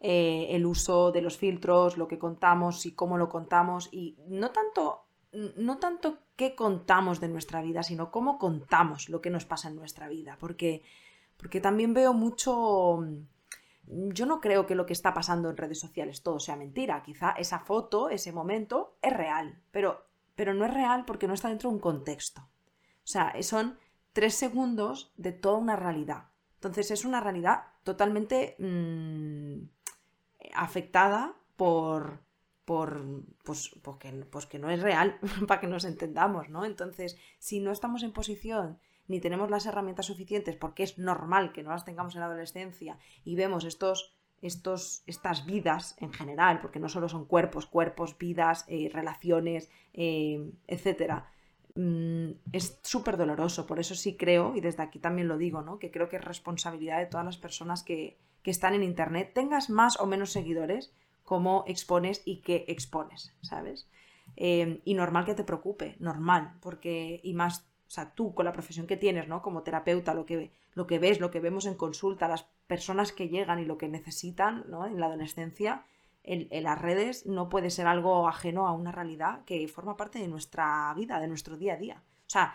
eh, 0.00 0.46
el 0.50 0.64
uso 0.64 1.10
de 1.10 1.22
los 1.22 1.36
filtros, 1.36 1.98
lo 1.98 2.06
que 2.06 2.18
contamos 2.18 2.86
y 2.86 2.92
cómo 2.92 3.18
lo 3.18 3.28
contamos 3.28 3.88
y 3.90 4.16
no 4.28 4.50
tanto, 4.52 5.06
no 5.56 5.78
tanto 5.78 6.18
qué 6.36 6.54
contamos 6.54 7.20
de 7.20 7.28
nuestra 7.28 7.62
vida, 7.62 7.82
sino 7.82 8.12
cómo 8.12 8.38
contamos 8.38 9.08
lo 9.08 9.20
que 9.20 9.30
nos 9.30 9.44
pasa 9.44 9.68
en 9.68 9.76
nuestra 9.76 10.08
vida, 10.08 10.36
porque, 10.38 10.82
porque 11.36 11.60
también 11.60 11.94
veo 11.94 12.12
mucho... 12.12 13.04
Yo 13.90 14.26
no 14.26 14.40
creo 14.40 14.66
que 14.66 14.74
lo 14.74 14.84
que 14.84 14.92
está 14.92 15.14
pasando 15.14 15.48
en 15.48 15.56
redes 15.56 15.80
sociales 15.80 16.22
todo 16.22 16.38
sea 16.38 16.56
mentira. 16.56 17.02
Quizá 17.02 17.30
esa 17.30 17.60
foto, 17.60 18.10
ese 18.10 18.32
momento, 18.32 18.98
es 19.00 19.14
real, 19.14 19.62
pero, 19.70 20.04
pero 20.34 20.52
no 20.52 20.66
es 20.66 20.74
real 20.74 21.06
porque 21.06 21.26
no 21.26 21.32
está 21.32 21.48
dentro 21.48 21.70
de 21.70 21.76
un 21.76 21.80
contexto. 21.80 22.42
O 22.42 23.10
sea, 23.10 23.32
son 23.42 23.78
tres 24.12 24.34
segundos 24.34 25.12
de 25.16 25.32
toda 25.32 25.56
una 25.56 25.74
realidad. 25.74 26.28
Entonces 26.56 26.90
es 26.90 27.04
una 27.04 27.20
realidad 27.20 27.62
totalmente 27.84 28.56
mm, 28.58 29.68
afectada 30.62 31.36
por, 31.56 32.20
por 32.64 33.02
pues, 33.44 33.70
porque, 33.82 34.12
pues 34.30 34.46
que 34.46 34.58
no 34.58 34.70
es 34.70 34.82
real, 34.82 35.18
para 35.48 35.60
que 35.60 35.66
nos 35.66 35.84
entendamos, 35.84 36.48
¿no? 36.48 36.64
Entonces, 36.64 37.16
si 37.38 37.60
no 37.60 37.72
estamos 37.72 38.02
en 38.02 38.12
posición 38.12 38.78
ni 39.08 39.20
tenemos 39.20 39.50
las 39.50 39.64
herramientas 39.64 40.06
suficientes, 40.06 40.54
porque 40.54 40.82
es 40.82 40.98
normal 40.98 41.52
que 41.52 41.62
no 41.62 41.70
las 41.70 41.86
tengamos 41.86 42.14
en 42.14 42.20
la 42.20 42.26
adolescencia, 42.26 42.98
y 43.24 43.36
vemos 43.36 43.64
estos, 43.64 44.14
estos, 44.42 45.02
estas 45.06 45.46
vidas 45.46 45.96
en 45.98 46.12
general, 46.12 46.60
porque 46.60 46.78
no 46.78 46.90
solo 46.90 47.08
son 47.08 47.24
cuerpos, 47.24 47.64
cuerpos, 47.64 48.18
vidas, 48.18 48.66
eh, 48.68 48.90
relaciones, 48.92 49.70
eh, 49.94 50.52
etcétera, 50.66 51.30
mm, 51.74 52.32
es 52.52 52.78
súper 52.82 53.16
doloroso. 53.16 53.66
Por 53.66 53.80
eso 53.80 53.94
sí 53.94 54.16
creo, 54.16 54.54
y 54.54 54.60
desde 54.60 54.82
aquí 54.82 54.98
también 54.98 55.26
lo 55.26 55.38
digo, 55.38 55.62
¿no? 55.62 55.78
que 55.78 55.90
creo 55.90 56.10
que 56.10 56.16
es 56.16 56.24
responsabilidad 56.24 56.98
de 56.98 57.06
todas 57.06 57.24
las 57.24 57.38
personas 57.38 57.82
que, 57.82 58.18
que 58.48 58.52
están 58.52 58.72
en 58.72 58.82
Internet, 58.82 59.32
tengas 59.34 59.68
más 59.68 60.00
o 60.00 60.06
menos 60.06 60.32
seguidores, 60.32 60.90
cómo 61.22 61.64
expones 61.66 62.22
y 62.24 62.40
qué 62.40 62.64
expones, 62.68 63.36
¿sabes? 63.42 63.90
Eh, 64.36 64.80
y 64.86 64.94
normal 64.94 65.26
que 65.26 65.34
te 65.34 65.44
preocupe, 65.44 65.96
normal, 65.98 66.54
porque, 66.62 67.20
y 67.22 67.34
más, 67.34 67.68
o 67.86 67.90
sea, 67.90 68.14
tú 68.14 68.32
con 68.32 68.46
la 68.46 68.54
profesión 68.54 68.86
que 68.86 68.96
tienes, 68.96 69.28
¿no? 69.28 69.42
Como 69.42 69.64
terapeuta, 69.64 70.14
lo 70.14 70.24
que, 70.24 70.50
lo 70.72 70.86
que 70.86 70.98
ves, 70.98 71.20
lo 71.20 71.30
que 71.30 71.40
vemos 71.40 71.66
en 71.66 71.74
consulta, 71.74 72.26
las 72.26 72.44
personas 72.66 73.12
que 73.12 73.28
llegan 73.28 73.58
y 73.58 73.66
lo 73.66 73.76
que 73.76 73.88
necesitan, 73.88 74.64
¿no? 74.70 74.86
En 74.86 74.98
la 74.98 75.08
adolescencia, 75.08 75.84
en, 76.22 76.48
en, 76.50 76.62
las 76.62 76.80
redes 76.80 77.26
no 77.26 77.50
puede 77.50 77.68
ser 77.68 77.86
algo 77.86 78.28
ajeno 78.28 78.66
a 78.66 78.72
una 78.72 78.92
realidad 78.92 79.44
que 79.44 79.68
forma 79.68 79.98
parte 79.98 80.20
de 80.20 80.28
nuestra 80.28 80.90
vida, 80.96 81.20
de 81.20 81.28
nuestro 81.28 81.58
día 81.58 81.74
a 81.74 81.76
día. 81.76 82.02
O 82.26 82.30
sea, 82.30 82.54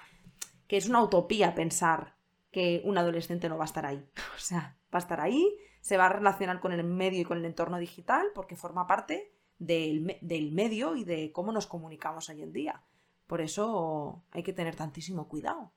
que 0.68 0.78
es 0.78 0.90
una 0.90 1.04
utopía 1.04 1.54
pensar 1.54 2.16
que 2.52 2.82
un 2.84 2.98
adolescente 2.98 3.48
no 3.48 3.60
va 3.60 3.66
a 3.66 3.72
estar 3.72 3.86
ahí. 3.86 4.04
O 4.36 4.40
sea, 4.40 4.76
va 4.92 4.98
a 4.98 5.04
estar 5.06 5.22
ahí 5.22 5.56
se 5.84 5.98
va 5.98 6.06
a 6.06 6.14
relacionar 6.14 6.62
con 6.62 6.72
el 6.72 6.82
medio 6.86 7.20
y 7.20 7.26
con 7.26 7.38
el 7.40 7.46
entorno 7.46 7.78
digital 7.78 8.28
porque 8.34 8.56
forma 8.56 8.88
parte 8.88 9.34
del, 9.60 10.02
medio 10.54 10.96
y 10.96 11.04
de 11.04 11.34
cómo 11.34 11.52
nos 11.52 11.68
comunicamos 11.68 12.30
hoy 12.30 12.42
en 12.42 12.54
día. 12.54 12.82
Por 13.28 13.42
eso 13.42 14.24
hay 14.32 14.44
que 14.44 14.54
tener 14.54 14.78
tantísimo 14.78 15.28
cuidado. 15.28 15.74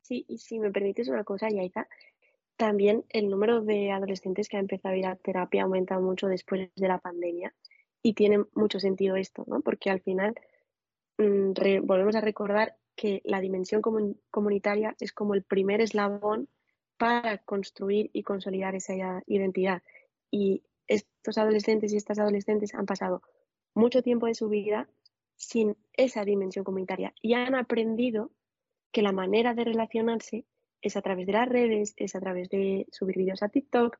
Sí, 0.00 0.24
y 0.26 0.38
si 0.38 0.58
me 0.58 0.72
permites 0.72 1.06
una 1.06 1.22
cosa, 1.22 1.48
Yaita, 1.48 1.88
también 2.56 3.04
el 3.10 3.30
número 3.30 3.60
de 3.62 3.92
adolescentes 3.92 4.48
que 4.48 4.56
ha 4.56 4.60
empezado 4.60 4.96
a 4.96 4.98
ir 4.98 5.06
a 5.06 5.14
terapia 5.14 5.62
ha 5.62 5.64
aumentado 5.66 6.02
mucho 6.02 6.26
después 6.26 6.68
de 6.74 6.88
la 6.88 6.98
pandemia 6.98 7.54
y 8.02 8.14
tiene 8.14 8.44
mucho 8.54 8.80
sentido 8.80 9.14
esto, 9.14 9.44
¿no? 9.46 9.60
Porque 9.60 9.88
al 9.90 10.00
final 10.00 10.34
mm, 11.18 11.52
volvemos 11.84 12.16
a 12.16 12.20
recordar 12.20 12.76
que 12.96 13.22
la 13.24 13.40
dimensión 13.40 13.82
comunitaria 14.32 14.96
es 14.98 15.12
como 15.12 15.34
el 15.34 15.44
primer 15.44 15.80
eslabón 15.80 16.48
para 17.02 17.38
construir 17.38 18.10
y 18.12 18.22
consolidar 18.22 18.76
esa 18.76 19.24
identidad. 19.26 19.82
Y 20.30 20.62
estos 20.86 21.36
adolescentes 21.36 21.92
y 21.92 21.96
estas 21.96 22.20
adolescentes 22.20 22.76
han 22.76 22.86
pasado 22.86 23.22
mucho 23.74 24.04
tiempo 24.04 24.26
de 24.26 24.36
su 24.36 24.48
vida 24.48 24.88
sin 25.34 25.76
esa 25.94 26.24
dimensión 26.24 26.64
comunitaria 26.64 27.12
y 27.20 27.34
han 27.34 27.56
aprendido 27.56 28.30
que 28.92 29.02
la 29.02 29.10
manera 29.10 29.52
de 29.52 29.64
relacionarse 29.64 30.44
es 30.80 30.96
a 30.96 31.02
través 31.02 31.26
de 31.26 31.32
las 31.32 31.48
redes, 31.48 31.94
es 31.96 32.14
a 32.14 32.20
través 32.20 32.48
de 32.50 32.86
subir 32.92 33.18
vídeos 33.18 33.42
a 33.42 33.48
TikTok. 33.48 33.98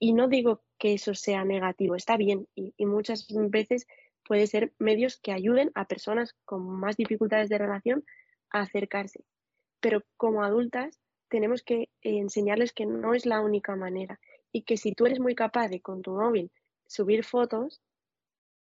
Y 0.00 0.12
no 0.12 0.26
digo 0.26 0.64
que 0.78 0.94
eso 0.94 1.14
sea 1.14 1.44
negativo, 1.44 1.94
está 1.94 2.16
bien 2.16 2.48
y, 2.56 2.74
muchas 2.86 3.28
veces 3.50 3.86
puede 4.24 4.48
ser 4.48 4.72
medios 4.80 5.16
que 5.16 5.30
ayuden 5.30 5.70
a 5.76 5.86
personas 5.86 6.34
con 6.44 6.66
más 6.66 6.96
dificultades 6.96 7.48
de 7.48 7.58
relación 7.58 8.04
a 8.50 8.62
acercarse. 8.62 9.24
Pero 9.78 10.02
como 10.16 10.42
adultas 10.42 10.98
tenemos 11.28 11.62
que 11.62 11.88
enseñarles 12.02 12.72
que 12.72 12.86
no 12.86 13.14
es 13.14 13.26
la 13.26 13.40
única 13.40 13.76
manera 13.76 14.20
y 14.52 14.62
que 14.62 14.76
si 14.76 14.92
tú 14.92 15.06
eres 15.06 15.20
muy 15.20 15.34
capaz 15.34 15.68
de 15.68 15.80
con 15.80 16.02
tu 16.02 16.12
móvil 16.12 16.50
subir 16.86 17.24
fotos 17.24 17.82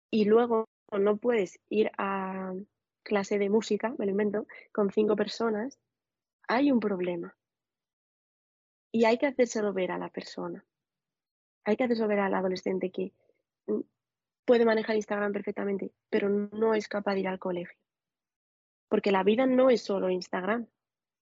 y 0.10 0.26
luego 0.26 0.66
no 0.92 1.18
puedes 1.18 1.60
ir 1.70 1.92
a 1.98 2.54
clase 3.04 3.38
de 3.38 3.50
música, 3.50 3.94
me 3.98 4.06
lo 4.06 4.12
invento, 4.12 4.48
con 4.72 4.92
cinco 4.92 5.16
personas, 5.16 5.80
hay 6.48 6.72
un 6.72 6.80
problema. 6.80 7.36
Y 8.92 9.06
hay 9.06 9.18
que 9.18 9.28
hacérselo 9.28 9.74
ver 9.74 9.92
a 9.92 9.98
la 9.98 10.10
persona. 10.10 10.66
Hay 11.66 11.76
que 11.76 11.84
hacérselo 11.84 12.08
ver 12.08 12.20
al 12.20 12.34
adolescente 12.34 12.92
que 12.92 13.12
mm, 13.68 13.82
puede 14.46 14.66
manejar 14.66 14.96
Instagram 14.96 15.34
perfectamente, 15.34 15.92
pero 16.10 16.30
no 16.30 16.74
es 16.74 16.88
capaz 16.88 17.14
de 17.14 17.22
ir 17.22 17.28
al 17.28 17.40
colegio. 17.40 17.78
Porque 18.88 19.12
la 19.12 19.24
vida 19.24 19.46
no 19.46 19.70
es 19.70 19.82
solo 19.82 20.10
Instagram 20.10 20.68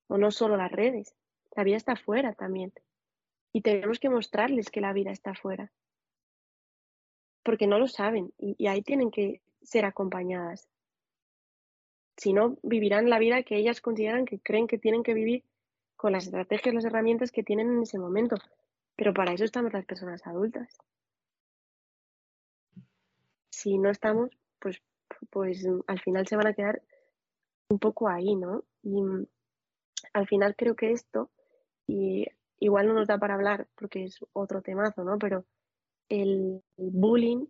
o 0.07 0.17
no 0.17 0.31
solo 0.31 0.57
las 0.57 0.71
redes. 0.71 1.15
La 1.55 1.63
vida 1.63 1.77
está 1.77 1.93
afuera 1.93 2.33
también. 2.33 2.73
Y 3.51 3.61
tenemos 3.61 3.99
que 3.99 4.09
mostrarles 4.09 4.69
que 4.69 4.81
la 4.81 4.93
vida 4.93 5.11
está 5.11 5.31
afuera. 5.31 5.71
Porque 7.43 7.67
no 7.67 7.77
lo 7.77 7.87
saben 7.87 8.33
y, 8.37 8.67
ahí 8.67 8.81
tienen 8.81 9.11
que 9.11 9.41
ser 9.61 9.85
acompañadas. 9.85 10.67
Si 12.17 12.33
no, 12.33 12.57
vivirán 12.63 13.09
la 13.09 13.19
vida 13.19 13.43
que 13.43 13.57
ellas 13.57 13.81
consideran 13.81 14.25
que 14.25 14.39
creen 14.39 14.67
que 14.67 14.77
tienen 14.77 15.03
que 15.03 15.13
vivir 15.13 15.43
con 15.95 16.11
las 16.11 16.25
estrategias, 16.25 16.73
las 16.73 16.85
herramientas 16.85 17.31
que 17.31 17.43
tienen 17.43 17.71
en 17.71 17.83
ese 17.83 17.99
momento. 17.99 18.37
Pero 18.95 19.13
para 19.13 19.33
eso 19.33 19.43
estamos 19.43 19.73
las 19.73 19.85
personas 19.85 20.25
adultas. 20.25 20.77
Si 23.49 23.77
no 23.77 23.89
estamos, 23.89 24.29
pues, 24.59 24.81
pues 25.29 25.67
al 25.87 25.99
final 26.01 26.27
se 26.27 26.35
van 26.35 26.47
a 26.47 26.53
quedar 26.53 26.81
un 27.69 27.79
poco 27.79 28.07
ahí, 28.07 28.35
¿no? 28.35 28.63
Y 28.83 29.01
al 30.13 30.27
final 30.27 30.55
creo 30.55 30.75
que 30.75 30.91
esto 30.91 31.29
y 31.87 32.27
igual 32.59 32.87
no 32.87 32.93
nos 32.93 33.07
da 33.07 33.17
para 33.17 33.35
hablar 33.35 33.67
porque 33.75 34.05
es 34.05 34.19
otro 34.33 34.61
temazo, 34.61 35.03
¿no? 35.03 35.17
Pero 35.17 35.45
el, 36.09 36.63
bullying 36.77 37.45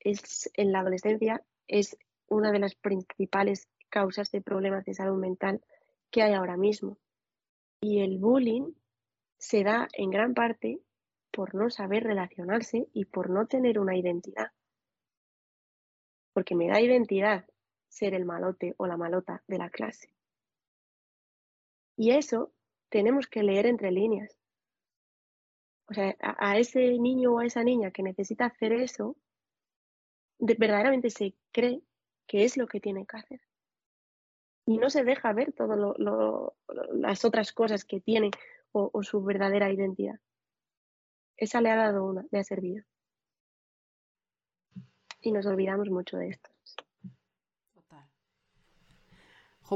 es, 0.00 0.50
en 0.54 0.72
la 0.72 0.80
adolescencia 0.80 1.44
es 1.66 1.96
una 2.28 2.52
de 2.52 2.58
las 2.58 2.74
principales 2.74 3.68
causas 3.88 4.30
de 4.30 4.40
problemas 4.40 4.84
de 4.84 4.94
salud 4.94 5.18
mental 5.18 5.62
que 6.10 6.22
hay 6.22 6.34
ahora 6.34 6.56
mismo. 6.56 6.98
Y 7.80 8.00
el 8.00 8.18
bullying 8.18 8.72
se 9.38 9.62
da 9.62 9.88
en 9.92 10.10
gran 10.10 10.34
parte 10.34 10.80
por 11.30 11.54
no 11.54 11.70
saber 11.70 12.04
relacionarse 12.04 12.88
y 12.92 13.04
por 13.04 13.30
no 13.30 13.46
tener 13.46 13.78
una 13.78 13.96
identidad. 13.96 14.50
Porque 16.32 16.54
me 16.54 16.68
da 16.68 16.80
identidad 16.80 17.46
ser 17.88 18.14
el 18.14 18.24
malote 18.24 18.74
o 18.78 18.86
la 18.86 18.96
malota 18.96 19.42
de 19.46 19.58
la 19.58 19.70
clase. 19.70 20.12
Y 21.96 22.10
eso 22.10 22.52
tenemos 22.96 23.26
que 23.26 23.42
leer 23.42 23.66
entre 23.66 23.92
líneas. 23.92 24.38
O 25.90 25.92
sea, 25.92 26.16
a, 26.18 26.56
ese 26.56 26.98
niño 26.98 27.34
o 27.34 27.40
a 27.40 27.44
esa 27.44 27.62
niña 27.62 27.90
que 27.90 28.02
necesita 28.02 28.46
hacer 28.46 28.72
eso, 28.72 29.18
verdaderamente 30.38 31.10
se 31.10 31.34
cree 31.52 31.82
que 32.26 32.44
es 32.44 32.56
lo 32.56 32.66
que 32.66 32.80
tiene 32.80 33.04
que 33.04 33.18
hacer. 33.18 33.40
Y 34.64 34.78
no 34.78 34.88
se 34.88 35.04
deja 35.04 35.34
ver 35.34 35.52
todas 35.52 35.78
las 36.94 37.24
otras 37.26 37.52
cosas 37.52 37.84
que 37.84 38.00
tiene 38.00 38.30
o, 38.72 39.02
su 39.02 39.22
verdadera 39.22 39.70
identidad. 39.70 40.18
Esa 41.36 41.60
le 41.60 41.70
ha 41.70 41.76
dado 41.76 42.02
una, 42.06 42.24
le 42.30 42.38
ha 42.38 42.44
servido. 42.44 42.82
Y 45.20 45.32
nos 45.32 45.44
olvidamos 45.44 45.90
mucho 45.90 46.16
de 46.16 46.30
esto. 46.30 46.50
Total. 47.74 48.08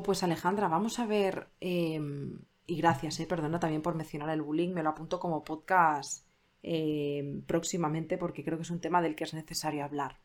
pues 0.04 0.22
Alejandra, 0.22 0.68
vamos 0.68 0.98
a 0.98 1.06
ver 1.06 1.48
em, 1.60 2.40
y 2.70 2.76
gracias, 2.76 3.18
eh, 3.18 3.26
perdona 3.26 3.58
también 3.58 3.82
por 3.82 3.96
mencionar 3.96 4.30
el 4.30 4.42
bullying, 4.42 4.72
me 4.72 4.84
lo 4.84 4.90
apunto 4.90 5.18
como 5.18 5.42
podcast 5.42 6.24
eh, 6.62 7.42
próximamente 7.44 8.16
porque 8.16 8.44
creo 8.44 8.56
que 8.56 8.62
es 8.62 8.70
un 8.70 8.80
tema 8.80 9.02
del 9.02 9.16
que 9.16 9.24
es 9.24 9.34
necesario 9.34 9.84
hablar. 9.84 10.18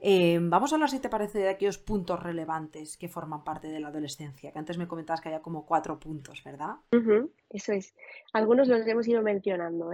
Eh, 0.00 0.40
vamos 0.42 0.72
a 0.72 0.74
hablar, 0.74 0.90
si 0.90 0.98
te 0.98 1.08
parece, 1.08 1.38
de 1.38 1.48
aquellos 1.48 1.78
puntos 1.78 2.20
relevantes 2.20 2.96
que 2.96 3.08
forman 3.08 3.44
parte 3.44 3.68
de 3.68 3.78
la 3.78 3.88
adolescencia, 3.88 4.50
que 4.50 4.58
antes 4.58 4.78
me 4.78 4.88
comentabas 4.88 5.20
que 5.20 5.28
había 5.28 5.42
como 5.42 5.64
cuatro 5.64 6.00
puntos, 6.00 6.42
¿verdad? 6.42 6.74
eso 7.50 7.72
es. 7.72 7.94
Algunos 8.32 8.66
los 8.66 8.84
hemos 8.84 9.06
ido 9.06 9.22
mencionando, 9.22 9.90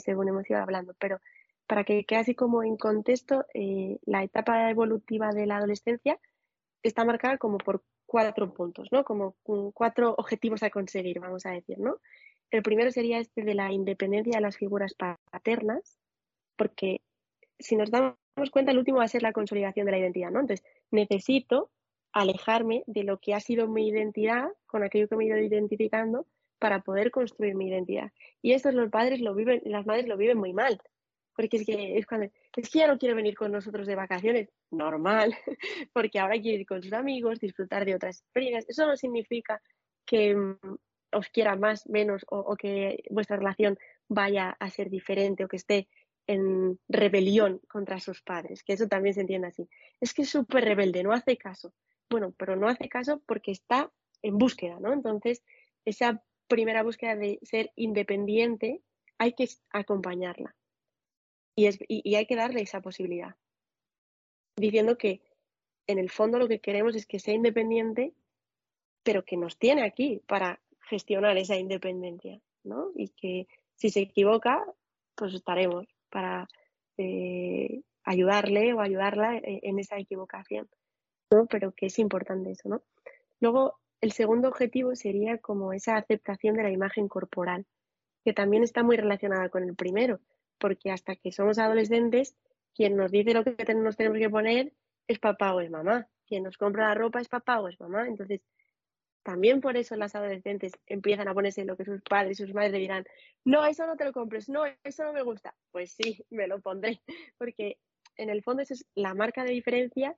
según 0.00 0.28
hemos 0.28 0.50
ido 0.50 0.58
hablando, 0.58 0.94
pero 0.98 1.20
para 1.66 1.84
que 1.84 2.04
quede 2.04 2.18
así 2.18 2.34
como 2.34 2.62
en 2.64 2.76
contexto, 2.76 3.46
la 4.04 4.24
etapa 4.24 4.68
evolutiva 4.68 5.30
de 5.30 5.46
la 5.46 5.56
adolescencia 5.56 6.18
está 6.82 7.04
marcada 7.04 7.38
como 7.38 7.56
por 7.56 7.82
cuatro 8.08 8.54
puntos, 8.54 8.88
¿no? 8.90 9.04
Como 9.04 9.36
cuatro 9.74 10.14
objetivos 10.16 10.62
a 10.62 10.70
conseguir, 10.70 11.20
vamos 11.20 11.44
a 11.44 11.50
decir, 11.50 11.78
¿no? 11.78 11.98
El 12.50 12.62
primero 12.62 12.90
sería 12.90 13.18
este 13.18 13.42
de 13.42 13.54
la 13.54 13.70
independencia 13.70 14.36
de 14.36 14.40
las 14.40 14.56
figuras 14.56 14.94
paternas, 14.94 15.98
porque 16.56 17.02
si 17.58 17.76
nos 17.76 17.90
damos 17.90 18.16
cuenta, 18.50 18.72
el 18.72 18.78
último 18.78 18.98
va 18.98 19.04
a 19.04 19.08
ser 19.08 19.22
la 19.22 19.34
consolidación 19.34 19.84
de 19.84 19.92
la 19.92 19.98
identidad, 19.98 20.30
¿no? 20.30 20.40
Entonces, 20.40 20.66
necesito 20.90 21.70
alejarme 22.12 22.82
de 22.86 23.04
lo 23.04 23.18
que 23.18 23.34
ha 23.34 23.40
sido 23.40 23.68
mi 23.68 23.88
identidad, 23.88 24.48
con 24.66 24.82
aquello 24.82 25.06
que 25.06 25.16
me 25.16 25.24
he 25.24 25.28
ido 25.28 25.36
identificando, 25.36 26.26
para 26.58 26.80
poder 26.80 27.10
construir 27.10 27.54
mi 27.54 27.68
identidad. 27.68 28.10
Y 28.40 28.52
esto 28.52 28.72
los 28.72 28.88
padres 28.90 29.20
lo 29.20 29.34
viven, 29.34 29.60
las 29.64 29.86
madres 29.86 30.08
lo 30.08 30.16
viven 30.16 30.38
muy 30.38 30.54
mal, 30.54 30.80
porque 31.38 31.58
es 31.58 31.66
que 31.66 31.96
es 31.96 32.04
cuando, 32.04 32.26
es 32.56 32.68
que 32.68 32.80
ya 32.80 32.88
no 32.88 32.98
quiere 32.98 33.14
venir 33.14 33.36
con 33.36 33.52
nosotros 33.52 33.86
de 33.86 33.94
vacaciones, 33.94 34.50
normal, 34.72 35.36
porque 35.92 36.18
ahora 36.18 36.34
quiere 36.40 36.62
ir 36.62 36.66
con 36.66 36.82
sus 36.82 36.92
amigos, 36.92 37.38
disfrutar 37.38 37.84
de 37.84 37.94
otras 37.94 38.22
experiencias. 38.22 38.68
Eso 38.68 38.88
no 38.88 38.96
significa 38.96 39.62
que 40.04 40.34
mm, 40.34 40.58
os 41.12 41.28
quiera 41.28 41.54
más, 41.54 41.88
menos 41.88 42.26
o, 42.28 42.56
que 42.56 43.04
vuestra 43.10 43.36
relación 43.36 43.78
vaya 44.08 44.56
a 44.58 44.68
ser 44.68 44.90
diferente 44.90 45.44
o 45.44 45.48
que 45.48 45.58
esté 45.58 45.86
en 46.26 46.80
rebelión 46.88 47.60
contra 47.68 48.00
sus 48.00 48.20
padres, 48.20 48.64
que 48.64 48.72
eso 48.72 48.88
también 48.88 49.14
se 49.14 49.20
entiende 49.20 49.46
así. 49.46 49.68
Es 50.00 50.14
que 50.14 50.22
es 50.22 50.30
súper 50.30 50.64
rebelde, 50.64 51.04
no 51.04 51.12
hace 51.12 51.36
caso. 51.36 51.72
Bueno, 52.10 52.34
pero 52.36 52.56
no 52.56 52.66
hace 52.66 52.88
caso 52.88 53.22
porque 53.26 53.52
está 53.52 53.92
en 54.22 54.38
búsqueda, 54.38 54.80
¿no? 54.80 54.92
Entonces, 54.92 55.44
esa 55.84 56.20
primera 56.48 56.82
búsqueda 56.82 57.14
de 57.14 57.38
ser 57.42 57.70
independiente 57.76 58.82
hay 59.18 59.34
que 59.34 59.46
acompañarla. 59.70 60.56
Y, 61.58 62.14
hay 62.14 62.26
que 62.26 62.36
darle 62.36 62.60
esa 62.60 62.80
posibilidad, 62.80 63.34
diciendo 64.54 64.96
que 64.96 65.22
en 65.88 65.98
el 65.98 66.08
fondo 66.08 66.38
lo 66.38 66.46
que 66.46 66.60
queremos 66.60 66.94
es 66.94 67.04
que 67.04 67.18
sea 67.18 67.34
independiente, 67.34 68.14
pero 69.02 69.24
que 69.24 69.36
nos 69.36 69.58
tiene 69.58 69.82
aquí 69.82 70.22
para 70.28 70.60
gestionar 70.88 71.36
esa 71.36 71.56
independencia, 71.56 72.40
¿no? 72.62 72.92
Y 72.94 73.08
que 73.08 73.48
si 73.74 73.90
se 73.90 74.02
equivoca, 74.02 74.64
pues 75.16 75.34
estaremos 75.34 75.88
para 76.10 76.46
eh, 76.96 77.82
ayudarle 78.04 78.72
o 78.72 78.80
ayudarla 78.80 79.38
e, 79.38 79.58
en, 79.64 79.80
esa 79.80 79.98
equivocación, 79.98 80.68
¿no? 81.32 81.46
Pero 81.46 81.72
que 81.72 81.86
es 81.86 81.98
importante 81.98 82.52
eso, 82.52 82.68
¿no? 82.68 82.82
Luego, 83.40 83.80
el 84.00 84.12
segundo 84.12 84.46
objetivo 84.46 84.94
sería 84.94 85.38
como 85.38 85.72
esa 85.72 85.96
aceptación 85.96 86.54
de 86.54 86.62
la 86.62 86.70
imagen 86.70 87.08
corporal, 87.08 87.66
que 88.24 88.32
también 88.32 88.62
está 88.62 88.84
muy 88.84 88.96
relacionada 88.96 89.48
con 89.48 89.64
el 89.64 89.74
primero, 89.74 90.20
porque 90.58 90.90
hasta 90.90 91.16
que 91.16 91.32
somos 91.32 91.58
adolescentes, 91.58 92.34
quien 92.74 92.96
nos 92.96 93.10
dice 93.10 93.34
lo 93.34 93.44
que 93.44 93.56
nos 93.74 93.96
tenemos 93.96 94.18
que 94.18 94.30
poner 94.30 94.72
es 95.06 95.18
papá 95.18 95.54
o 95.54 95.60
es 95.60 95.70
mamá. 95.70 96.08
Quien 96.26 96.42
nos 96.42 96.58
compra 96.58 96.88
la 96.88 96.94
ropa 96.94 97.20
es 97.20 97.28
papá 97.28 97.60
o 97.60 97.68
es 97.68 97.80
mamá. 97.80 98.06
Entonces, 98.06 98.42
también 99.22 99.60
por 99.60 99.76
eso 99.76 99.96
las 99.96 100.14
adolescentes 100.14 100.72
empiezan 100.86 101.28
a 101.28 101.34
ponerse 101.34 101.64
lo 101.64 101.76
que 101.76 101.84
sus 101.84 102.02
padres 102.02 102.38
y 102.38 102.44
sus 102.44 102.54
madres 102.54 102.72
le 102.72 102.78
dirán, 102.78 103.04
no, 103.44 103.66
eso 103.66 103.86
no 103.86 103.96
te 103.96 104.04
lo 104.04 104.12
compres, 104.12 104.48
no, 104.48 104.62
eso 104.84 105.04
no 105.04 105.12
me 105.12 105.22
gusta. 105.22 105.54
Pues 105.70 105.92
sí, 105.92 106.24
me 106.30 106.46
lo 106.46 106.60
pondré, 106.60 107.00
porque 107.36 107.78
en 108.16 108.30
el 108.30 108.42
fondo 108.42 108.62
esa 108.62 108.74
es 108.74 108.86
la 108.94 109.14
marca 109.14 109.44
de 109.44 109.52
diferencia 109.52 110.16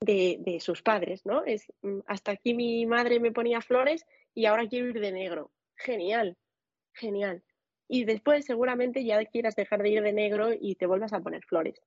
de, 0.00 0.36
de 0.40 0.60
sus 0.60 0.82
padres, 0.82 1.24
¿no? 1.24 1.44
Es 1.44 1.66
mm, 1.82 2.00
hasta 2.06 2.32
aquí 2.32 2.54
mi 2.54 2.84
madre 2.86 3.20
me 3.20 3.32
ponía 3.32 3.60
flores 3.60 4.04
y 4.34 4.46
ahora 4.46 4.68
quiero 4.68 4.88
ir 4.88 5.00
de 5.00 5.12
negro. 5.12 5.50
Genial, 5.76 6.36
genial 6.92 7.42
y 7.88 8.04
después 8.04 8.44
seguramente 8.44 9.04
ya 9.04 9.24
quieras 9.24 9.56
dejar 9.56 9.82
de 9.82 9.90
ir 9.90 10.02
de 10.02 10.12
negro 10.12 10.50
y 10.52 10.74
te 10.74 10.86
vuelvas 10.86 11.12
a 11.12 11.20
poner 11.20 11.44
flores. 11.44 11.80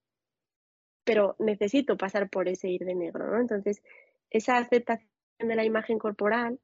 Pero 1.04 1.36
necesito 1.40 1.98
pasar 1.98 2.30
por 2.30 2.48
ese 2.48 2.70
ir 2.70 2.86
de 2.86 2.96
negro, 2.96 3.28
¿no? 3.28 3.40
Entonces, 3.40 3.82
esa 4.30 4.58
aceptación 4.58 5.10
de 5.40 5.56
la 5.56 5.66
imagen 5.66 6.00
corporal, 6.00 6.60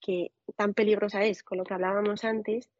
que 0.00 0.32
tan 0.56 0.74
peligrosa 0.74 1.24
es 1.24 1.42
con 1.42 1.58
lo 1.58 1.64
que 1.64 1.74
hablábamos 1.74 2.24
antes, 2.24 2.70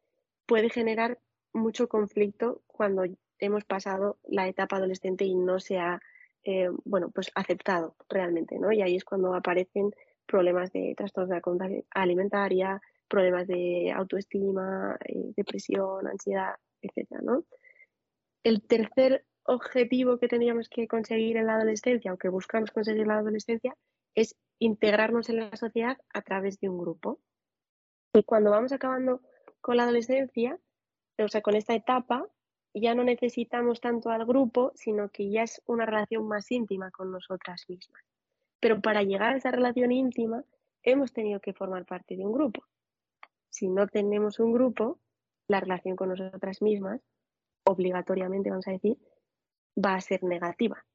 puede 0.45 0.69
generar 0.69 1.19
mucho 1.53 1.89
conflicto 1.89 2.61
cuando 2.67 3.03
hemos 3.39 3.63
pasado 3.65 4.17
la 4.27 4.47
etapa 4.47 4.77
adolescente 4.77 5.25
y 5.25 5.35
no 5.35 5.59
se 5.59 5.77
ha, 5.79 5.99
eh, 6.43 6.69
bueno, 6.85 7.09
pues 7.09 7.31
aceptado 7.35 7.95
realmente, 8.09 8.59
¿no? 8.59 8.71
Y 8.71 8.81
ahí 8.81 8.95
es 8.95 9.03
cuando 9.03 9.33
aparecen 9.33 9.91
problemas 10.25 10.71
de 10.71 10.93
trastornos 10.95 11.29
de 11.29 11.35
la 11.35 11.41
conducta 11.41 11.83
alimentaria, 11.91 12.81
problemas 13.07 13.47
de 13.47 13.91
autoestima, 13.95 14.97
eh, 15.05 15.31
depresión, 15.35 16.07
ansiedad, 16.07 16.55
etcétera, 16.81 17.21
¿no? 17.23 17.43
El 18.43 18.61
tercer 18.61 19.25
objetivo 19.43 20.19
que 20.19 20.27
tendríamos 20.27 20.69
que 20.69 20.87
conseguir 20.87 21.37
en 21.37 21.47
la 21.47 21.55
adolescencia 21.55 22.13
o 22.13 22.17
que 22.17 22.29
buscamos 22.29 22.71
conseguir 22.71 23.01
en 23.01 23.07
la 23.07 23.19
adolescencia 23.19 23.75
es 24.15 24.35
integrarnos 24.59 25.29
en 25.29 25.37
la 25.37 25.55
sociedad 25.55 25.97
a 26.13 26.21
través 26.21 26.59
de 26.59 26.69
un 26.69 26.77
grupo. 26.77 27.19
Y 28.13 28.23
cuando 28.23 28.51
vamos 28.51 28.71
acabando 28.71 29.21
con 29.61 29.77
la 29.77 29.83
adolescencia, 29.83 30.59
o 31.17 31.27
sea, 31.27 31.41
con 31.41 31.55
esta 31.55 31.75
etapa, 31.75 32.27
ya 32.73 32.93
no 32.95 33.03
necesitamos 33.03 33.79
tanto 33.81 34.09
al 34.09 34.25
grupo, 34.25 34.71
sino 34.75 35.09
que 35.09 35.29
ya 35.29 35.43
es 35.43 35.61
una 35.65 35.85
relación 35.85 36.27
más 36.27 36.51
íntima 36.51 36.91
con 36.91 37.11
nosotras 37.11 37.65
mismas. 37.67 38.03
Pero 38.59 38.81
para 38.81 39.03
llegar 39.03 39.33
a 39.33 39.37
esa 39.37 39.51
relación 39.51 39.91
íntima, 39.91 40.43
hemos 40.83 41.13
tenido 41.13 41.39
que 41.39 41.53
formar 41.53 41.85
parte 41.85 42.15
de 42.15 42.25
un 42.25 42.33
grupo. 42.33 42.63
Si 43.57 43.69
no 43.69 43.87
tenemos 43.87 44.37
un 44.37 44.53
grupo, 44.53 44.99
la 45.47 45.59
relación 45.59 45.95
con 45.95 46.09
nosotras 46.09 46.61
mismas, 46.61 47.01
obligatoriamente 47.63 48.51
vamos 48.51 48.67
a 48.67 48.71
decir, 48.71 48.99
va 49.75 49.95
a 49.95 50.01
ser 50.01 50.21
negativa, 50.21 50.85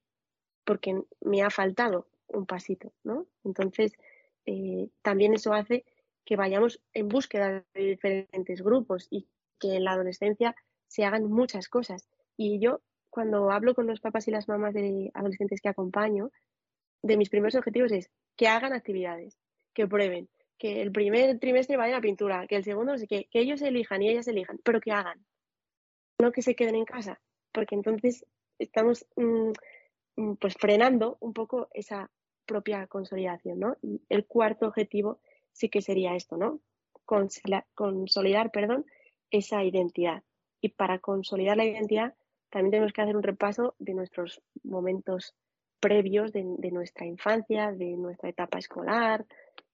porque 0.64 1.02
me 1.22 1.42
ha 1.42 1.50
faltado 1.50 2.06
un 2.28 2.46
pasito, 2.46 2.92
¿no? 3.02 3.26
Entonces, 3.42 3.94
eh, 4.46 4.90
también 5.02 5.34
eso 5.34 5.52
hace 5.54 5.84
que 6.24 6.36
vayamos 6.36 6.80
en 6.92 7.08
búsqueda 7.08 7.64
de 7.74 7.82
diferentes 7.82 8.62
grupos 8.62 9.08
y 9.10 9.26
que 9.58 9.74
en 9.74 9.82
la 9.82 9.94
adolescencia 9.94 10.54
se 10.86 11.04
hagan 11.04 11.24
muchas 11.24 11.68
cosas. 11.68 12.06
Y 12.36 12.60
yo, 12.60 12.80
cuando 13.10 13.50
hablo 13.50 13.74
con 13.74 13.88
los 13.88 13.98
papás 13.98 14.28
y 14.28 14.30
las 14.30 14.46
mamás 14.46 14.72
de 14.72 15.10
adolescentes 15.14 15.60
que 15.60 15.68
acompaño, 15.68 16.30
de 17.02 17.16
mis 17.16 17.28
primeros 17.28 17.56
objetivos 17.56 17.90
es 17.90 18.08
que 18.36 18.46
hagan 18.46 18.72
actividades, 18.72 19.36
que 19.74 19.88
prueben, 19.88 20.28
que 20.62 20.80
el 20.80 20.92
primer 20.92 21.40
trimestre 21.40 21.76
vayan 21.76 21.96
a 21.96 22.00
pintura, 22.00 22.46
que 22.46 22.54
el 22.54 22.62
segundo, 22.62 22.94
que, 23.08 23.24
que 23.24 23.40
ellos 23.40 23.60
elijan 23.62 24.00
y 24.00 24.10
ellas 24.10 24.28
elijan, 24.28 24.60
pero 24.62 24.80
que 24.80 24.92
hagan, 24.92 25.26
no 26.20 26.30
que 26.30 26.40
se 26.40 26.54
queden 26.54 26.76
en 26.76 26.84
casa, 26.84 27.20
porque 27.50 27.74
entonces 27.74 28.24
estamos 28.60 29.04
mm, 29.16 29.50
mm, 30.14 30.34
pues 30.36 30.54
frenando 30.54 31.16
un 31.18 31.32
poco 31.32 31.66
esa 31.74 32.12
propia 32.46 32.86
consolidación, 32.86 33.58
¿no? 33.58 33.76
Y 33.82 34.02
el 34.08 34.24
cuarto 34.24 34.68
objetivo 34.68 35.18
sí 35.50 35.68
que 35.68 35.82
sería 35.82 36.14
esto, 36.14 36.36
¿no? 36.36 36.60
Consolidar, 37.04 38.52
perdón, 38.52 38.86
esa 39.32 39.64
identidad. 39.64 40.22
Y 40.60 40.68
para 40.68 41.00
consolidar 41.00 41.56
la 41.56 41.64
identidad 41.64 42.14
también 42.50 42.70
tenemos 42.70 42.92
que 42.92 43.02
hacer 43.02 43.16
un 43.16 43.24
repaso 43.24 43.74
de 43.80 43.94
nuestros 43.94 44.40
momentos 44.62 45.34
previos 45.80 46.32
de, 46.32 46.44
nuestra 46.70 47.04
infancia, 47.04 47.72
de 47.72 47.96
nuestra 47.96 48.28
etapa 48.28 48.60
escolar, 48.60 49.26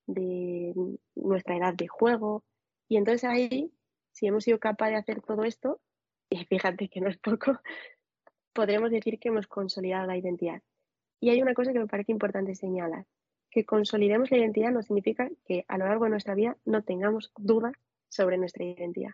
de 0.09 0.75
nuestra 1.15 1.57
edad 1.57 1.75
de 1.75 1.87
juego. 1.87 2.43
Y 2.89 2.97
entonces 2.97 3.25
ahí, 3.25 3.73
si 4.11 4.27
hemos 4.27 4.43
sido 4.43 4.59
capaces 4.59 4.95
de 4.95 4.99
hacer 4.99 5.23
todo 5.23 5.45
esto, 5.45 5.81
y 6.31 6.45
fíjate 6.45 6.89
que 6.89 7.01
no 7.01 7.09
es 7.09 7.19
poco, 7.19 7.61
podremos 8.53 8.91
decir 8.91 9.21
que 9.21 9.29
hemos 9.29 9.47
consolidado 9.47 10.09
la 10.09 10.17
identidad. 10.17 10.61
Y 11.21 11.31
hay 11.31 11.41
una 11.41 11.55
cosa 11.55 11.73
que 11.73 11.79
me 11.79 11.87
parece 11.87 12.11
importante 12.11 12.57
señalar, 12.57 13.07
que 13.51 13.65
consolidemos 13.65 14.31
la 14.33 14.39
identidad 14.39 14.73
no 14.73 14.83
significa 14.83 15.31
que 15.45 15.65
a 15.69 15.79
lo 15.79 15.87
largo 15.87 16.05
de 16.05 16.11
nuestra 16.11 16.35
vida 16.35 16.57
no 16.65 16.83
tengamos 16.83 17.33
dudas 17.37 17.73
sobre 18.09 18.37
nuestra 18.37 18.65
identidad 18.65 19.13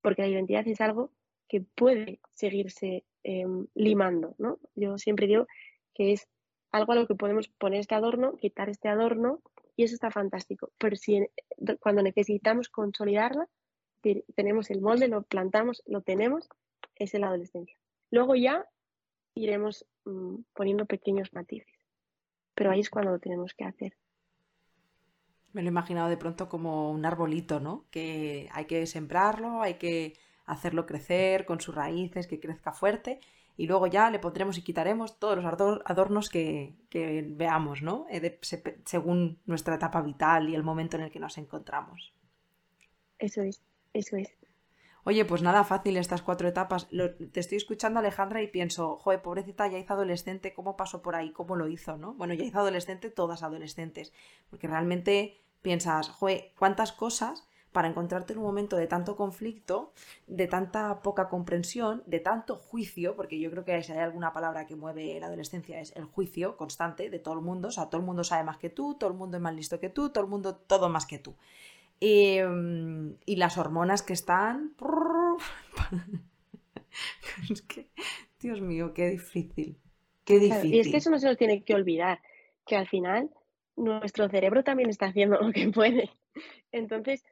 porque 0.00 0.22
la 0.22 0.28
identidad 0.28 0.66
es 0.66 0.80
algo 0.80 1.10
que 1.48 1.60
puede 1.60 2.20
seguirse 2.30 3.04
em, 3.22 3.66
limando, 3.74 4.34
¿no? 4.38 4.58
Yo 4.74 4.98
siempre 4.98 5.26
digo 5.26 5.46
que 5.94 6.12
es 6.12 6.28
algo 6.70 6.92
a 6.92 6.96
lo 6.96 7.06
que 7.06 7.14
podemos 7.14 7.48
poner 7.48 7.80
este 7.80 7.94
adorno, 7.94 8.36
quitar 8.36 8.68
este 8.68 8.88
adorno, 8.88 9.42
y 9.80 9.84
eso 9.84 9.94
está 9.94 10.10
fantástico. 10.10 10.70
Pero 10.76 10.94
si 10.94 11.26
cuando 11.80 12.02
necesitamos 12.02 12.68
consolidarla, 12.68 13.48
tenemos 14.34 14.70
el 14.70 14.82
molde, 14.82 15.08
lo 15.08 15.22
plantamos, 15.22 15.82
lo 15.86 16.02
tenemos, 16.02 16.50
es 16.96 17.14
en 17.14 17.22
la 17.22 17.28
adolescencia. 17.28 17.78
Luego 18.10 18.34
ya 18.34 18.66
iremos 19.34 19.86
mm, 20.04 20.42
poniendo 20.52 20.84
pequeños 20.84 21.32
matices, 21.32 21.74
pero 22.54 22.70
ahí 22.70 22.80
es 22.80 22.90
cuando 22.90 23.12
lo 23.12 23.18
tenemos 23.20 23.54
que 23.54 23.64
hacer. 23.64 23.96
Me 25.54 25.62
lo 25.62 25.68
he 25.68 25.70
imaginado 25.70 26.10
de 26.10 26.18
pronto 26.18 26.50
como 26.50 26.90
un 26.90 27.06
arbolito, 27.06 27.58
¿no? 27.58 27.86
Que 27.90 28.50
hay 28.52 28.66
que 28.66 28.84
sembrarlo, 28.86 29.62
hay 29.62 29.78
que 29.78 30.12
hacerlo 30.44 30.84
crecer 30.84 31.46
con 31.46 31.58
sus 31.58 31.74
raíces, 31.74 32.26
que 32.26 32.38
crezca 32.38 32.72
fuerte 32.72 33.18
y 33.60 33.66
luego 33.66 33.86
ya 33.88 34.10
le 34.10 34.18
pondremos 34.18 34.56
y 34.56 34.62
quitaremos 34.62 35.18
todos 35.18 35.36
los 35.36 35.44
adornos 35.44 36.30
que, 36.30 36.72
veamos, 37.36 37.82
¿no? 37.82 38.06
Eh, 38.08 38.40
según 38.86 39.38
nuestra 39.44 39.74
etapa 39.74 40.00
vital 40.00 40.48
y 40.48 40.54
el 40.54 40.62
momento 40.62 40.96
en 40.96 41.02
el 41.02 41.10
que 41.10 41.20
nos 41.20 41.36
encontramos. 41.36 42.14
Eso 43.18 43.42
es, 43.42 43.60
eso 43.92 44.16
es. 44.16 44.34
Oye, 45.04 45.26
pues 45.26 45.42
nada 45.42 45.64
fácil 45.64 45.98
estas 45.98 46.22
cuatro 46.22 46.48
etapas. 46.48 46.88
te 46.88 47.40
estoy 47.40 47.58
escuchando, 47.58 48.00
Alejandra, 48.00 48.40
y 48.40 48.46
pienso, 48.46 48.96
joder, 48.96 49.20
pobrecita, 49.20 49.68
ya 49.68 49.76
hizo 49.76 49.92
adolescente, 49.92 50.54
¿cómo 50.54 50.78
pasó 50.78 51.02
por 51.02 51.14
ahí? 51.14 51.30
¿Cómo 51.30 51.54
lo 51.54 51.68
hizo, 51.68 51.98
no? 51.98 52.14
Bueno, 52.14 52.32
ya 52.32 52.44
hizo 52.44 52.60
adolescente, 52.60 53.10
todas 53.10 53.42
adolescentes. 53.42 54.14
Porque 54.48 54.68
realmente 54.68 55.38
piensas, 55.60 56.08
joder, 56.08 56.52
cuántas 56.58 56.92
cosas 56.92 57.46
para 57.72 57.88
encontrarte 57.88 58.32
en 58.32 58.40
un 58.40 58.44
momento 58.44 58.76
de 58.76 58.86
tanto 58.86 59.16
conflicto, 59.16 59.92
de 60.26 60.46
tanta 60.46 61.02
poca 61.02 61.28
comprensión, 61.28 62.02
de 62.06 62.18
tanto 62.18 62.56
juicio, 62.56 63.14
porque 63.14 63.38
yo 63.38 63.50
creo 63.50 63.64
que 63.64 63.82
si 63.82 63.92
hay 63.92 63.98
alguna 63.98 64.32
palabra 64.32 64.66
que 64.66 64.76
mueve 64.76 65.18
la 65.20 65.26
adolescencia 65.26 65.80
es 65.80 65.94
el 65.96 66.04
juicio 66.04 66.56
constante 66.56 67.10
de 67.10 67.18
todo 67.18 67.34
el 67.34 67.40
mundo, 67.40 67.68
o 67.68 67.70
sea, 67.70 67.86
todo 67.86 68.00
el 68.00 68.06
mundo 68.06 68.24
sabe 68.24 68.44
más 68.44 68.58
que 68.58 68.70
tú, 68.70 68.94
todo 68.94 69.10
el 69.10 69.16
mundo 69.16 69.36
es 69.36 69.42
más 69.42 69.54
listo 69.54 69.78
que 69.78 69.88
tú, 69.88 70.10
todo 70.10 70.24
el 70.24 70.30
mundo 70.30 70.56
todo 70.56 70.88
más 70.88 71.06
que 71.06 71.18
tú. 71.18 71.36
Em, 72.00 73.16
y 73.24 73.36
las 73.36 73.58
hormonas 73.58 74.02
que 74.02 74.14
están... 74.14 74.74
es 77.50 77.62
que, 77.62 77.88
Dios 78.40 78.60
mío, 78.60 78.94
qué 78.94 79.10
difícil. 79.10 79.78
Qué 80.24 80.38
difícil. 80.38 80.74
Y 80.74 80.80
es 80.80 80.88
que 80.88 80.96
eso 80.96 81.10
no 81.10 81.18
se 81.18 81.26
nos 81.26 81.36
tiene 81.36 81.62
que 81.62 81.74
olvidar, 81.74 82.20
que 82.66 82.76
al 82.76 82.88
final 82.88 83.30
nuestro 83.76 84.28
cerebro 84.28 84.64
también 84.64 84.90
está 84.90 85.06
haciendo 85.06 85.36
lo 85.40 85.52
que 85.52 85.68
puede. 85.68 86.10
Entonces, 86.72 87.24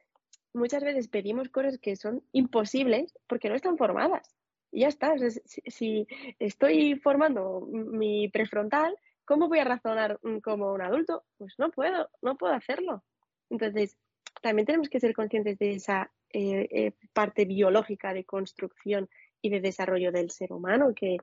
muchas 0.53 0.83
veces 0.83 1.07
pedimos 1.07 1.49
cosas 1.49 1.77
que 1.77 1.95
son 1.95 2.23
imposibles 2.31 3.13
porque 3.27 3.49
no 3.49 3.55
están 3.55 3.77
formadas. 3.77 4.35
Y 4.71 4.81
ya 4.81 4.87
está. 4.87 5.13
si, 5.45 6.07
estoy 6.37 6.95
formando 6.99 7.67
mi 7.71 8.29
prefrontal, 8.29 8.95
¿cómo 9.25 9.47
voy 9.47 9.59
a 9.59 9.63
razonar 9.63 10.19
como 10.43 10.73
un 10.73 10.81
adulto? 10.81 11.23
Pues 11.37 11.55
no 11.57 11.71
puedo, 11.71 12.09
no 12.21 12.37
puedo 12.37 12.53
hacerlo. 12.53 13.03
Entonces, 13.49 13.97
también 14.41 14.65
tenemos 14.65 14.89
que 14.89 14.99
ser 14.99 15.13
conscientes 15.13 15.57
de 15.57 15.71
esa 15.71 16.11
eh, 16.31 16.67
eh, 16.71 16.91
parte 17.13 17.45
biológica 17.45 18.13
de 18.13 18.25
construcción 18.25 19.09
y 19.41 19.49
de 19.49 19.61
desarrollo 19.61 20.11
del 20.11 20.29
ser 20.29 20.53
humano, 20.53 20.93
que 20.95 21.17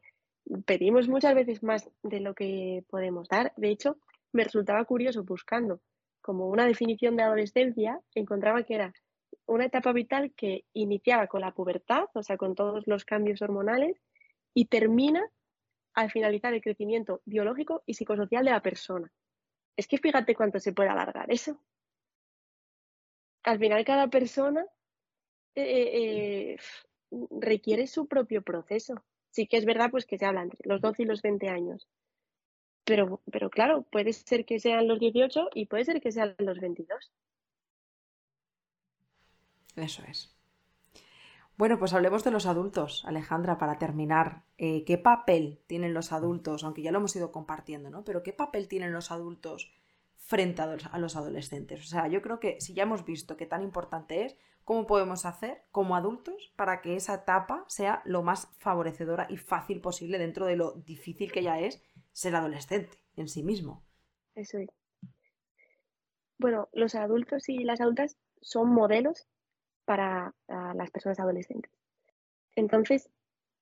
pedimos 0.64 1.08
muchas 1.08 1.34
veces 1.34 1.62
más 1.62 1.88
de 2.02 2.20
lo 2.20 2.34
que 2.34 2.84
podemos 2.88 3.28
dar. 3.28 3.52
De 3.56 3.70
hecho, 3.70 3.98
me 4.32 4.44
resultaba 4.44 4.84
curioso 4.84 5.24
buscando 5.24 5.80
como 6.20 6.48
una 6.48 6.66
definición 6.66 7.16
de 7.16 7.22
adolescencia, 7.22 8.00
encontraba 8.14 8.64
que 8.64 8.74
era 8.74 8.92
una 9.46 9.66
etapa 9.66 9.92
vital 9.92 10.33
que 10.35 10.64
iniciaba 10.72 11.27
con 11.27 11.40
la 11.40 11.53
pubertad, 11.53 12.05
o 12.14 12.22
sea, 12.22 12.37
con 12.37 12.55
todos 12.55 12.87
los 12.87 13.05
cambios 13.05 13.42
hormonales, 13.42 14.01
y 14.55 14.66
termina 14.66 15.22
al 15.94 16.11
finalizar 16.11 16.55
el 16.55 16.62
crecimiento 16.62 17.22
biológico 17.25 17.83
y 17.87 17.94
psicosocial 17.94 18.44
de 18.44 18.51
la 18.51 18.62
persona. 18.62 19.12
Es 19.77 19.87
que 19.87 19.99
fíjate 19.99 20.35
cuánto 20.35 20.61
se 20.61 20.72
puede 20.72 20.88
alargar 20.88 21.31
eso 21.31 21.61
al 23.46 23.59
final 23.61 23.85
cada 23.85 24.09
persona 24.09 24.66
eh, 25.55 25.62
eh, 25.62 26.53
eh, 26.53 26.57
requiere 27.40 27.87
su 27.87 28.07
propio 28.07 28.42
proceso. 28.42 29.03
Sí 29.31 29.46
que 29.46 29.57
es 29.57 29.64
verdad 29.64 29.90
pues 29.90 30.05
que 30.05 30.18
se 30.18 30.27
habla 30.27 30.42
entre 30.42 30.59
los 30.64 30.81
12 30.81 31.05
y 31.05 31.07
los 31.07 31.22
20 31.22 31.49
años. 31.49 31.88
Pero, 32.85 33.22
pero 33.31 33.49
claro, 33.49 33.83
puede 33.83 34.12
ser 34.12 34.44
que 34.44 34.59
sean 34.59 34.88
los 34.88 34.99
18 34.99 35.51
y 35.55 35.66
puede 35.66 35.85
ser 35.85 36.01
que 36.01 36.12
sean 36.12 36.35
los 36.38 36.59
22. 36.59 37.12
Eso 39.76 40.02
es. 40.08 40.36
Bueno, 41.56 41.78
pues 41.78 41.94
hablemos 41.94 42.24
de 42.24 42.32
los 42.32 42.46
adultos, 42.46 43.04
Alejandra, 43.06 43.56
para 43.56 43.78
terminar. 43.78 44.42
¿Qué 44.58 45.00
papel 45.02 45.62
tienen 45.66 45.94
los 45.94 46.12
adultos? 46.12 46.64
Aunque 46.64 46.82
ya 46.82 46.92
lo 46.92 46.98
hemos 46.98 47.14
ido 47.16 47.32
compartiendo, 47.32 47.88
¿no? 47.88 48.04
Pero 48.04 48.22
¿qué 48.22 48.32
papel 48.32 48.68
tienen 48.68 48.92
los 48.92 49.10
adultos 49.10 49.72
frente 50.26 50.60
a 50.60 50.98
los 50.98 51.16
adolescentes. 51.16 51.80
O 51.80 51.86
sea, 51.86 52.08
yo 52.08 52.20
creo 52.20 52.40
que 52.40 52.60
si 52.60 52.74
ya 52.74 52.82
hemos 52.82 53.04
visto 53.04 53.36
qué 53.36 53.46
tan 53.46 53.62
importante 53.62 54.24
es, 54.24 54.36
¿cómo 54.64 54.84
podemos 54.86 55.24
hacer 55.24 55.62
como 55.70 55.94
adultos 55.94 56.52
para 56.56 56.82
que 56.82 56.96
esa 56.96 57.14
etapa 57.14 57.64
sea 57.68 58.02
lo 58.04 58.22
más 58.22 58.48
favorecedora 58.58 59.28
y 59.30 59.36
fácil 59.36 59.80
posible 59.80 60.18
dentro 60.18 60.46
de 60.46 60.56
lo 60.56 60.72
difícil 60.72 61.30
que 61.30 61.44
ya 61.44 61.60
es 61.60 61.80
ser 62.12 62.34
adolescente 62.34 62.98
en 63.14 63.28
sí 63.28 63.44
mismo? 63.44 63.84
Eso 64.34 64.58
es. 64.58 64.68
Bueno, 66.38 66.68
los 66.72 66.96
adultos 66.96 67.48
y 67.48 67.62
las 67.62 67.80
adultas 67.80 68.16
son 68.40 68.70
modelos 68.70 69.28
para 69.87 70.35
las 70.49 70.90
personas 70.90 71.18
adolescentes. 71.18 71.72
Entonces, 72.55 73.09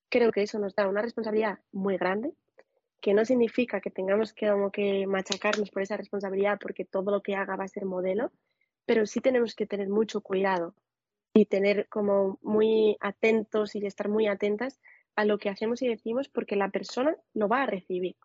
creo 0.09 0.33
que 0.33 0.43
eso 0.43 0.59
nos 0.59 0.75
da 0.75 0.89
una 0.89 1.03
responsabilidad 1.03 1.61
muy 1.71 1.97
grande, 1.97 2.33
que 3.01 3.15
no 3.15 3.25
significa 3.25 3.81
que 3.81 3.91
tengamos 3.91 4.33
que, 4.33 4.49
como 4.49 4.71
que 4.73 5.07
machacarnos 5.07 5.71
por 5.71 5.83
esa 5.83 5.97
responsabilidad 5.97 6.59
porque 6.61 6.85
todo 6.85 7.11
lo 7.11 7.23
que 7.23 7.37
haga 7.37 7.57
va 7.57 7.65
a 7.65 7.69
ser 7.69 7.85
modelo, 7.85 8.33
pero 8.87 9.07
sí 9.07 9.21
tenemos 9.21 9.55
que 9.55 9.67
tener 9.67 9.89
mucho 9.89 10.21
cuidado 10.23 10.75
y 11.35 11.47
tener 11.47 11.89
como 11.89 12.39
muy 12.43 12.97
atentos 13.01 13.75
y 13.75 13.85
estar 13.85 14.09
muy 14.09 14.27
atentas 14.27 14.81
a 15.17 15.25
lo 15.25 15.39
que 15.39 15.51
hacemos 15.51 15.83
y 15.83 15.89
decimos 15.89 16.29
porque 16.29 16.57
la 16.57 16.71
persona 16.71 17.17
lo 17.35 17.49
va 17.49 17.65
a 17.65 17.67
recibir. 17.67 18.17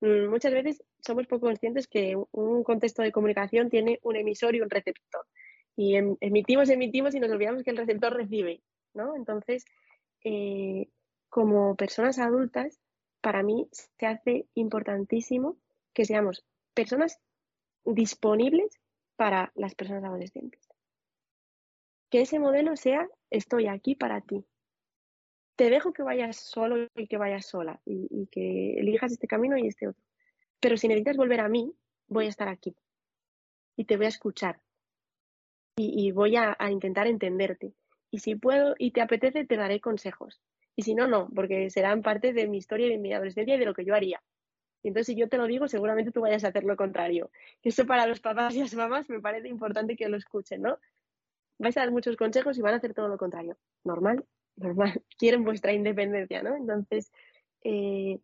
Mm, 0.00 0.28
muchas 0.28 0.52
veces 0.52 0.82
somos 1.00 1.26
poco 1.26 1.46
conscientes 1.46 1.86
que 1.86 2.16
un 2.30 2.64
contexto 2.64 3.02
de 3.02 3.12
comunicación 3.12 3.70
tiene 3.70 3.98
un 4.02 4.16
emisor 4.16 4.54
y 4.54 4.60
un 4.60 4.70
receptor. 4.70 5.26
Y 5.76 5.96
em, 5.96 6.16
emitimos, 6.20 6.68
emitimos 6.68 7.14
y 7.14 7.20
nos 7.20 7.30
olvidamos 7.30 7.62
que 7.62 7.70
el 7.70 7.76
receptor 7.76 8.14
recibe, 8.14 8.62
¿no? 8.94 9.16
Entonces, 9.16 9.64
eh, 10.24 10.88
como 11.28 11.76
personas 11.76 12.18
adultas, 12.18 12.78
para 13.20 13.42
mí 13.42 13.68
se 13.72 14.06
hace 14.06 14.46
importantísimo 14.54 15.56
que 15.94 16.04
seamos 16.04 16.44
personas 16.74 17.18
disponibles 17.84 18.78
para 19.16 19.52
las 19.54 19.74
personas 19.74 20.04
adolescentes. 20.04 20.68
Que 22.10 22.22
ese 22.22 22.38
modelo 22.38 22.76
sea 22.76 23.08
estoy 23.30 23.66
aquí 23.68 23.94
para 23.94 24.20
ti. 24.20 24.44
Te 25.56 25.70
dejo 25.70 25.92
que 25.92 26.02
vayas 26.02 26.36
solo 26.36 26.88
y 26.96 27.06
que 27.06 27.16
vayas 27.16 27.46
sola 27.46 27.80
y, 27.84 28.26
que 28.26 28.74
elijas 28.78 29.12
este 29.12 29.26
camino 29.26 29.56
y 29.56 29.68
este 29.68 29.88
otro. 29.88 30.02
Pero 30.60 30.76
si 30.76 30.88
necesitas 30.88 31.16
volver 31.16 31.40
a 31.40 31.48
mí, 31.48 31.72
voy 32.08 32.26
a 32.26 32.28
estar 32.28 32.48
aquí 32.48 32.74
y 33.76 33.84
te 33.84 33.96
voy 33.96 34.06
a 34.06 34.10
escuchar 34.10 34.60
y, 35.76 36.10
voy 36.12 36.36
a, 36.36 36.56
intentar 36.70 37.06
entenderte. 37.06 37.74
Y 38.10 38.18
si 38.18 38.34
puedo 38.36 38.74
y 38.78 38.90
te 38.90 39.00
apetece, 39.00 39.44
te 39.44 39.56
daré 39.56 39.80
consejos. 39.80 40.40
Y 40.76 40.82
si 40.82 40.94
no, 40.94 41.06
no, 41.06 41.28
porque 41.34 41.70
serán 41.70 42.02
parte 42.02 42.32
de 42.32 42.46
mi 42.46 42.58
historia 42.58 42.88
de 42.88 42.98
mi 42.98 43.12
adolescencia 43.12 43.54
y 43.54 43.58
de 43.58 43.64
lo 43.64 43.74
que 43.74 43.84
yo 43.84 43.94
haría. 43.94 44.22
Y 44.82 44.88
entonces, 44.88 45.14
si 45.14 45.14
yo 45.14 45.28
te 45.28 45.38
lo 45.38 45.46
digo, 45.46 45.68
seguramente 45.68 46.10
tú 46.10 46.20
vayas 46.20 46.44
a 46.44 46.48
hacer 46.48 46.64
lo 46.64 46.76
contrario. 46.76 47.30
Eso 47.62 47.86
para 47.86 48.06
los 48.06 48.20
papás 48.20 48.54
y 48.54 48.60
las 48.60 48.74
mamás 48.74 49.08
me 49.08 49.20
parece 49.20 49.48
importante 49.48 49.96
que 49.96 50.08
lo 50.08 50.16
escuchen, 50.16 50.62
¿no? 50.62 50.78
Vais 51.58 51.76
a 51.76 51.80
dar 51.80 51.92
muchos 51.92 52.16
consejos 52.16 52.58
y 52.58 52.62
van 52.62 52.74
a 52.74 52.78
hacer 52.78 52.92
todo 52.92 53.08
lo 53.08 53.16
contrario. 53.16 53.56
Normal, 53.84 54.24
normal. 54.56 55.02
Quieren 55.18 55.44
vuestra 55.44 55.72
independencia, 55.72 56.42
¿no? 56.42 56.56
Entonces, 56.56 57.12
eh, 57.62 58.18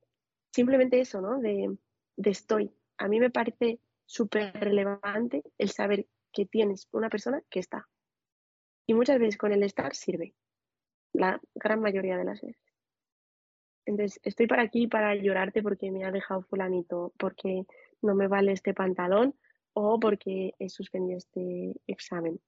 simplemente 0.53 1.01
eso, 1.01 1.21
¿no? 1.21 1.39
De, 1.39 1.77
de 2.17 2.31
estoy. 2.31 2.73
A 2.99 3.09
mí 3.09 3.21
me 3.21 3.31
parece 3.31 3.79
súper 4.05 4.53
relevante 4.55 5.45
el 5.59 5.71
saber 5.71 6.07
tienes 6.47 6.89
una 6.93 7.09
persona 7.09 7.43
que 7.51 7.61
está. 7.61 7.89
Y 8.87 8.95
muchas 8.95 9.19
veces 9.19 9.37
con 9.37 9.53
el 9.53 9.63
estar 9.63 9.95
sirve. 9.95 10.35
La 11.13 11.41
gran 11.55 11.81
mayoría 11.81 12.17
de 12.17 12.25
las 12.25 12.41
veces. 12.41 12.63
Entonces, 13.87 14.21
estoy 14.23 14.47
para 14.47 14.63
aquí 14.63 14.87
para 14.87 15.15
llorarte 15.15 15.63
porque 15.63 15.91
me 15.91 16.05
ha 16.05 16.11
dejado 16.11 16.43
fulanito, 16.43 17.13
porque 17.19 17.65
no 18.03 18.15
me 18.15 18.29
vale 18.29 18.53
este 18.53 18.75
pantalón 18.75 19.35
o 19.73 19.99
porque 19.99 20.53
he 20.59 20.69
suspendido 20.69 21.19
este 21.19 21.75
examen. 21.87 22.41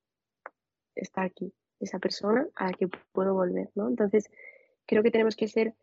Está 0.95 1.23
aquí 1.23 1.55
esa 1.79 1.99
persona 1.99 2.47
a 2.55 2.67
la 2.67 2.73
que 2.73 2.89
puedo 3.13 3.33
volver, 3.33 3.71
¿no? 3.75 3.89
Entonces, 3.89 4.31
creo 4.87 5.03
que 5.03 5.11
tenemos 5.11 5.35
que 5.35 5.49
ser 5.49 5.75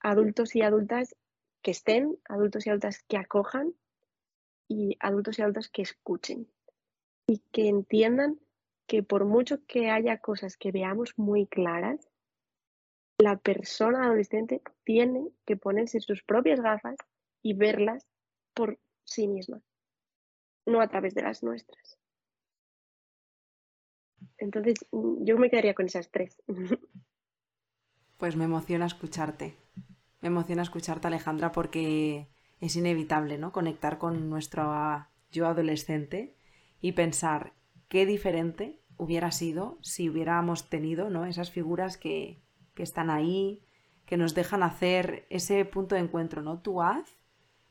adultos 0.00 0.56
y 0.56 0.62
adultas 0.62 1.14
que 1.62 1.70
estén, 1.70 2.18
adultos 2.28 2.66
y 2.66 2.70
adultas 2.70 3.02
que 3.04 3.16
acojan 3.16 3.72
y 4.68 4.96
adultos 5.00 5.38
y 5.38 5.42
adultas 5.42 5.68
que 5.68 5.82
escuchen 5.82 6.48
y 7.26 7.38
que 7.52 7.68
entiendan 7.68 8.38
que 8.86 9.02
por 9.02 9.24
mucho 9.24 9.64
que 9.66 9.90
haya 9.90 10.18
cosas 10.18 10.56
que 10.56 10.72
veamos 10.72 11.14
muy 11.16 11.46
claras, 11.46 12.08
la 13.18 13.36
persona 13.36 14.04
adolescente 14.04 14.60
tiene 14.84 15.28
que 15.46 15.56
ponerse 15.56 16.00
sus 16.00 16.22
propias 16.22 16.60
gafas 16.60 16.96
y 17.42 17.54
verlas 17.54 18.06
por 18.52 18.78
sí 19.04 19.28
misma, 19.28 19.60
no 20.66 20.80
a 20.80 20.88
través 20.88 21.14
de 21.14 21.22
las 21.22 21.42
nuestras. 21.42 21.98
Entonces, 24.38 24.74
yo 24.92 25.38
me 25.38 25.50
quedaría 25.50 25.74
con 25.74 25.86
esas 25.86 26.10
tres. 26.10 26.42
Pues 28.16 28.36
me 28.36 28.44
emociona 28.44 28.86
escucharte. 28.86 29.56
Me 30.20 30.28
emociona 30.28 30.62
escucharte, 30.62 31.08
Alejandra, 31.08 31.50
porque 31.50 32.28
es 32.60 32.76
inevitable, 32.76 33.38
¿no? 33.38 33.52
Conectar 33.52 33.98
con 33.98 34.30
nuestro 34.30 34.72
yo 35.32 35.46
adolescente 35.46 36.36
y 36.84 36.92
pensar 36.92 37.54
qué 37.88 38.04
diferente 38.04 38.78
hubiera 38.98 39.30
sido 39.30 39.78
si 39.80 40.10
hubiéramos 40.10 40.68
tenido, 40.68 41.08
¿no? 41.08 41.24
Esas 41.24 41.50
figuras 41.50 41.96
que, 41.96 42.42
que 42.74 42.82
están 42.82 43.08
ahí, 43.08 43.64
que 44.04 44.18
nos 44.18 44.34
dejan 44.34 44.62
hacer 44.62 45.26
ese 45.30 45.64
punto 45.64 45.94
de 45.94 46.02
encuentro, 46.02 46.42
¿no? 46.42 46.60
Tú 46.60 46.82
haz, 46.82 47.16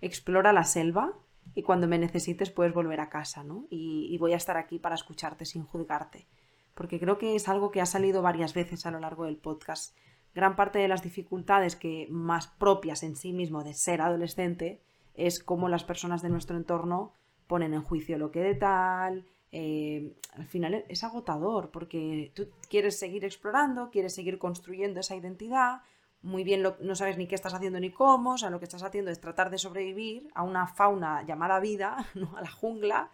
explora 0.01 0.51
la 0.51 0.63
selva 0.63 1.13
y 1.53 1.61
cuando 1.61 1.87
me 1.87 1.99
necesites 1.99 2.49
puedes 2.49 2.73
volver 2.73 3.01
a 3.01 3.11
casa, 3.11 3.43
¿no? 3.43 3.67
Y, 3.69 4.17
voy 4.17 4.33
a 4.33 4.37
estar 4.37 4.57
aquí 4.57 4.79
para 4.79 4.95
escucharte 4.95 5.45
sin 5.45 5.63
juzgarte. 5.63 6.27
Porque 6.73 6.99
creo 6.99 7.19
que 7.19 7.35
es 7.35 7.47
algo 7.47 7.69
que 7.69 7.81
ha 7.81 7.85
salido 7.85 8.23
varias 8.23 8.55
veces 8.55 8.87
a 8.87 8.91
lo 8.91 8.99
largo 8.99 9.25
del 9.25 9.37
podcast. 9.37 9.95
Gran 10.33 10.55
parte 10.55 10.79
de 10.79 10.87
las 10.87 11.03
dificultades 11.03 11.75
que 11.75 12.07
más 12.09 12.47
propias 12.47 13.03
en 13.03 13.15
sí 13.15 13.31
mismo 13.31 13.63
de 13.63 13.75
ser 13.75 14.01
adolescente 14.01 14.81
es 15.13 15.43
cómo 15.43 15.69
las 15.69 15.83
personas 15.83 16.23
de 16.23 16.29
nuestro 16.29 16.57
entorno 16.57 17.13
ponen 17.47 17.73
en 17.73 17.81
juicio 17.81 18.17
lo 18.17 18.31
que 18.31 18.41
de 18.41 18.55
tal, 18.55 19.25
eh, 19.51 20.15
al 20.33 20.47
final 20.47 20.85
es 20.87 21.03
agotador 21.03 21.69
porque 21.71 22.31
tú 22.35 22.49
quieres 22.69 22.97
seguir 22.97 23.23
explorando, 23.23 23.89
quieres 23.91 24.15
seguir 24.15 24.37
construyendo 24.39 24.99
esa 24.99 25.15
identidad, 25.15 25.81
muy 26.23 26.45
bien 26.45 26.63
no 26.79 26.95
sabes 26.95 27.17
ni 27.17 27.27
qué 27.27 27.35
estás 27.35 27.53
haciendo 27.53 27.79
ni 27.79 27.91
cómo, 27.91 28.31
o 28.31 28.37
sea, 28.37 28.49
lo 28.49 28.59
que 28.59 28.65
estás 28.65 28.81
haciendo 28.81 29.11
es 29.11 29.19
tratar 29.19 29.49
de 29.49 29.57
sobrevivir 29.57 30.29
a 30.33 30.43
una 30.43 30.67
fauna 30.67 31.23
llamada 31.23 31.59
vida, 31.59 32.07
¿no? 32.15 32.35
a 32.35 32.41
la 32.41 32.49
jungla, 32.49 33.11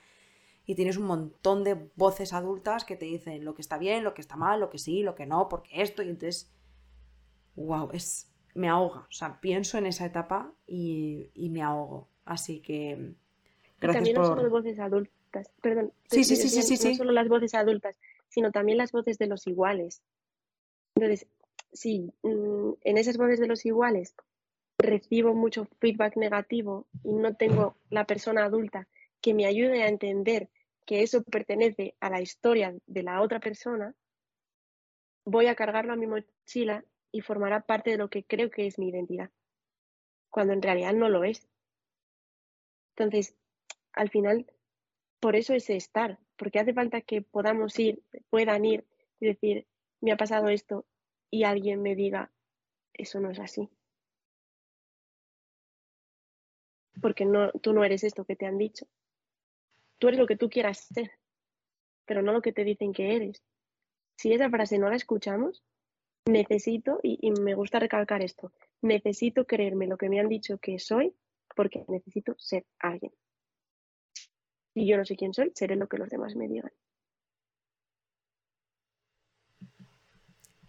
y 0.66 0.76
tienes 0.76 0.98
un 0.98 1.08
montón 1.08 1.64
de 1.64 1.90
voces 1.96 2.32
adultas 2.32 2.86
que 2.86 2.96
te 2.96 3.06
dicen 3.06 3.44
lo 3.44 3.56
que 3.56 3.64
está 3.64 3.80
bien, 3.80 4.04
lo 4.04 4.14
que 4.14 4.22
está 4.22 4.36
mal, 4.36 4.60
lo 4.60 4.70
que 4.70 4.78
sí, 4.78 5.02
lo 5.02 5.16
que 5.16 5.26
no, 5.26 5.50
porque 5.50 5.82
esto, 5.82 6.04
y 6.04 6.10
entonces, 6.10 6.54
wow, 7.56 7.90
es, 7.92 8.32
me 8.54 8.70
ahoga, 8.70 9.00
o 9.00 9.12
sea, 9.12 9.42
pienso 9.42 9.80
en 9.80 9.88
esa 9.88 10.06
etapa 10.06 10.54
y, 10.68 11.32
me 11.36 11.64
ahogo, 11.64 12.08
así 12.24 12.62
que... 12.62 13.16
Gracias 13.80 14.04
también 14.04 14.16
por... 14.16 14.44
no 14.44 14.50
voces 14.50 14.80
adultas 14.80 15.20
perdón, 15.62 15.94
sí, 16.10 16.24
sí, 16.24 16.36
sí, 16.36 16.50
sí, 16.50 16.90
no 16.90 16.96
solo 16.96 17.12
las 17.12 17.28
voces 17.28 17.54
adultas, 17.54 18.00
sino 18.28 18.52
también 18.52 18.78
las 18.78 18.92
voces 18.92 19.18
de 19.18 19.28
los 19.28 19.48
iguales. 19.48 20.02
Entonces, 20.96 21.28
si 21.72 22.12
mm, 22.24 22.72
en 22.82 22.98
esas 22.98 23.18
voces 23.18 23.40
de 23.40 23.48
los 23.48 23.66
iguales 23.66 24.16
recibo 24.78 25.34
mucho 25.34 25.68
feedback 25.80 26.16
negativo 26.16 26.88
y 27.04 27.14
no 27.14 27.36
tengo 27.36 27.76
la 27.90 28.06
persona 28.06 28.46
adulta 28.46 28.88
que 29.22 29.34
me 29.34 29.46
ayude 29.46 29.84
a 29.84 29.90
entender 29.90 30.50
que 30.86 31.04
eso 31.04 31.24
pertenece 31.24 31.96
a 32.00 32.10
la 32.10 32.22
historia 32.22 32.76
de 32.88 33.04
la 33.04 33.22
otra 33.22 33.40
persona, 33.40 33.94
voy 35.26 35.48
a 35.48 35.56
cargarlo 35.56 35.94
a 35.94 35.98
mi 35.98 36.08
mochila 36.08 36.84
y 37.12 37.22
formará 37.22 37.62
parte 37.62 37.92
de 37.92 37.98
lo 37.98 38.10
que 38.10 38.24
creo 38.24 38.50
que 38.50 38.66
es 38.66 38.80
mi 38.80 38.90
identidad, 38.90 39.30
cuando 40.30 40.54
en 40.54 40.62
realidad 40.62 40.94
no 40.94 41.10
lo 41.10 41.24
es. 41.24 41.48
Entonces, 42.96 43.36
al 44.00 44.10
final, 44.10 44.46
por 45.20 45.36
eso 45.36 45.54
es 45.54 45.70
estar, 45.70 46.20
porque 46.38 46.60
hace 46.60 46.74
falta 46.74 47.02
que 47.02 47.22
podamos 47.22 47.78
ir, 47.78 48.02
puedan 48.30 48.64
ir 48.64 48.86
y 49.20 49.28
decir, 49.28 49.68
me 50.00 50.14
ha 50.14 50.18
pasado 50.18 50.48
esto 50.48 50.86
y 51.30 51.44
alguien 51.44 51.82
me 51.82 51.96
diga, 51.96 52.32
eso 52.94 53.20
no 53.20 53.30
es 53.30 53.40
así. 53.40 53.70
Porque 57.02 57.26
no, 57.26 57.52
tú 57.52 57.74
no 57.74 57.84
eres 57.84 58.06
esto 58.06 58.24
que 58.24 58.38
te 58.38 58.46
han 58.46 58.58
dicho. 58.58 58.88
Tú 59.98 60.08
eres 60.08 60.20
lo 60.20 60.28
que 60.28 60.38
tú 60.38 60.50
quieras 60.50 60.78
ser, 60.80 61.12
pero 62.06 62.22
no 62.22 62.32
lo 62.32 62.42
que 62.42 62.54
te 62.54 62.64
dicen 62.64 62.94
que 62.94 63.18
eres. 63.18 63.44
Si 64.16 64.32
esa 64.32 64.50
frase 64.50 64.80
no 64.80 64.90
la 64.90 64.96
escuchamos, 64.96 65.62
necesito, 66.26 67.02
y, 67.04 67.20
y 67.22 67.32
me 67.32 67.54
gusta 67.54 67.80
recalcar 67.80 68.22
esto, 68.22 68.54
necesito 68.82 69.46
creerme 69.46 69.88
lo 69.88 69.98
que 69.98 70.08
me 70.08 70.22
han 70.22 70.30
dicho 70.30 70.58
que 70.58 70.80
soy 70.80 71.14
porque 71.54 71.84
necesito 71.90 72.36
ser 72.38 72.66
alguien. 72.80 73.12
Y 74.74 74.88
yo 74.88 74.98
no 74.98 75.06
sé 75.06 75.16
quién 75.16 75.34
soy, 75.34 75.52
seré 75.56 75.76
lo 75.76 75.88
que 75.88 75.98
los 75.98 76.10
demás 76.10 76.36
me 76.36 76.48
digan. 76.48 76.72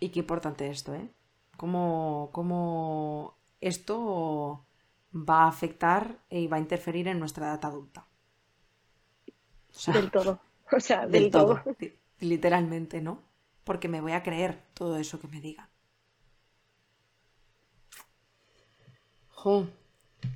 Y 0.00 0.08
qué 0.08 0.20
importante 0.20 0.68
esto, 0.70 0.94
¿eh? 0.94 1.10
Cómo, 1.58 2.30
cómo 2.32 3.36
esto 3.60 4.64
va 5.12 5.44
a 5.44 5.48
afectar 5.48 6.18
y 6.30 6.46
va 6.46 6.56
a 6.56 6.60
interferir 6.60 7.08
en 7.08 7.18
nuestra 7.18 7.48
edad 7.48 7.64
adulta. 7.64 8.06
del 9.92 10.10
todo. 10.10 10.40
O 10.72 10.80
sea, 10.80 11.06
del, 11.06 11.30
todo. 11.30 11.62
Literalmente, 12.20 13.00
¿no? 13.00 13.22
Porque 13.64 13.88
me 13.88 14.00
voy 14.00 14.12
a 14.12 14.22
creer 14.22 14.62
todo 14.72 14.96
eso 14.96 15.20
que 15.20 15.28
me 15.28 15.40
digan. 15.40 15.68
Jo, 19.30 19.66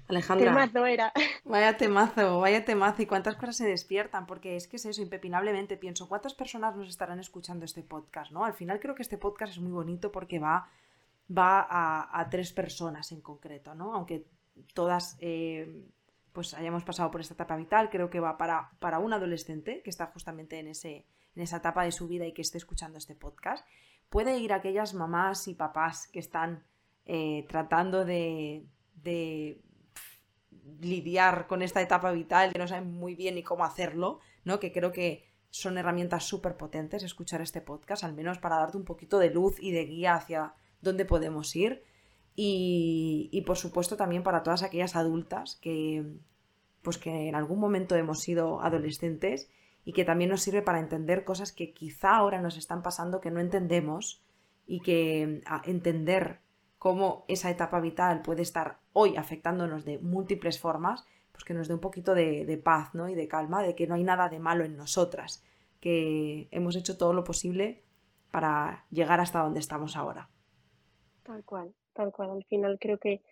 Alejandra. 0.09 0.51
Temazo 0.51 0.87
era. 0.87 1.13
Vaya 1.45 1.77
temazo, 1.77 2.41
vaya 2.41 2.65
temazo. 2.65 3.03
Y 3.03 3.07
cuántas 3.07 3.37
cosas 3.37 3.57
se 3.57 3.67
despiertan, 3.67 4.27
porque 4.27 4.57
es 4.57 4.67
que 4.67 4.77
es 4.77 4.87
eso, 4.87 5.03
impepinablemente 5.03 5.77
pienso, 5.77 6.09
¿cuántas 6.09 6.35
personas 6.35 6.75
nos 6.75 6.89
estarán 6.89 7.21
escuchando 7.21 7.65
este 7.65 7.83
podcast? 7.83 8.33
¿no? 8.33 8.45
Al 8.45 8.55
final 8.55 8.81
creo 8.81 8.95
que 8.95 9.03
este 9.03 9.19
podcast 9.19 9.53
es 9.53 9.59
muy 9.59 9.73
bonito 9.73 10.11
porque 10.11 10.39
va 10.39 10.69
va 11.31 11.67
a, 11.71 12.29
tres 12.31 12.53
personas 12.53 13.13
en 13.13 13.21
concreto, 13.21 13.75
¿no? 13.75 13.95
Aunque 13.95 14.27
todas 14.75 15.17
eh, 15.21 15.87
pues 16.33 16.55
hayamos 16.55 16.85
pasado 16.85 17.11
por 17.11 17.21
esta 17.21 17.35
etapa 17.35 17.57
vital, 17.57 17.91
creo 17.91 18.11
que 18.11 18.21
va 18.21 18.37
para, 18.37 18.73
para 18.79 18.99
un 18.99 19.13
adolescente 19.13 19.83
que 19.83 19.91
está 19.91 20.07
justamente 20.07 20.59
en, 20.59 20.69
ese, 20.69 21.07
en 21.35 21.43
esa 21.43 21.59
etapa 21.59 21.85
de 21.85 21.93
su 21.93 22.09
vida 22.09 22.27
y 22.27 22.33
que 22.33 22.43
esté 22.43 22.59
escuchando 22.59 22.99
este 22.99 23.15
podcast. 23.15 23.67
Puede 24.11 24.39
ir 24.39 24.53
a 24.53 24.57
aquellas 24.57 24.95
mamás 24.95 25.49
y 25.49 25.55
papás 25.55 26.09
que 26.09 26.19
están 26.19 26.65
eh, 27.07 27.47
tratando 27.49 28.05
de, 28.05 28.67
de 28.97 29.61
lidiar 30.81 31.47
con 31.47 31.63
esta 31.63 31.83
etapa 31.83 32.11
vital, 32.13 32.53
que 32.53 32.59
no 32.59 32.69
saben 32.69 32.93
muy 32.93 33.15
bien 33.15 33.35
ni 33.35 33.43
cómo 33.43 33.65
hacerlo, 33.65 34.21
¿no? 34.45 34.61
Que 34.61 34.73
creo 34.73 34.93
que 34.93 35.25
son 35.51 35.79
herramientas 35.79 36.25
súper 36.25 36.57
potentes 36.57 37.03
escuchar 37.03 37.41
este 37.41 37.61
podcast, 37.61 38.03
al 38.03 38.15
menos 38.15 38.39
para 38.39 38.57
darte 38.57 38.77
un 38.77 38.85
poquito 38.85 39.19
de 39.19 39.31
luz 39.31 39.57
y 39.61 39.71
de 39.71 39.85
guía 39.85 40.15
hacia 40.15 40.55
dónde 40.81 41.05
podemos 41.05 41.55
ir. 41.55 41.85
Y, 42.37 43.43
por 43.47 43.57
supuesto 43.57 43.97
también 43.97 44.25
para 44.25 44.43
todas 44.43 44.65
aquellas 44.65 44.97
adultas 44.97 45.57
que, 45.63 46.05
pues 46.83 46.99
que 46.99 47.29
en 47.29 47.37
algún 47.37 47.61
momento 47.61 47.95
hemos 47.95 48.21
sido 48.21 48.61
adolescentes 48.61 49.49
y 49.85 49.93
que 49.93 50.05
también 50.05 50.31
nos 50.31 50.43
sirve 50.43 50.63
para 50.63 50.81
entender 50.81 51.25
cosas 51.25 51.53
que 51.53 51.73
quizá 51.73 52.17
ahora 52.17 52.41
nos 52.41 52.57
están 52.57 52.83
pasando 52.83 53.21
que 53.21 53.31
no 53.31 53.39
entendemos 53.39 54.25
y 54.67 54.81
que 54.81 55.43
entender 55.65 56.41
cómo 56.85 57.25
esa 57.29 57.49
etapa 57.49 57.81
vital 57.81 58.21
puede 58.21 58.43
estar 58.43 58.77
hoy 58.93 59.17
afectándonos 59.17 59.87
de 59.87 59.99
múltiples 60.01 60.61
formas, 60.61 61.07
pues 61.33 61.43
que 61.43 61.55
nos 61.55 61.67
dé 61.67 61.73
un 61.73 61.81
poquito 61.81 62.15
de, 62.15 62.61
paz 62.63 62.95
¿no? 62.95 63.09
y 63.09 63.15
de 63.15 63.27
calma, 63.27 63.63
de 63.63 63.75
que 63.75 63.87
no 63.87 63.95
hay 63.95 64.05
nada 64.05 64.29
de 64.29 64.39
malo 64.39 64.65
en 64.67 64.77
nosotras, 64.77 65.43
que 65.81 66.47
hemos 66.51 66.77
hecho 66.77 66.99
todo 66.99 67.15
lo 67.15 67.25
posible 67.25 67.83
para 68.31 68.85
llegar 68.91 69.19
hasta 69.19 69.39
donde 69.39 69.61
estamos 69.61 69.97
ahora. 69.97 70.29
Tal 71.23 71.43
cual, 71.43 71.73
tal 71.95 72.13
cual. 72.13 72.33
Al 72.33 72.45
final 72.45 72.77
creo 72.79 72.99
que 72.99 73.23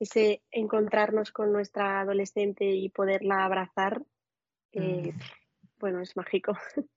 ese 0.00 0.40
encontrarnos 0.50 1.30
con 1.30 1.52
nuestra 1.52 2.00
adolescente 2.00 2.64
y 2.70 2.88
poderla 2.88 3.44
abrazar, 3.44 4.02
eh, 4.72 5.12
mm. 5.12 5.18
bueno, 5.78 6.00
es 6.00 6.16
mágico. 6.16 6.54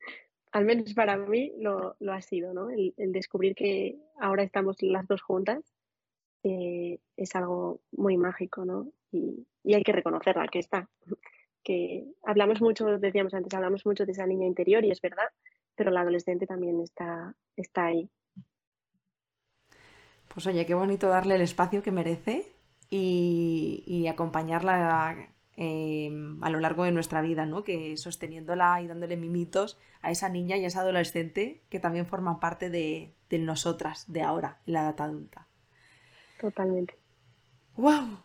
Al 0.53 0.63
menos 0.63 0.93
para 0.93 1.17
mí 1.17 1.51
lo, 1.57 1.97
ha 2.09 2.21
sido, 2.21 2.53
¿no? 2.53 2.69
el, 2.69 2.93
descubrir 2.95 3.55
que 3.55 3.97
ahora 4.17 4.43
estamos 4.43 4.77
las 4.81 5.05
dos 5.05 5.21
juntas 5.21 5.76
es 6.43 7.35
algo 7.35 7.81
muy 7.91 8.17
mágico, 8.17 8.65
¿no? 8.65 8.87
Y, 9.11 9.45
hay 9.73 9.83
que 9.83 9.91
reconocerla, 9.91 10.47
que 10.47 10.59
está. 10.59 10.89
Que 11.63 12.05
hablamos 12.23 12.61
mucho, 12.61 12.97
decíamos 12.97 13.33
antes, 13.33 13.53
hablamos 13.53 13.85
mucho 13.85 14.05
de 14.05 14.13
esa 14.13 14.25
niña 14.25 14.47
interior 14.47 14.85
y 14.85 14.91
es 14.91 15.01
verdad, 15.01 15.27
pero 15.75 15.91
la 15.91 15.99
adolescente 15.99 16.47
también 16.47 16.79
está, 16.79 17.35
está 17.57 17.87
ahí. 17.87 18.09
Pues 20.33 20.47
oye, 20.47 20.65
qué 20.65 20.75
bonito 20.75 21.09
darle 21.09 21.35
el 21.35 21.41
espacio 21.41 21.83
que 21.83 21.91
merece 21.91 22.45
y, 22.89 24.07
acompañarla 24.07 25.27
em, 25.57 26.41
a 26.41 26.49
lo 26.49 26.61
largo 26.61 26.85
de 26.85 26.93
nuestra 26.93 27.21
vida, 27.21 27.45
¿no? 27.45 27.65
Que 27.65 27.97
sosteniéndola 27.97 28.81
y 28.81 28.87
dándole 28.87 29.17
mimitos 29.17 29.77
a 30.01 30.11
esa 30.11 30.29
niña 30.29 30.55
y 30.55 30.63
a 30.63 30.67
esa 30.67 30.81
adolescente 30.81 31.63
que 31.67 31.81
también 31.81 32.05
forman 32.05 32.39
parte 32.39 32.69
de, 32.69 33.13
de 33.29 33.39
nosotras 33.39 34.05
de 34.07 34.21
ahora, 34.21 34.61
en 34.65 34.73
la 34.73 34.83
edad 34.83 35.01
adulta. 35.01 35.47
Totalmente. 36.39 36.95
¡Wow! 37.75 38.19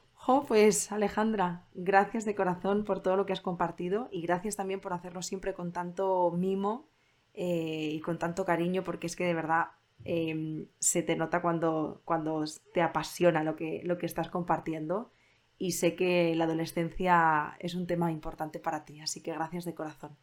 pues 0.46 0.92
Alejandra, 0.92 1.66
gracias 1.74 2.24
de 2.24 2.34
corazón 2.34 2.84
por 2.84 3.02
todo 3.02 3.16
lo 3.16 3.26
que 3.26 3.32
has 3.32 3.40
compartido 3.40 4.08
y 4.12 4.22
gracias 4.22 4.56
también 4.56 4.80
por 4.80 4.92
hacerlo 4.92 5.22
siempre 5.22 5.52
con 5.52 5.72
tanto 5.72 6.30
mimo 6.30 6.88
eh, 7.34 7.90
y 7.92 8.00
con 8.00 8.18
tanto 8.18 8.44
cariño, 8.44 8.84
porque 8.84 9.06
es 9.06 9.16
que 9.16 9.24
de 9.24 9.34
verdad 9.34 9.68
em, 10.04 10.66
se 10.78 11.02
te 11.02 11.16
nota 11.16 11.42
cuando, 11.42 12.02
cuando 12.04 12.44
te 12.72 12.82
apasiona 12.82 13.42
lo 13.42 13.56
que, 13.56 13.82
lo 13.84 13.98
que 13.98 14.06
estás 14.06 14.28
compartiendo 14.28 15.12
y 15.58 15.72
sé 15.72 15.94
que 15.96 16.34
la 16.34 16.44
adolescencia 16.44 17.56
es 17.58 17.74
un 17.74 17.86
tema 17.86 18.10
importante 18.10 18.58
para 18.58 18.84
ti, 18.84 19.00
así 19.00 19.22
que 19.22 19.32
gracias 19.32 19.64
de 19.64 19.74
corazón. 19.74 20.16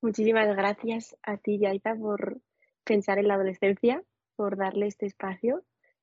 Muchísimas 0.00 0.54
gracias 0.56 1.16
a 1.22 1.36
ti, 1.36 1.58
Yaita, 1.58 1.94
por 1.94 2.40
pensar 2.84 3.18
en 3.18 3.28
la 3.28 3.34
adolescencia, 3.34 4.02
por 4.34 4.56
darle 4.56 4.86
este 4.86 5.06
espacio 5.06 5.62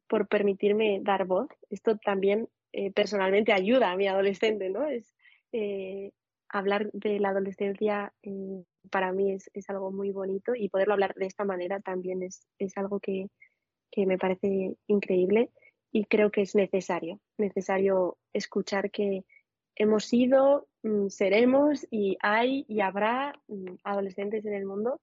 por 0.10 0.28
permitirme 0.28 1.00
dar 1.02 1.26
voz. 1.26 1.48
Esto 1.70 1.98
también 1.98 2.50
eh, 2.74 2.92
personalmente 2.92 3.54
ayuda 3.54 3.92
a 3.92 3.96
mi 3.96 4.08
adolescente, 4.08 4.70
¿no? 4.70 4.86
Es, 4.86 5.16
eh, 5.54 6.12
hablar 6.50 6.90
de 6.92 7.20
la 7.20 7.30
adolescencia 7.30 8.14
eh, 8.24 8.64
para 8.90 9.12
mí 9.12 9.32
es, 9.32 9.70
algo 9.70 9.92
muy 9.92 10.12
bonito 10.12 10.56
y 10.56 10.70
poderlo 10.70 10.94
hablar 10.94 11.14
de 11.16 11.28
esta 11.28 11.46
manera 11.46 11.80
también 11.80 12.24
es, 12.24 12.48
algo 12.76 13.00
que, 13.00 13.28
me 13.98 14.18
parece 14.18 14.76
increíble 14.88 15.52
y 15.92 16.06
creo 16.06 16.32
que 16.32 16.42
es 16.42 16.56
necesario, 16.56 17.20
necesario 17.38 18.18
escuchar 18.34 18.92
que 18.92 19.26
hemos 19.76 20.06
sido, 20.06 20.68
mm, 20.84 21.10
seremos 21.10 21.86
y 21.92 22.18
hay 22.22 22.66
y 22.68 22.80
habrá 22.80 23.40
mm, 23.48 23.76
adolescentes 23.84 24.46
en 24.46 24.54
el 24.54 24.66
mundo 24.66 25.02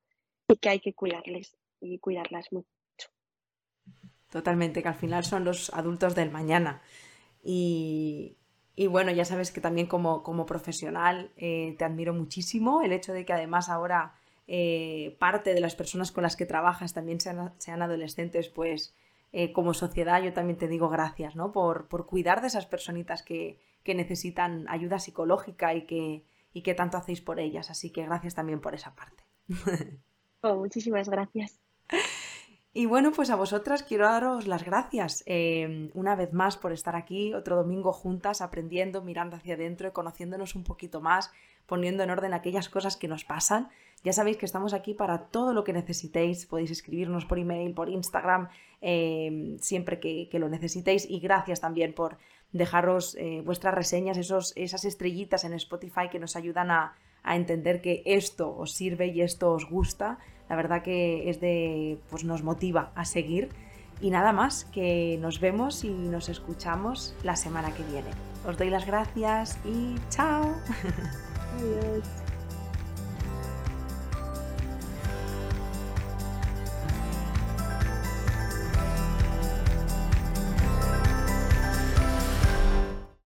y 0.49 0.57
que 0.57 0.69
hay 0.71 0.81
que 0.81 0.95
cuidarles 0.95 1.57
y 1.81 1.99
cuidarlas 1.99 2.51
mucho. 2.53 2.76
Totalmente, 4.31 4.83
que 4.83 4.89
al 4.89 4.95
final 4.95 5.24
son 5.24 5.45
los 5.45 5.72
adultos 5.72 6.14
del 6.14 6.31
mañana. 6.31 6.83
Y, 7.43 8.37
bueno, 8.91 9.12
ya 9.12 9.24
sabes 9.24 9.53
que 9.53 9.61
también 9.61 9.87
como, 9.87 10.22
como 10.22 10.47
profesional 10.47 11.31
eh, 11.37 11.74
te 11.79 11.85
admiro 11.85 12.12
muchísimo. 12.12 12.83
El 12.83 12.93
hecho 12.93 13.12
de 13.12 13.24
que 13.24 13.33
además 13.33 13.68
ahora 13.68 14.14
eh, 14.49 15.16
parte 15.18 15.55
de 15.55 15.61
las 15.61 15.74
personas 15.74 16.12
con 16.12 16.22
las 16.22 16.37
que 16.37 16.47
trabajas 16.47 16.93
también 16.93 17.20
sean, 17.20 17.53
sean 17.59 17.83
adolescentes, 17.83 18.49
pues 18.49 18.95
eh, 19.33 19.53
como 19.53 19.74
sociedad 19.74 20.22
yo 20.22 20.33
también 20.33 20.59
te 20.59 20.68
digo 20.68 20.89
gracias, 20.89 21.37
¿no? 21.37 21.53
Por, 21.53 21.89
cuidar 22.07 22.41
de 22.41 22.49
esas 22.49 22.66
personitas 22.66 23.22
que, 23.22 23.61
necesitan 23.85 24.66
ayuda 24.68 24.99
psicológica 24.99 25.72
y 25.72 25.83
que, 25.83 26.24
y 26.53 26.62
que 26.62 26.74
tanto 26.74 26.97
hacéis 26.97 27.20
por 27.20 27.39
ellas. 27.39 27.70
Así 27.70 27.91
que 27.91 28.05
gracias 28.05 28.35
también 28.35 28.61
por 28.61 28.74
esa 28.74 28.95
parte. 28.95 29.24
Oh, 30.43 30.55
muchísimas 30.55 31.09
gracias. 31.09 31.59
Y 32.79 32.85
bueno, 32.85 33.11
pues 33.11 33.31
a 33.31 33.37
vosotras 33.37 33.83
quiero 33.83 34.05
daros 34.05 34.47
las 34.47 34.62
gracias 34.62 35.22
em, 35.24 35.89
una 35.95 36.14
vez 36.14 36.35
más 36.35 36.59
por 36.59 36.72
estar 36.72 36.95
aquí 36.95 37.33
otro 37.33 37.57
domingo 37.57 37.91
juntas, 37.91 38.43
aprendiendo, 38.43 39.01
mirando 39.01 39.35
hacia 39.35 39.55
adentro 39.55 39.89
y 39.89 39.93
conociéndonos 39.93 40.55
un 40.55 40.62
poquito 40.62 41.01
más, 41.01 41.33
poniendo 41.64 42.03
en 42.03 42.11
orden 42.11 42.35
aquellas 42.35 42.68
cosas 42.68 42.99
que 42.99 43.09
nos 43.09 43.24
pasan. 43.24 43.70
Ya 44.05 44.12
sabéis 44.12 44.37
que 44.37 44.45
estamos 44.45 44.74
aquí 44.74 44.93
para 44.93 45.29
todo 45.29 45.55
lo 45.55 45.64
que 45.64 45.72
necesitéis. 45.72 46.45
Podéis 46.45 46.70
escribirnos 46.70 47.24
por 47.24 47.39
email, 47.39 47.72
por 47.72 47.89
Instagram, 47.89 48.51
em, 48.83 49.57
siempre 49.59 49.99
que, 49.99 50.29
lo 50.39 50.51
necesitéis. 50.51 51.09
Y 51.09 51.18
gracias 51.18 51.62
también 51.62 51.95
por 51.95 52.18
dejaros 52.53 53.16
eh, 53.18 53.41
vuestras 53.43 53.72
reseñas, 53.72 54.18
esos, 54.18 54.53
esas 54.55 54.85
estrellitas 54.85 55.45
en 55.45 55.55
Spotify 55.55 56.11
que 56.11 56.18
nos 56.18 56.37
ayudan 56.37 56.70
a, 56.70 56.95
a 57.27 57.37
entender 57.37 57.83
que 57.83 58.03
esto 58.07 58.57
os 58.57 58.72
sirve 58.72 59.09
y 59.09 59.20
esto 59.20 59.53
os 59.53 59.68
gusta 59.68 60.18
la 60.49 60.57
verdad 60.57 60.83
que 60.83 61.29
es 61.29 61.41
de, 61.41 61.99
pues 62.11 62.24
nos 62.24 62.43
motiva 62.43 62.93
a 62.95 63.05
seguir. 63.05 63.49
Y 64.01 64.11
nada 64.11 64.33
más, 64.33 64.66
que 64.66 65.18
nos 65.20 65.41
vemos 65.41 65.83
y 65.85 65.91
nos 65.91 66.29
escuchamos 66.29 67.14
la 67.22 67.35
semana 67.35 67.72
que 67.74 67.83
viene. 67.85 68.11
Os 68.47 68.59
doy 68.59 68.70
las 68.70 68.87
gracias 68.87 69.59
y 69.64 69.95
chao. 70.11 70.55
Adiós. 71.55 72.26